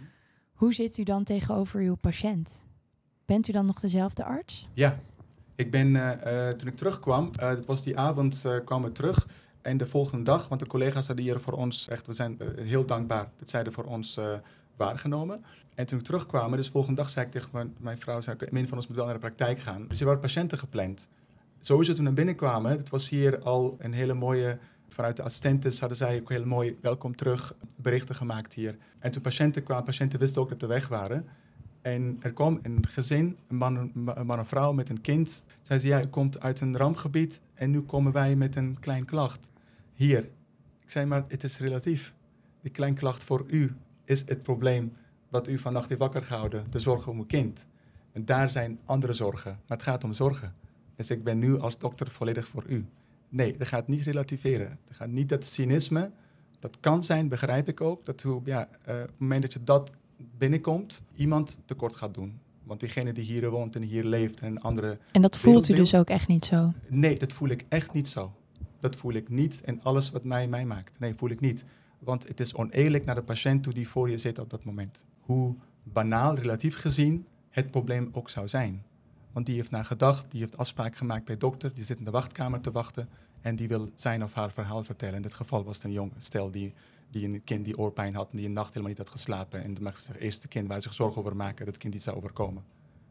hoe 0.53 0.73
zit 0.73 0.97
u 0.97 1.03
dan 1.03 1.23
tegenover 1.23 1.81
uw 1.81 1.95
patiënt? 1.95 2.65
Bent 3.25 3.47
u 3.47 3.51
dan 3.51 3.65
nog 3.65 3.79
dezelfde 3.79 4.23
arts? 4.23 4.67
Ja, 4.73 4.99
ik 5.55 5.71
ben, 5.71 5.87
uh, 5.87 6.49
toen 6.49 6.67
ik 6.67 6.77
terugkwam, 6.77 7.25
uh, 7.25 7.49
dat 7.49 7.65
was 7.65 7.83
die 7.83 7.97
avond, 7.97 8.43
uh, 8.45 8.55
kwam 8.65 8.85
ik 8.85 8.93
terug. 8.93 9.27
En 9.61 9.77
de 9.77 9.85
volgende 9.85 10.23
dag, 10.23 10.47
want 10.47 10.61
de 10.61 10.67
collega's 10.67 11.07
hadden 11.07 11.25
hier 11.25 11.39
voor 11.39 11.53
ons 11.53 11.87
echt, 11.87 12.07
we 12.07 12.13
zijn 12.13 12.39
eh, 12.39 12.47
heel 12.65 12.85
dankbaar 12.85 13.31
dat 13.37 13.49
zij 13.49 13.63
er 13.63 13.71
voor 13.71 13.83
ons 13.83 14.17
eh, 14.17 14.33
waargenomen. 14.75 15.43
En 15.75 15.85
toen 15.85 15.97
we 15.97 16.03
terugkwamen, 16.03 16.57
dus 16.57 16.65
de 16.65 16.71
volgende 16.71 17.01
dag 17.01 17.09
zei 17.09 17.25
ik 17.25 17.31
tegen 17.31 17.49
mijn, 17.53 17.75
mijn 17.79 17.97
vrouw, 17.97 18.21
zei 18.21 18.35
ik, 18.39 18.51
een 18.51 18.67
van 18.67 18.77
ons 18.77 18.87
moet 18.87 18.95
wel 18.95 19.05
naar 19.05 19.13
de 19.13 19.19
praktijk 19.19 19.59
gaan. 19.59 19.85
Dus 19.87 19.99
er 19.99 20.05
waren 20.05 20.21
patiënten 20.21 20.57
gepland. 20.57 21.07
Sowieso 21.59 21.93
toen 21.93 22.05
we 22.05 22.11
binnenkwamen, 22.11 22.71
het 22.71 22.89
was 22.89 23.09
hier 23.09 23.39
al 23.39 23.75
een 23.79 23.93
hele 23.93 24.13
mooie, 24.13 24.57
vanuit 24.89 25.17
de 25.17 25.23
assistentes 25.23 25.79
hadden 25.79 25.97
zij 25.97 26.19
ook 26.19 26.29
heel 26.29 26.45
mooi 26.45 26.77
welkom 26.81 27.15
terug 27.15 27.55
berichten 27.75 28.15
gemaakt 28.15 28.53
hier. 28.53 28.77
En 28.99 29.11
toen 29.11 29.21
patiënten 29.21 29.63
kwamen, 29.63 29.83
patiënten 29.83 30.19
wisten 30.19 30.41
ook 30.41 30.49
dat 30.49 30.61
we 30.61 30.67
weg 30.67 30.87
waren. 30.87 31.25
En 31.81 32.17
er 32.21 32.33
kwam 32.33 32.59
een 32.61 32.87
gezin, 32.87 33.37
een 33.47 33.55
man, 33.55 33.91
een 33.95 34.29
en 34.29 34.45
vrouw 34.45 34.71
met 34.71 34.89
een 34.89 35.01
kind. 35.01 35.43
Zij 35.61 35.79
zei, 35.79 35.93
ja, 35.93 36.01
u 36.01 36.05
komt 36.07 36.39
uit 36.39 36.61
een 36.61 36.77
rampgebied 36.77 37.41
en 37.53 37.71
nu 37.71 37.81
komen 37.81 38.11
wij 38.11 38.35
met 38.35 38.55
een 38.55 38.77
klein 38.79 39.05
klacht. 39.05 39.49
Hier. 39.93 40.29
Ik 40.83 40.91
zei, 40.91 41.05
maar 41.05 41.25
het 41.27 41.43
is 41.43 41.59
relatief. 41.59 42.13
Die 42.61 42.71
klein 42.71 42.93
klacht 42.93 43.23
voor 43.23 43.43
u 43.47 43.75
is 44.05 44.23
het 44.25 44.43
probleem 44.43 44.93
wat 45.29 45.47
u 45.47 45.57
vannacht 45.57 45.89
heeft 45.89 46.01
wakker 46.01 46.23
gehouden. 46.23 46.63
De 46.69 46.79
zorgen 46.79 47.11
om 47.11 47.17
uw 47.17 47.25
kind. 47.25 47.67
En 48.11 48.25
daar 48.25 48.49
zijn 48.49 48.79
andere 48.85 49.13
zorgen. 49.13 49.51
Maar 49.51 49.77
het 49.77 49.87
gaat 49.87 50.03
om 50.03 50.13
zorgen. 50.13 50.53
Dus 50.95 51.11
ik 51.11 51.23
ben 51.23 51.39
nu 51.39 51.59
als 51.59 51.77
dokter 51.77 52.09
volledig 52.09 52.47
voor 52.47 52.63
u. 52.67 52.85
Nee, 53.29 53.57
dat 53.57 53.67
gaat 53.67 53.87
niet 53.87 54.01
relativeren. 54.01 54.79
Dat 54.85 54.95
gaat 54.95 55.09
niet 55.09 55.29
dat 55.29 55.45
cynisme. 55.45 56.11
Dat 56.59 56.77
kan 56.79 57.03
zijn, 57.03 57.27
begrijp 57.27 57.67
ik 57.67 57.81
ook. 57.81 58.05
Dat 58.05 58.23
u, 58.23 58.39
ja, 58.43 58.69
uh, 58.89 58.95
op 58.95 59.01
het 59.01 59.19
moment 59.19 59.41
dat 59.41 59.53
je 59.53 59.63
dat 59.63 59.91
binnenkomt, 60.37 61.01
iemand 61.15 61.59
tekort 61.65 61.95
gaat 61.95 62.13
doen. 62.13 62.39
Want 62.63 62.79
diegene 62.79 63.11
die 63.11 63.23
hier 63.23 63.49
woont 63.49 63.75
en 63.75 63.81
hier 63.81 64.03
leeft 64.03 64.39
en 64.39 64.47
een 64.47 64.61
andere. 64.61 64.97
En 65.11 65.21
dat 65.21 65.37
voelt 65.37 65.69
u 65.69 65.73
dus 65.73 65.95
ook 65.95 66.09
echt 66.09 66.27
niet 66.27 66.45
zo? 66.45 66.73
Nee, 66.87 67.19
dat 67.19 67.33
voel 67.33 67.49
ik 67.49 67.65
echt 67.69 67.93
niet 67.93 68.07
zo. 68.07 68.33
Dat 68.79 68.95
voel 68.95 69.13
ik 69.13 69.29
niet 69.29 69.61
en 69.61 69.81
alles 69.83 70.11
wat 70.11 70.23
mij 70.23 70.47
mij 70.47 70.65
maakt. 70.65 70.99
Nee, 70.99 71.13
voel 71.15 71.29
ik 71.29 71.39
niet. 71.39 71.65
Want 71.99 72.27
het 72.27 72.39
is 72.39 72.53
oneerlijk 72.53 73.05
naar 73.05 73.15
de 73.15 73.23
patiënt 73.23 73.63
toe 73.63 73.73
die 73.73 73.87
voor 73.87 74.09
je 74.09 74.17
zit 74.17 74.39
op 74.39 74.49
dat 74.49 74.63
moment. 74.63 75.05
Hoe 75.19 75.55
banaal, 75.83 76.35
relatief 76.35 76.75
gezien, 76.75 77.25
het 77.49 77.71
probleem 77.71 78.09
ook 78.11 78.29
zou 78.29 78.47
zijn. 78.47 78.83
Want 79.31 79.45
die 79.45 79.55
heeft 79.55 79.71
naar 79.71 79.85
gedacht, 79.85 80.31
die 80.31 80.39
heeft 80.39 80.57
afspraak 80.57 80.95
gemaakt 80.95 81.25
bij 81.25 81.37
dokter, 81.37 81.73
die 81.73 81.83
zit 81.83 81.97
in 81.97 82.03
de 82.03 82.11
wachtkamer 82.11 82.61
te 82.61 82.71
wachten 82.71 83.09
en 83.41 83.55
die 83.55 83.67
wil 83.67 83.89
zijn 83.95 84.23
of 84.23 84.33
haar 84.33 84.51
verhaal 84.51 84.83
vertellen. 84.83 85.15
In 85.15 85.21
dit 85.21 85.33
geval 85.33 85.63
was 85.63 85.75
het 85.75 85.85
een 85.85 85.91
jong 85.91 86.11
stel 86.17 86.51
die, 86.51 86.73
die 87.09 87.25
een 87.25 87.43
kind 87.43 87.65
die 87.65 87.77
oorpijn 87.77 88.15
had 88.15 88.31
en 88.31 88.37
die 88.37 88.45
een 88.45 88.53
nacht 88.53 88.67
helemaal 88.67 88.89
niet 88.89 88.97
had 88.97 89.09
geslapen. 89.09 89.63
En 89.63 89.77
mag 89.81 89.97
zich 89.97 90.19
eerste 90.19 90.47
kind 90.47 90.67
waar 90.67 90.81
zich 90.81 90.93
zorgen 90.93 91.21
over 91.21 91.35
maken 91.35 91.65
dat 91.65 91.73
het 91.73 91.77
kind 91.77 91.95
iets 91.95 92.03
zou 92.03 92.17
overkomen. 92.17 92.63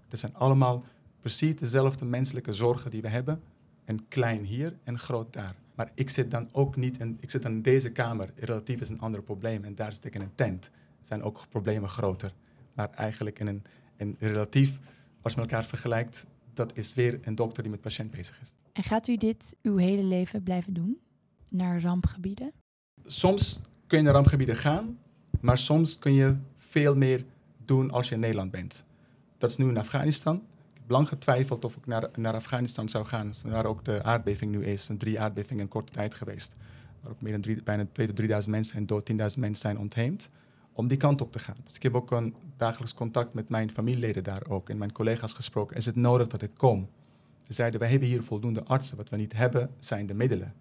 Dat 0.09 0.19
zijn 0.19 0.35
allemaal 0.35 0.85
precies 1.21 1.57
dezelfde 1.57 2.05
menselijke 2.05 2.53
zorgen 2.53 2.91
die 2.91 3.03
we 3.03 3.09
hebben. 3.09 3.43
En 3.85 4.09
klein 4.09 4.45
hier 4.45 4.77
en 4.85 4.99
groot 4.99 5.33
daar. 5.33 5.55
Maar 5.75 5.91
ik 5.95 6.11
zit 6.11 6.31
dan 6.31 6.49
ook 6.53 6.77
niet 6.77 6.99
in, 6.99 7.17
ik 7.21 7.31
zit 7.31 7.43
dan 7.43 7.53
in 7.53 7.63
deze 7.63 7.91
kamer. 7.91 8.33
Relatief 8.37 8.81
is 8.81 8.89
een 8.89 9.01
ander 9.01 9.23
probleem 9.23 9.65
en 9.65 9.75
daar 9.75 9.93
zit 9.93 10.05
ik 10.05 10.15
in 10.15 10.21
een 10.21 10.35
tent. 10.35 10.71
Zijn 11.01 11.23
ook 11.23 11.47
problemen 11.49 11.89
groter. 11.89 12.33
Maar 12.75 12.91
eigenlijk 12.91 13.39
in 13.39 13.47
een, 13.47 13.63
in 13.97 14.17
relatief 14.19 14.79
als 15.29 15.37
je 15.37 15.51
elkaar 15.53 15.65
vergelijkt, 15.65 16.27
dat 16.55 16.77
is 16.77 16.95
weer 16.95 17.19
een 17.23 17.35
dokter 17.35 17.63
die 17.63 17.73
met 17.73 17.81
patiënt 17.81 18.11
bezig 18.11 18.41
is. 18.41 18.55
En 18.73 18.83
gaat 18.83 19.09
u 19.09 19.17
dit 19.17 19.57
uw 19.63 19.77
hele 19.77 20.03
leven 20.03 20.43
blijven 20.43 20.75
doen? 20.75 20.99
Naar 21.49 21.81
rampgebieden? 21.81 22.53
Soms 23.07 23.61
kun 23.87 23.99
je 23.99 24.05
naar 24.05 24.13
rampgebieden 24.13 24.57
gaan, 24.57 24.99
maar 25.41 25.59
soms 25.59 25.99
kun 25.99 26.13
je 26.13 26.37
veel 26.57 26.97
meer 26.97 27.25
doen 27.65 27.91
als 27.91 28.09
je 28.09 28.15
in 28.15 28.21
Nederland 28.21 28.51
bent. 28.51 28.85
Dat 29.39 29.51
is 29.51 29.57
nu 29.57 29.69
in 29.69 29.79
Afghanistan. 29.79 30.37
Ik 30.37 30.81
heb 30.81 30.91
lang 30.91 31.09
getwijfeld 31.09 31.65
of 31.65 31.77
ik 31.77 31.87
naar, 31.87 32.09
naar 32.17 32.35
Afghanistan 32.35 32.89
zou 32.89 33.05
gaan, 33.05 33.35
waar 33.45 33.67
ook 33.67 33.85
de 33.85 34.03
aardbeving 34.03 34.51
nu 34.51 34.65
is. 34.65 34.89
Een 34.89 34.99
drie 34.99 35.21
aardbevingen 35.21 35.63
in 35.63 35.69
korte 35.69 35.93
tijd 35.93 36.15
geweest. 36.15 36.55
Waar 37.01 37.13
ook 37.13 37.21
meer 37.21 37.33
dan 37.33 37.41
drie, 37.41 37.63
bijna 37.63 37.87
2.000 37.87 38.07
tot 38.15 38.21
3.000 38.21 38.27
mensen 38.49 38.77
en 38.77 38.87
dood 38.87 39.11
10.000 39.11 39.17
mensen 39.17 39.57
zijn 39.57 39.79
ontheemd 39.79 40.31
om 40.79 40.89
die 40.89 40.97
kant 40.97 41.21
op 41.21 41.33
te 41.33 41.39
gaan. 41.39 41.57
Dus 41.65 41.75
ik 41.75 41.83
heb 41.83 41.95
ook 41.95 42.11
een 42.11 42.35
dagelijks 42.57 42.95
contact 42.95 43.35
met 43.35 43.49
mijn 43.49 43.71
familieleden 43.71 44.23
daar 44.23 44.43
ook 44.49 44.69
en 44.69 44.79
mijn 44.79 44.93
collega's 44.93 45.33
gesproken. 45.33 45.77
Is 45.77 45.87
het 45.87 45.97
nodig 45.97 46.27
dat 46.27 46.43
ik 46.43 46.51
kom? 46.57 46.89
Ze 47.47 47.53
zeiden, 47.53 47.81
wij 47.81 47.91
hebben 47.91 48.09
hier 48.09 48.23
voldoende 48.23 48.65
artsen. 48.65 48.97
Wat 48.97 49.09
we 49.09 49.17
niet 49.17 49.33
hebben, 49.33 49.71
zijn 49.79 50.07
de 50.07 50.15
middelen. 50.15 50.55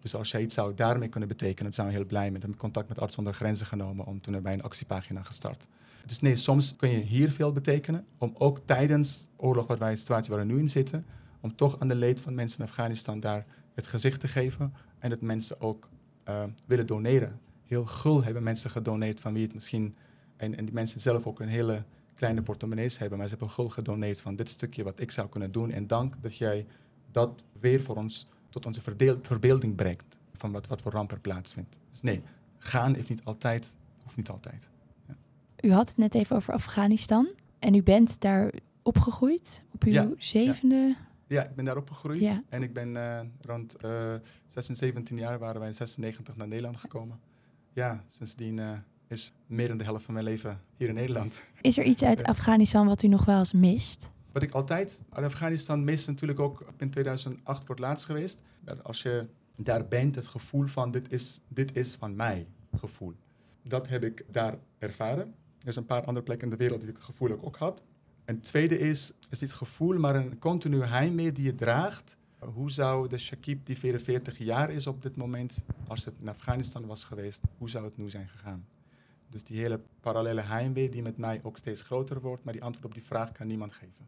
Dus 0.00 0.14
als 0.14 0.30
jij 0.30 0.42
iets 0.42 0.54
zou 0.54 0.74
daarmee 0.74 1.08
kunnen 1.08 1.28
betekenen, 1.28 1.62
dan 1.62 1.72
zijn 1.72 1.86
we 1.86 1.92
heel 1.92 2.06
blij 2.06 2.30
met. 2.30 2.42
Heb 2.42 2.56
contact 2.56 2.88
met 2.88 3.00
Arts 3.00 3.14
zonder 3.14 3.34
Grenzen 3.34 3.66
genomen 3.66 4.06
om 4.06 4.20
toen 4.20 4.34
erbij 4.34 4.52
een 4.52 4.62
actiepagina 4.62 5.22
gestart. 5.22 5.66
Dus 6.06 6.20
nee, 6.20 6.36
soms 6.36 6.76
kun 6.76 6.90
je 6.90 6.98
hier 6.98 7.32
veel 7.32 7.52
betekenen. 7.52 8.06
Om 8.18 8.34
ook 8.38 8.60
tijdens 8.64 9.26
oorlog, 9.36 9.66
wat 9.66 9.78
wij 9.78 9.90
de 9.90 9.96
situatie 9.96 10.32
waar 10.34 10.46
we 10.46 10.52
nu 10.52 10.58
in 10.58 10.68
zitten, 10.68 11.06
om 11.40 11.56
toch 11.56 11.80
aan 11.80 11.88
de 11.88 11.96
leed 11.96 12.20
van 12.20 12.34
mensen 12.34 12.60
in 12.60 12.66
Afghanistan 12.66 13.20
daar 13.20 13.46
het 13.74 13.86
gezicht 13.86 14.20
te 14.20 14.28
geven. 14.28 14.72
En 14.98 15.10
dat 15.10 15.20
mensen 15.20 15.60
ook 15.60 15.88
uh, 16.28 16.42
willen 16.66 16.86
doneren 16.86 17.40
heel 17.68 17.84
gul 17.86 18.24
hebben 18.24 18.42
mensen 18.42 18.70
gedoneerd 18.70 19.20
van 19.20 19.32
wie 19.32 19.42
het 19.42 19.54
misschien... 19.54 19.96
En, 20.36 20.56
en 20.56 20.64
die 20.64 20.74
mensen 20.74 21.00
zelf 21.00 21.26
ook 21.26 21.40
een 21.40 21.48
hele 21.48 21.84
kleine 22.14 22.42
portemonnees 22.42 22.98
hebben, 22.98 23.18
maar 23.18 23.28
ze 23.28 23.34
hebben 23.34 23.54
gul 23.54 23.68
gedoneerd 23.68 24.20
van 24.20 24.36
dit 24.36 24.48
stukje 24.48 24.82
wat 24.82 25.00
ik 25.00 25.10
zou 25.10 25.28
kunnen 25.28 25.52
doen. 25.52 25.70
En 25.70 25.86
dank 25.86 26.14
dat 26.20 26.36
jij 26.36 26.66
dat 27.10 27.42
weer 27.60 27.82
voor 27.82 27.96
ons 27.96 28.28
tot 28.48 28.66
onze 28.66 28.80
verbeelding 29.22 29.74
brengt 29.74 30.16
van 30.32 30.52
wat, 30.52 30.66
wat 30.66 30.82
voor 30.82 30.92
ramp 30.92 31.12
er 31.12 31.20
plaatsvindt. 31.20 31.78
Dus 31.90 32.02
nee, 32.02 32.22
gaan 32.58 32.94
heeft 32.94 33.08
niet 33.08 33.24
altijd, 33.24 33.74
hoeft 34.02 34.16
niet 34.16 34.28
altijd. 34.28 34.68
Ja. 35.06 35.16
U 35.60 35.72
had 35.72 35.88
het 35.88 35.96
net 35.96 36.14
even 36.14 36.36
over 36.36 36.52
Afghanistan 36.54 37.28
en 37.58 37.74
u 37.74 37.82
bent 37.82 38.20
daar 38.20 38.52
opgegroeid 38.82 39.64
op 39.72 39.84
uw 39.84 40.14
zevende... 40.18 40.96
Ja, 41.26 41.44
ik 41.44 41.54
ben 41.54 41.64
daar 41.64 41.76
opgegroeid 41.76 42.40
en 42.48 42.62
ik 42.62 42.72
ben 42.72 42.88
uh, 42.88 43.20
rond 43.40 43.76
uh, 43.84 44.14
16, 44.46 44.74
17 44.74 45.16
jaar 45.16 45.38
waren 45.38 45.58
wij 45.58 45.68
in 45.68 45.74
96 45.74 46.36
naar 46.36 46.48
Nederland 46.48 46.76
gekomen 46.76 47.20
ja, 47.78 48.04
sindsdien 48.08 48.56
uh, 48.56 48.72
is 49.08 49.32
meer 49.46 49.68
dan 49.68 49.76
de 49.76 49.84
helft 49.84 50.04
van 50.04 50.14
mijn 50.14 50.26
leven 50.26 50.60
hier 50.76 50.88
in 50.88 50.94
Nederland. 50.94 51.42
Is 51.60 51.78
er 51.78 51.84
iets 51.84 52.02
uit 52.02 52.22
Afghanistan 52.22 52.86
wat 52.86 53.02
u 53.02 53.08
nog 53.08 53.24
wel 53.24 53.38
eens 53.38 53.52
mist? 53.52 54.10
Wat 54.32 54.42
ik 54.42 54.52
altijd 54.52 55.02
uit 55.10 55.24
Afghanistan 55.24 55.84
mis, 55.84 56.06
natuurlijk 56.06 56.40
ook 56.40 56.72
in 56.76 56.90
2008 56.90 57.64
voor 57.64 57.74
het 57.74 57.84
laatst 57.84 58.04
geweest. 58.04 58.40
Als 58.82 59.02
je 59.02 59.26
daar 59.56 59.88
bent, 59.88 60.14
het 60.14 60.26
gevoel 60.26 60.66
van 60.66 60.90
dit 60.90 61.12
is, 61.12 61.40
dit 61.48 61.76
is 61.76 61.94
van 61.94 62.16
mij 62.16 62.46
gevoel. 62.76 63.14
Dat 63.62 63.88
heb 63.88 64.04
ik 64.04 64.24
daar 64.30 64.58
ervaren. 64.78 65.34
Er 65.64 65.72
zijn 65.72 65.84
een 65.84 65.96
paar 65.96 66.04
andere 66.04 66.24
plekken 66.24 66.50
in 66.50 66.56
de 66.56 66.62
wereld 66.62 66.80
die 66.80 66.90
ik 66.90 66.98
gevoel 66.98 67.44
ook 67.44 67.56
had. 67.56 67.82
En 68.24 68.34
het 68.34 68.44
tweede 68.44 68.78
is, 68.78 69.12
is 69.30 69.38
niet 69.38 69.52
gevoel, 69.52 69.98
maar 69.98 70.14
een 70.14 70.38
continu 70.38 70.82
heimwee 70.82 71.32
die 71.32 71.44
je 71.44 71.54
draagt 71.54 72.16
hoe 72.38 72.70
zou 72.70 73.08
de 73.08 73.18
Shakib, 73.18 73.66
die 73.66 73.78
44 73.78 74.38
jaar 74.38 74.70
is 74.70 74.86
op 74.86 75.02
dit 75.02 75.16
moment, 75.16 75.62
als 75.86 76.04
het 76.04 76.14
in 76.20 76.28
Afghanistan 76.28 76.86
was 76.86 77.04
geweest, 77.04 77.40
hoe 77.58 77.70
zou 77.70 77.84
het 77.84 77.96
nu 77.96 78.10
zijn 78.10 78.28
gegaan? 78.28 78.66
Dus 79.30 79.44
die 79.44 79.60
hele 79.60 79.80
parallele 80.00 80.40
heimwee 80.40 80.88
die 80.88 81.02
met 81.02 81.16
mij 81.16 81.40
ook 81.42 81.56
steeds 81.56 81.82
groter 81.82 82.20
wordt, 82.20 82.44
maar 82.44 82.52
die 82.52 82.62
antwoord 82.62 82.86
op 82.86 82.94
die 82.94 83.02
vraag 83.02 83.32
kan 83.32 83.46
niemand 83.46 83.72
geven. 83.72 84.06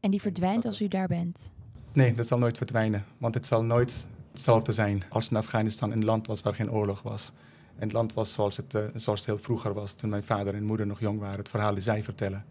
En 0.00 0.10
die 0.10 0.20
verdwijnt 0.20 0.64
als 0.64 0.80
u 0.80 0.88
daar 0.88 1.08
bent? 1.08 1.50
Nee, 1.92 2.14
dat 2.14 2.26
zal 2.26 2.38
nooit 2.38 2.56
verdwijnen. 2.56 3.04
Want 3.18 3.34
het 3.34 3.46
zal 3.46 3.62
nooit 3.62 4.06
hetzelfde 4.30 4.72
zijn 4.72 5.02
als 5.08 5.30
in 5.30 5.36
Afghanistan 5.36 5.92
een 5.92 6.04
land 6.04 6.26
was 6.26 6.42
waar 6.42 6.54
geen 6.54 6.70
oorlog 6.70 7.02
was. 7.02 7.32
En 7.76 7.82
het 7.82 7.92
land 7.92 8.12
was 8.12 8.32
zoals 8.32 8.56
het, 8.56 8.74
uh, 8.74 8.84
zoals 8.94 9.20
het 9.20 9.28
heel 9.28 9.38
vroeger 9.38 9.74
was, 9.74 9.92
toen 9.92 10.10
mijn 10.10 10.24
vader 10.24 10.54
en 10.54 10.64
moeder 10.64 10.86
nog 10.86 11.00
jong 11.00 11.18
waren. 11.18 11.38
Het 11.38 11.48
verhaal 11.48 11.74
die 11.74 11.82
zij 11.82 12.02
vertellen. 12.02 12.44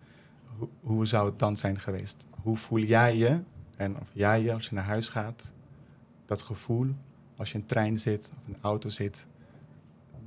hoe 0.81 1.05
zou 1.05 1.25
het 1.25 1.39
dan 1.39 1.57
zijn 1.57 1.79
geweest? 1.79 2.25
Hoe 2.41 2.57
voel 2.57 2.79
jij 2.79 3.17
je 3.17 3.39
en 3.75 3.99
of 3.99 4.09
jij, 4.13 4.53
als 4.53 4.65
je 4.65 4.75
naar 4.75 4.83
huis 4.83 5.09
gaat, 5.09 5.53
dat 6.25 6.41
gevoel, 6.41 6.87
als 7.37 7.49
je 7.49 7.55
in 7.55 7.61
een 7.61 7.67
trein 7.67 7.99
zit 7.99 8.31
of 8.37 8.47
in 8.47 8.53
een 8.53 8.61
auto 8.61 8.89
zit, 8.89 9.27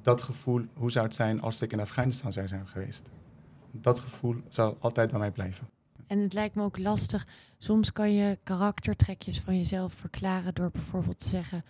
dat 0.02 0.22
gevoel, 0.22 0.64
hoe 0.74 0.90
zou 0.90 1.06
het 1.06 1.14
zijn 1.14 1.40
als 1.40 1.62
ik 1.62 1.72
in 1.72 1.80
Afghanistan 1.80 2.32
zou 2.32 2.46
zijn 2.46 2.68
geweest? 2.68 3.08
Dat 3.70 3.98
gevoel 3.98 4.36
zal 4.48 4.76
altijd 4.80 5.10
bij 5.10 5.18
mij 5.18 5.30
blijven. 5.30 5.68
En 6.06 6.18
het 6.18 6.32
lijkt 6.32 6.54
me 6.54 6.62
ook 6.62 6.78
lastig. 6.78 7.26
Soms 7.58 7.92
kan 7.92 8.14
je 8.14 8.38
karaktertrekjes 8.42 9.40
van 9.40 9.56
jezelf 9.56 9.92
verklaren 9.92 10.54
door 10.54 10.70
bijvoorbeeld 10.70 11.18
te 11.18 11.28
zeggen. 11.28 11.64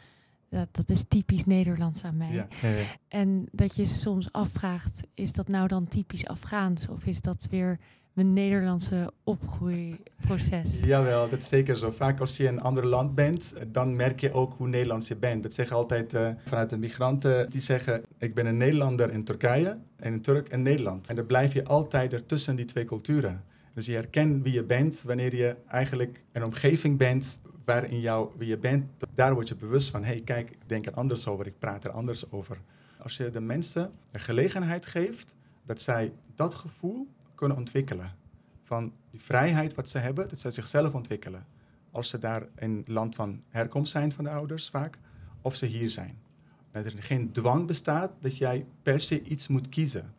Dat, 0.49 0.69
dat 0.71 0.91
is 0.91 1.05
typisch 1.09 1.45
Nederlands 1.45 2.05
aan 2.05 2.17
mij. 2.17 2.33
Ja, 2.33 2.49
En 3.09 3.49
dat 3.53 3.77
je 3.77 3.87
soms 3.87 4.33
afvraagt, 4.33 5.01
is 5.15 5.33
dat 5.33 5.49
nou 5.49 5.69
dan 5.69 5.89
typisch 5.89 6.27
Afghaans? 6.27 6.89
Of 6.89 7.05
is 7.05 7.21
dat 7.21 7.47
weer 7.51 7.79
mijn 8.19 8.33
Nederlandse 8.33 9.13
opgroeiproces. 9.25 10.81
Jawel, 10.81 11.29
dat 11.29 11.39
is 11.39 11.49
zeker 11.49 11.77
zo. 11.77 11.91
Vaak 11.91 12.21
als 12.21 12.37
je 12.37 12.45
in 12.45 12.53
een 12.53 12.61
ander 12.61 12.87
land 12.87 13.15
bent, 13.15 13.55
dan 13.69 13.97
merk 13.97 14.21
je 14.21 14.33
ook 14.33 14.55
hoe 14.57 14.69
Nederlands 14.69 15.09
je 15.09 15.17
bent. 15.17 15.43
Dat 15.43 15.55
zeggen 15.55 15.77
altijd 15.77 16.15
uh, 16.15 16.29
vanuit 16.45 16.71
de 16.71 16.79
migranten, 16.79 17.51
die 17.51 17.61
zeggen... 17.61 18.03
ik 18.19 18.35
ben 18.35 18.47
een 18.47 18.57
Nederlander 18.57 19.13
in 19.13 19.25
Turkije 19.25 19.79
en 19.97 20.13
een 20.13 20.21
Turk 20.21 20.49
in 20.49 20.63
Nederland. 20.63 21.09
En 21.09 21.17
dan 21.17 21.27
blijf 21.27 21.53
je 21.53 21.65
altijd 21.65 22.13
ertussen 22.13 22.57
die 22.57 22.65
twee 22.65 22.85
culturen. 22.85 23.45
Dus 23.75 23.87
je 23.87 23.93
herkent 23.93 24.43
wie 24.43 24.53
je 24.53 24.65
bent 24.65 25.03
wanneer 25.07 25.37
je 25.37 25.57
eigenlijk 25.69 26.25
een 26.33 26.45
omgeving 26.45 26.99
bent 26.99 27.41
waarin 27.65 28.01
jou 28.01 28.31
wie 28.37 28.49
je 28.49 28.59
bent. 28.59 28.85
Daar 29.15 29.35
word 29.35 29.49
je 29.49 29.55
bewust 29.55 29.91
van, 29.91 30.05
hey, 30.05 30.21
kijk, 30.25 30.51
ik 30.51 30.59
denk 30.67 30.87
er 30.87 30.95
anders 30.95 31.27
over, 31.27 31.47
ik 31.47 31.59
praat 31.59 31.85
er 31.85 31.91
anders 31.91 32.31
over. 32.33 32.59
Als 32.99 33.17
je 33.17 33.31
de 33.31 33.41
mensen 33.41 33.91
een 34.13 34.21
gelegenheid 34.21 34.87
geeft 34.87 35.37
dat 35.67 35.81
zij 35.81 36.13
dat 36.35 36.55
gevoel 36.55 37.09
kunnen 37.39 37.57
ontwikkelen. 37.57 38.15
Van 38.65 38.93
die 39.11 39.21
vrijheid 39.21 39.75
wat 39.75 39.89
ze 39.89 39.99
hebben, 39.99 40.29
dat 40.29 40.41
ze 40.41 40.51
zichzelf 40.51 40.95
ontwikkelen. 40.95 41.47
Als 41.91 42.09
ze 42.09 42.19
daar 42.19 42.47
in 42.57 42.85
land 42.87 43.15
van 43.15 43.43
herkomst 43.49 43.93
zijn 43.93 44.13
van 44.13 44.25
de 44.25 44.31
ouders 44.31 44.69
vaak, 44.69 44.99
of 45.43 45.55
ze 45.57 45.67
hier 45.67 45.91
zijn. 45.91 46.19
Dat 46.71 46.85
er 46.85 47.03
geen 47.03 47.33
dwang 47.33 47.67
bestaat 47.67 48.13
dat 48.21 48.37
jij 48.37 48.67
per 48.83 49.01
se 49.01 49.23
iets 49.23 49.49
moet 49.49 49.69
kiezen. 49.69 50.15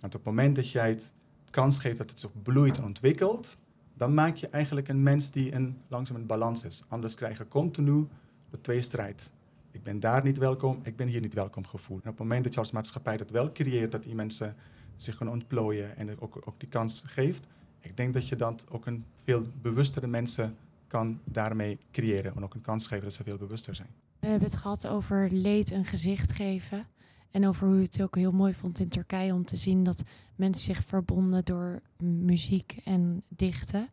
Want 0.00 0.14
op 0.14 0.24
het 0.24 0.34
moment 0.34 0.56
dat 0.56 0.70
jij 0.70 0.88
het 0.88 1.12
kans 1.50 1.78
geeft 1.78 1.98
dat 1.98 2.10
het 2.10 2.20
zich 2.20 2.42
bloeit 2.42 2.76
en 2.76 2.84
ontwikkelt, 2.84 3.58
dan 3.94 4.14
maak 4.14 4.36
je 4.36 4.48
eigenlijk 4.48 4.88
een 4.88 5.02
mens 5.02 5.30
die 5.30 5.54
een, 5.54 5.78
langzaam 5.88 6.16
een 6.16 6.26
balans 6.26 6.64
is. 6.64 6.82
Anders 6.88 7.14
krijg 7.14 7.38
je 7.38 7.48
continu 7.48 8.06
de 8.50 8.60
tweestrijd. 8.60 9.30
Ik 9.70 9.82
ben 9.82 10.00
daar 10.00 10.22
niet 10.22 10.38
welkom, 10.38 10.80
ik 10.82 10.96
ben 10.96 11.08
hier 11.08 11.20
niet 11.20 11.34
welkom 11.34 11.66
gevoeld. 11.66 12.02
En 12.02 12.10
op 12.10 12.18
het 12.18 12.26
moment 12.26 12.44
dat 12.44 12.54
je 12.54 12.60
als 12.60 12.70
maatschappij 12.70 13.16
dat 13.16 13.30
wel 13.30 13.52
creëert, 13.52 13.92
dat 13.92 14.02
die 14.02 14.14
mensen 14.14 14.56
zich 14.96 15.16
kunnen 15.16 15.34
ontplooien 15.34 15.96
en 15.96 16.20
ook, 16.20 16.42
ook 16.44 16.60
die 16.60 16.68
kans 16.68 17.02
geeft, 17.06 17.46
ik 17.80 17.96
denk 17.96 18.14
dat 18.14 18.28
je 18.28 18.36
dan 18.36 18.58
ook 18.70 18.86
een 18.86 19.04
veel 19.24 19.42
bewustere 19.62 20.06
mensen 20.06 20.56
kan 20.86 21.20
daarmee 21.24 21.78
creëren 21.92 22.34
en 22.36 22.44
ook 22.44 22.54
een 22.54 22.60
kans 22.60 22.86
geven 22.86 23.04
dat 23.04 23.12
ze 23.12 23.22
veel 23.22 23.36
bewuster 23.36 23.74
zijn. 23.74 23.88
We 24.18 24.26
hebben 24.26 24.48
het 24.48 24.58
gehad 24.58 24.86
over 24.86 25.28
leed 25.30 25.70
een 25.70 25.84
gezicht 25.84 26.32
geven. 26.32 26.86
En 27.30 27.46
over 27.46 27.66
hoe 27.66 27.76
je 27.76 27.82
het 27.82 28.02
ook 28.02 28.16
heel 28.16 28.32
mooi 28.32 28.54
vond 28.54 28.78
in 28.78 28.88
Turkije 28.88 29.32
om 29.32 29.44
te 29.44 29.56
zien 29.56 29.84
dat 29.84 30.02
mensen 30.36 30.64
zich 30.64 30.84
verbonden 30.84 31.44
door 31.44 31.80
muziek 32.02 32.80
en 32.84 33.22
dichten. 33.28 33.88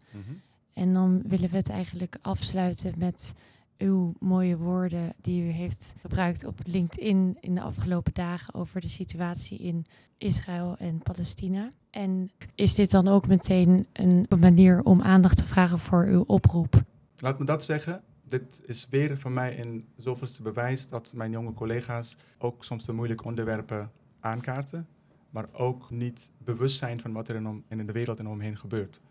En 0.73 0.93
dan 0.93 1.21
willen 1.27 1.49
we 1.49 1.57
het 1.57 1.69
eigenlijk 1.69 2.17
afsluiten 2.21 2.93
met 2.97 3.33
uw 3.79 4.13
mooie 4.19 4.57
woorden 4.57 5.13
die 5.21 5.43
u 5.43 5.49
heeft 5.49 5.93
gebruikt 6.01 6.45
op 6.45 6.59
LinkedIn 6.63 7.37
in 7.39 7.55
de 7.55 7.61
afgelopen 7.61 8.13
dagen 8.13 8.53
over 8.53 8.81
de 8.81 8.89
situatie 8.89 9.57
in 9.57 9.85
Israël 10.17 10.75
en 10.77 10.99
Palestina. 11.03 11.69
En 11.89 12.31
is 12.55 12.75
dit 12.75 12.91
dan 12.91 13.07
ook 13.07 13.27
meteen 13.27 13.87
een 13.93 14.27
manier 14.39 14.81
om 14.83 15.01
aandacht 15.01 15.37
te 15.37 15.45
vragen 15.45 15.79
voor 15.79 16.05
uw 16.05 16.21
oproep? 16.21 16.83
Laat 17.17 17.39
me 17.39 17.45
dat 17.45 17.63
zeggen. 17.63 18.01
Dit 18.23 18.61
is 18.65 18.87
weer 18.89 19.17
voor 19.17 19.31
mij 19.31 19.59
een 19.59 19.85
zoveelste 19.97 20.41
bewijs 20.41 20.87
dat 20.87 21.13
mijn 21.15 21.31
jonge 21.31 21.53
collega's 21.53 22.17
ook 22.37 22.63
soms 22.63 22.85
de 22.85 22.93
moeilijke 22.93 23.23
onderwerpen 23.23 23.91
aankaarten, 24.19 24.87
maar 25.29 25.45
ook 25.51 25.89
niet 25.89 26.31
bewust 26.37 26.77
zijn 26.77 26.99
van 26.99 27.11
wat 27.11 27.27
er 27.27 27.35
in, 27.67 27.85
de 27.85 27.91
wereld 27.91 28.19
en 28.19 28.27
omheen 28.27 28.57
gebeurt. 28.57 29.01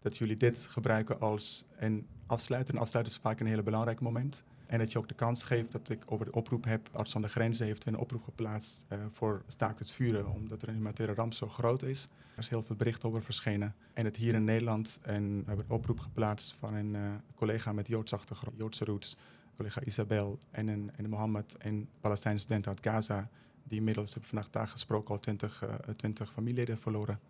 Dat 0.00 0.16
jullie 0.16 0.36
dit 0.36 0.66
gebruiken 0.70 1.20
als 1.20 1.64
een 1.76 2.06
afsluiten. 2.26 2.74
Een 2.74 2.80
afsluiten 2.80 3.14
is 3.14 3.20
vaak 3.22 3.40
een 3.40 3.46
heel 3.46 3.62
belangrijk 3.62 4.00
moment. 4.00 4.44
En 4.66 4.78
dat 4.78 4.92
je 4.92 4.98
ook 4.98 5.08
de 5.08 5.14
kans 5.14 5.44
geeft 5.44 5.72
dat 5.72 5.88
ik 5.88 6.02
over 6.06 6.24
de 6.24 6.32
oproep 6.32 6.64
heb. 6.64 6.88
Arts 6.92 7.10
zonder 7.10 7.30
Grenzen 7.30 7.66
heeft 7.66 7.86
een 7.86 7.96
oproep 7.96 8.22
geplaatst 8.22 8.86
uh, 8.92 8.98
voor 9.08 9.42
staakt 9.46 9.78
het 9.78 9.90
vuren, 9.90 10.32
omdat 10.32 10.62
er 10.62 10.68
een 10.68 10.74
humanitaire 10.74 11.14
ramp 11.14 11.34
zo 11.34 11.48
groot 11.48 11.82
is. 11.82 12.08
Er 12.32 12.38
is 12.38 12.48
heel 12.48 12.62
veel 12.62 12.76
bericht 12.76 13.04
over 13.04 13.22
verschenen. 13.22 13.74
En 13.92 14.04
het 14.04 14.16
hier 14.16 14.34
in 14.34 14.44
Nederland, 14.44 15.00
en 15.02 15.28
we 15.28 15.44
hebben 15.46 15.64
een 15.68 15.74
oproep 15.74 16.00
geplaatst 16.00 16.54
van 16.58 16.74
een 16.74 16.94
uh, 16.94 17.10
collega 17.34 17.72
met 17.72 17.88
Joods 17.88 18.12
achtergrond, 18.12 18.56
Joodse 18.58 18.84
roots, 18.84 19.16
collega 19.56 19.82
Isabel 19.84 20.38
en 20.50 20.68
een, 20.68 20.90
en 20.96 21.08
Mohammed, 21.08 21.56
een 21.58 21.88
Palestijnse 22.00 22.44
student 22.44 22.66
uit 22.66 22.78
Gaza, 22.82 23.28
die 23.64 23.78
inmiddels, 23.78 24.12
hebben 24.12 24.30
vandaag 24.30 24.50
daar 24.50 24.68
gesproken, 24.68 25.14
al 25.14 25.20
20, 25.20 25.62
uh, 25.62 25.74
20 25.96 26.32
familieleden 26.32 26.78
verloren. 26.78 27.20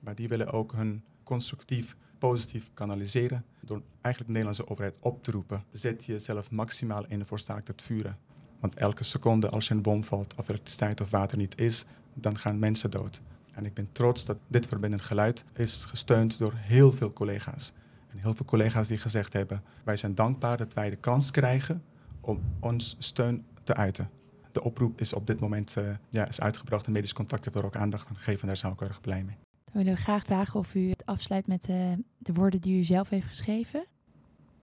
Maar 0.00 0.14
die 0.14 0.28
willen 0.28 0.52
ook 0.52 0.72
hun 0.72 1.04
constructief 1.24 1.96
positief 2.18 2.70
kanaliseren 2.74 3.44
door 3.60 3.82
eigenlijk 4.00 4.26
de 4.26 4.38
Nederlandse 4.38 4.68
overheid 4.68 4.96
op 5.00 5.22
te 5.22 5.30
roepen. 5.30 5.64
Zet 5.70 6.04
jezelf 6.04 6.50
maximaal 6.50 7.04
in 7.08 7.26
voor 7.26 7.38
staakt 7.38 7.68
het 7.68 7.82
vuren. 7.82 8.18
Want 8.60 8.74
elke 8.74 9.04
seconde 9.04 9.48
als 9.48 9.68
je 9.68 9.74
een 9.74 9.82
bom 9.82 10.04
valt 10.04 10.34
of 10.34 10.48
elektriciteit 10.48 11.00
of 11.00 11.10
water 11.10 11.38
niet 11.38 11.60
is, 11.60 11.84
dan 12.14 12.38
gaan 12.38 12.58
mensen 12.58 12.90
dood. 12.90 13.22
En 13.52 13.64
ik 13.64 13.74
ben 13.74 13.88
trots 13.92 14.24
dat 14.24 14.36
dit 14.46 14.66
verbindend 14.66 15.02
geluid 15.02 15.44
is 15.52 15.84
gesteund 15.84 16.38
door 16.38 16.52
heel 16.54 16.92
veel 16.92 17.12
collega's. 17.12 17.72
En 18.10 18.18
heel 18.18 18.34
veel 18.34 18.46
collega's 18.46 18.88
die 18.88 18.98
gezegd 18.98 19.32
hebben, 19.32 19.62
wij 19.84 19.96
zijn 19.96 20.14
dankbaar 20.14 20.56
dat 20.56 20.74
wij 20.74 20.90
de 20.90 20.96
kans 20.96 21.30
krijgen 21.30 21.82
om 22.20 22.40
ons 22.60 22.96
steun 22.98 23.44
te 23.62 23.74
uiten. 23.74 24.10
De 24.52 24.62
oproep 24.62 25.00
is 25.00 25.12
op 25.12 25.26
dit 25.26 25.40
moment 25.40 25.76
uh, 25.78 25.84
ja, 26.08 26.28
is 26.28 26.40
uitgebracht 26.40 26.86
en 26.86 26.92
medisch 26.92 27.12
contact 27.12 27.44
heeft 27.44 27.56
er 27.56 27.64
ook 27.64 27.76
aandacht 27.76 28.08
aan 28.08 28.16
gegeven 28.16 28.40
en 28.40 28.46
daar 28.46 28.56
zijn 28.56 28.72
we 28.72 28.82
ook 28.82 28.88
erg 28.88 29.00
blij 29.00 29.24
mee. 29.24 29.43
We 29.74 29.82
willen 29.82 29.96
graag 29.96 30.24
vragen 30.24 30.60
of 30.60 30.74
u 30.74 30.88
het 30.88 31.06
afsluit 31.06 31.46
met 31.46 31.68
uh, 31.68 31.92
de 32.18 32.32
woorden 32.32 32.60
die 32.60 32.78
u 32.78 32.84
zelf 32.84 33.08
heeft 33.08 33.26
geschreven. 33.26 33.86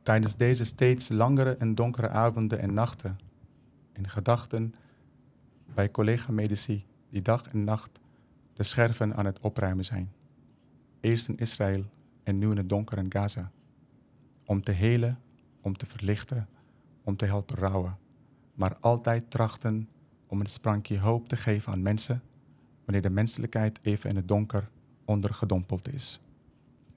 Tijdens 0.03 0.36
deze 0.36 0.64
steeds 0.64 1.09
langere 1.09 1.55
en 1.55 1.76
donkere 1.76 2.09
avonden 2.09 2.59
en 2.59 2.74
nachten, 2.74 3.20
in 3.93 4.09
gedachten 4.09 4.74
bij 5.74 5.91
collega-medici 5.91 6.86
die 7.09 7.22
dag 7.22 7.43
en 7.43 7.64
nacht 7.64 7.99
de 8.53 8.64
scherven 8.64 9.16
aan 9.16 9.26
het 9.26 9.39
opruimen 9.39 9.86
zijn. 9.86 10.12
Eerst 10.99 11.28
in 11.28 11.38
Israël 11.38 11.86
en 12.24 12.38
nu 12.38 12.51
in 12.51 12.57
het 12.57 12.70
donker 12.70 12.97
in 12.97 13.12
Gaza. 13.12 13.51
Om 14.45 14.64
te 14.64 14.72
helen, 14.72 15.20
om 15.62 15.78
te 15.78 15.86
verlichten, 15.86 16.47
om 17.03 17.16
te 17.16 17.26
helpen 17.26 17.57
rouwen. 17.57 17.97
Maar 18.53 18.78
altijd 18.80 19.32
trachten 19.32 19.89
om 20.28 20.39
een 20.39 20.45
sprankje 20.45 20.99
hoop 20.99 21.28
te 21.28 21.36
geven 21.36 21.72
aan 21.72 21.82
mensen 21.82 22.22
wanneer 22.84 23.01
de 23.01 23.09
menselijkheid 23.09 23.80
even 23.82 24.09
in 24.09 24.16
het 24.16 24.28
donker 24.28 24.70
ondergedompeld 25.12 25.93
is. 25.93 26.20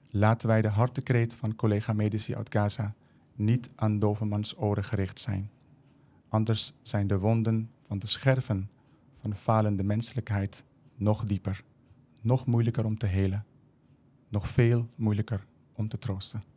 Laten 0.09 0.47
wij 0.47 0.61
de 0.61 0.67
hartekreet 0.67 1.33
van 1.33 1.55
collega-medici 1.55 2.35
uit 2.35 2.53
Gaza 2.53 2.93
niet 3.35 3.69
aan 3.75 3.99
dovenmans 3.99 4.57
oren 4.57 4.83
gericht 4.83 5.19
zijn. 5.19 5.49
Anders 6.29 6.73
zijn 6.81 7.07
de 7.07 7.17
wonden 7.17 7.69
van 7.81 7.99
de 7.99 8.07
scherven 8.07 8.69
van 9.21 9.35
falende 9.35 9.83
menselijkheid 9.83 10.63
nog 10.95 11.25
dieper, 11.25 11.63
nog 12.21 12.45
moeilijker 12.45 12.85
om 12.85 12.97
te 12.97 13.05
helen, 13.05 13.45
nog 14.29 14.47
veel 14.49 14.87
moeilijker 14.97 15.45
om 15.73 15.87
te 15.87 15.97
troosten. 15.97 16.54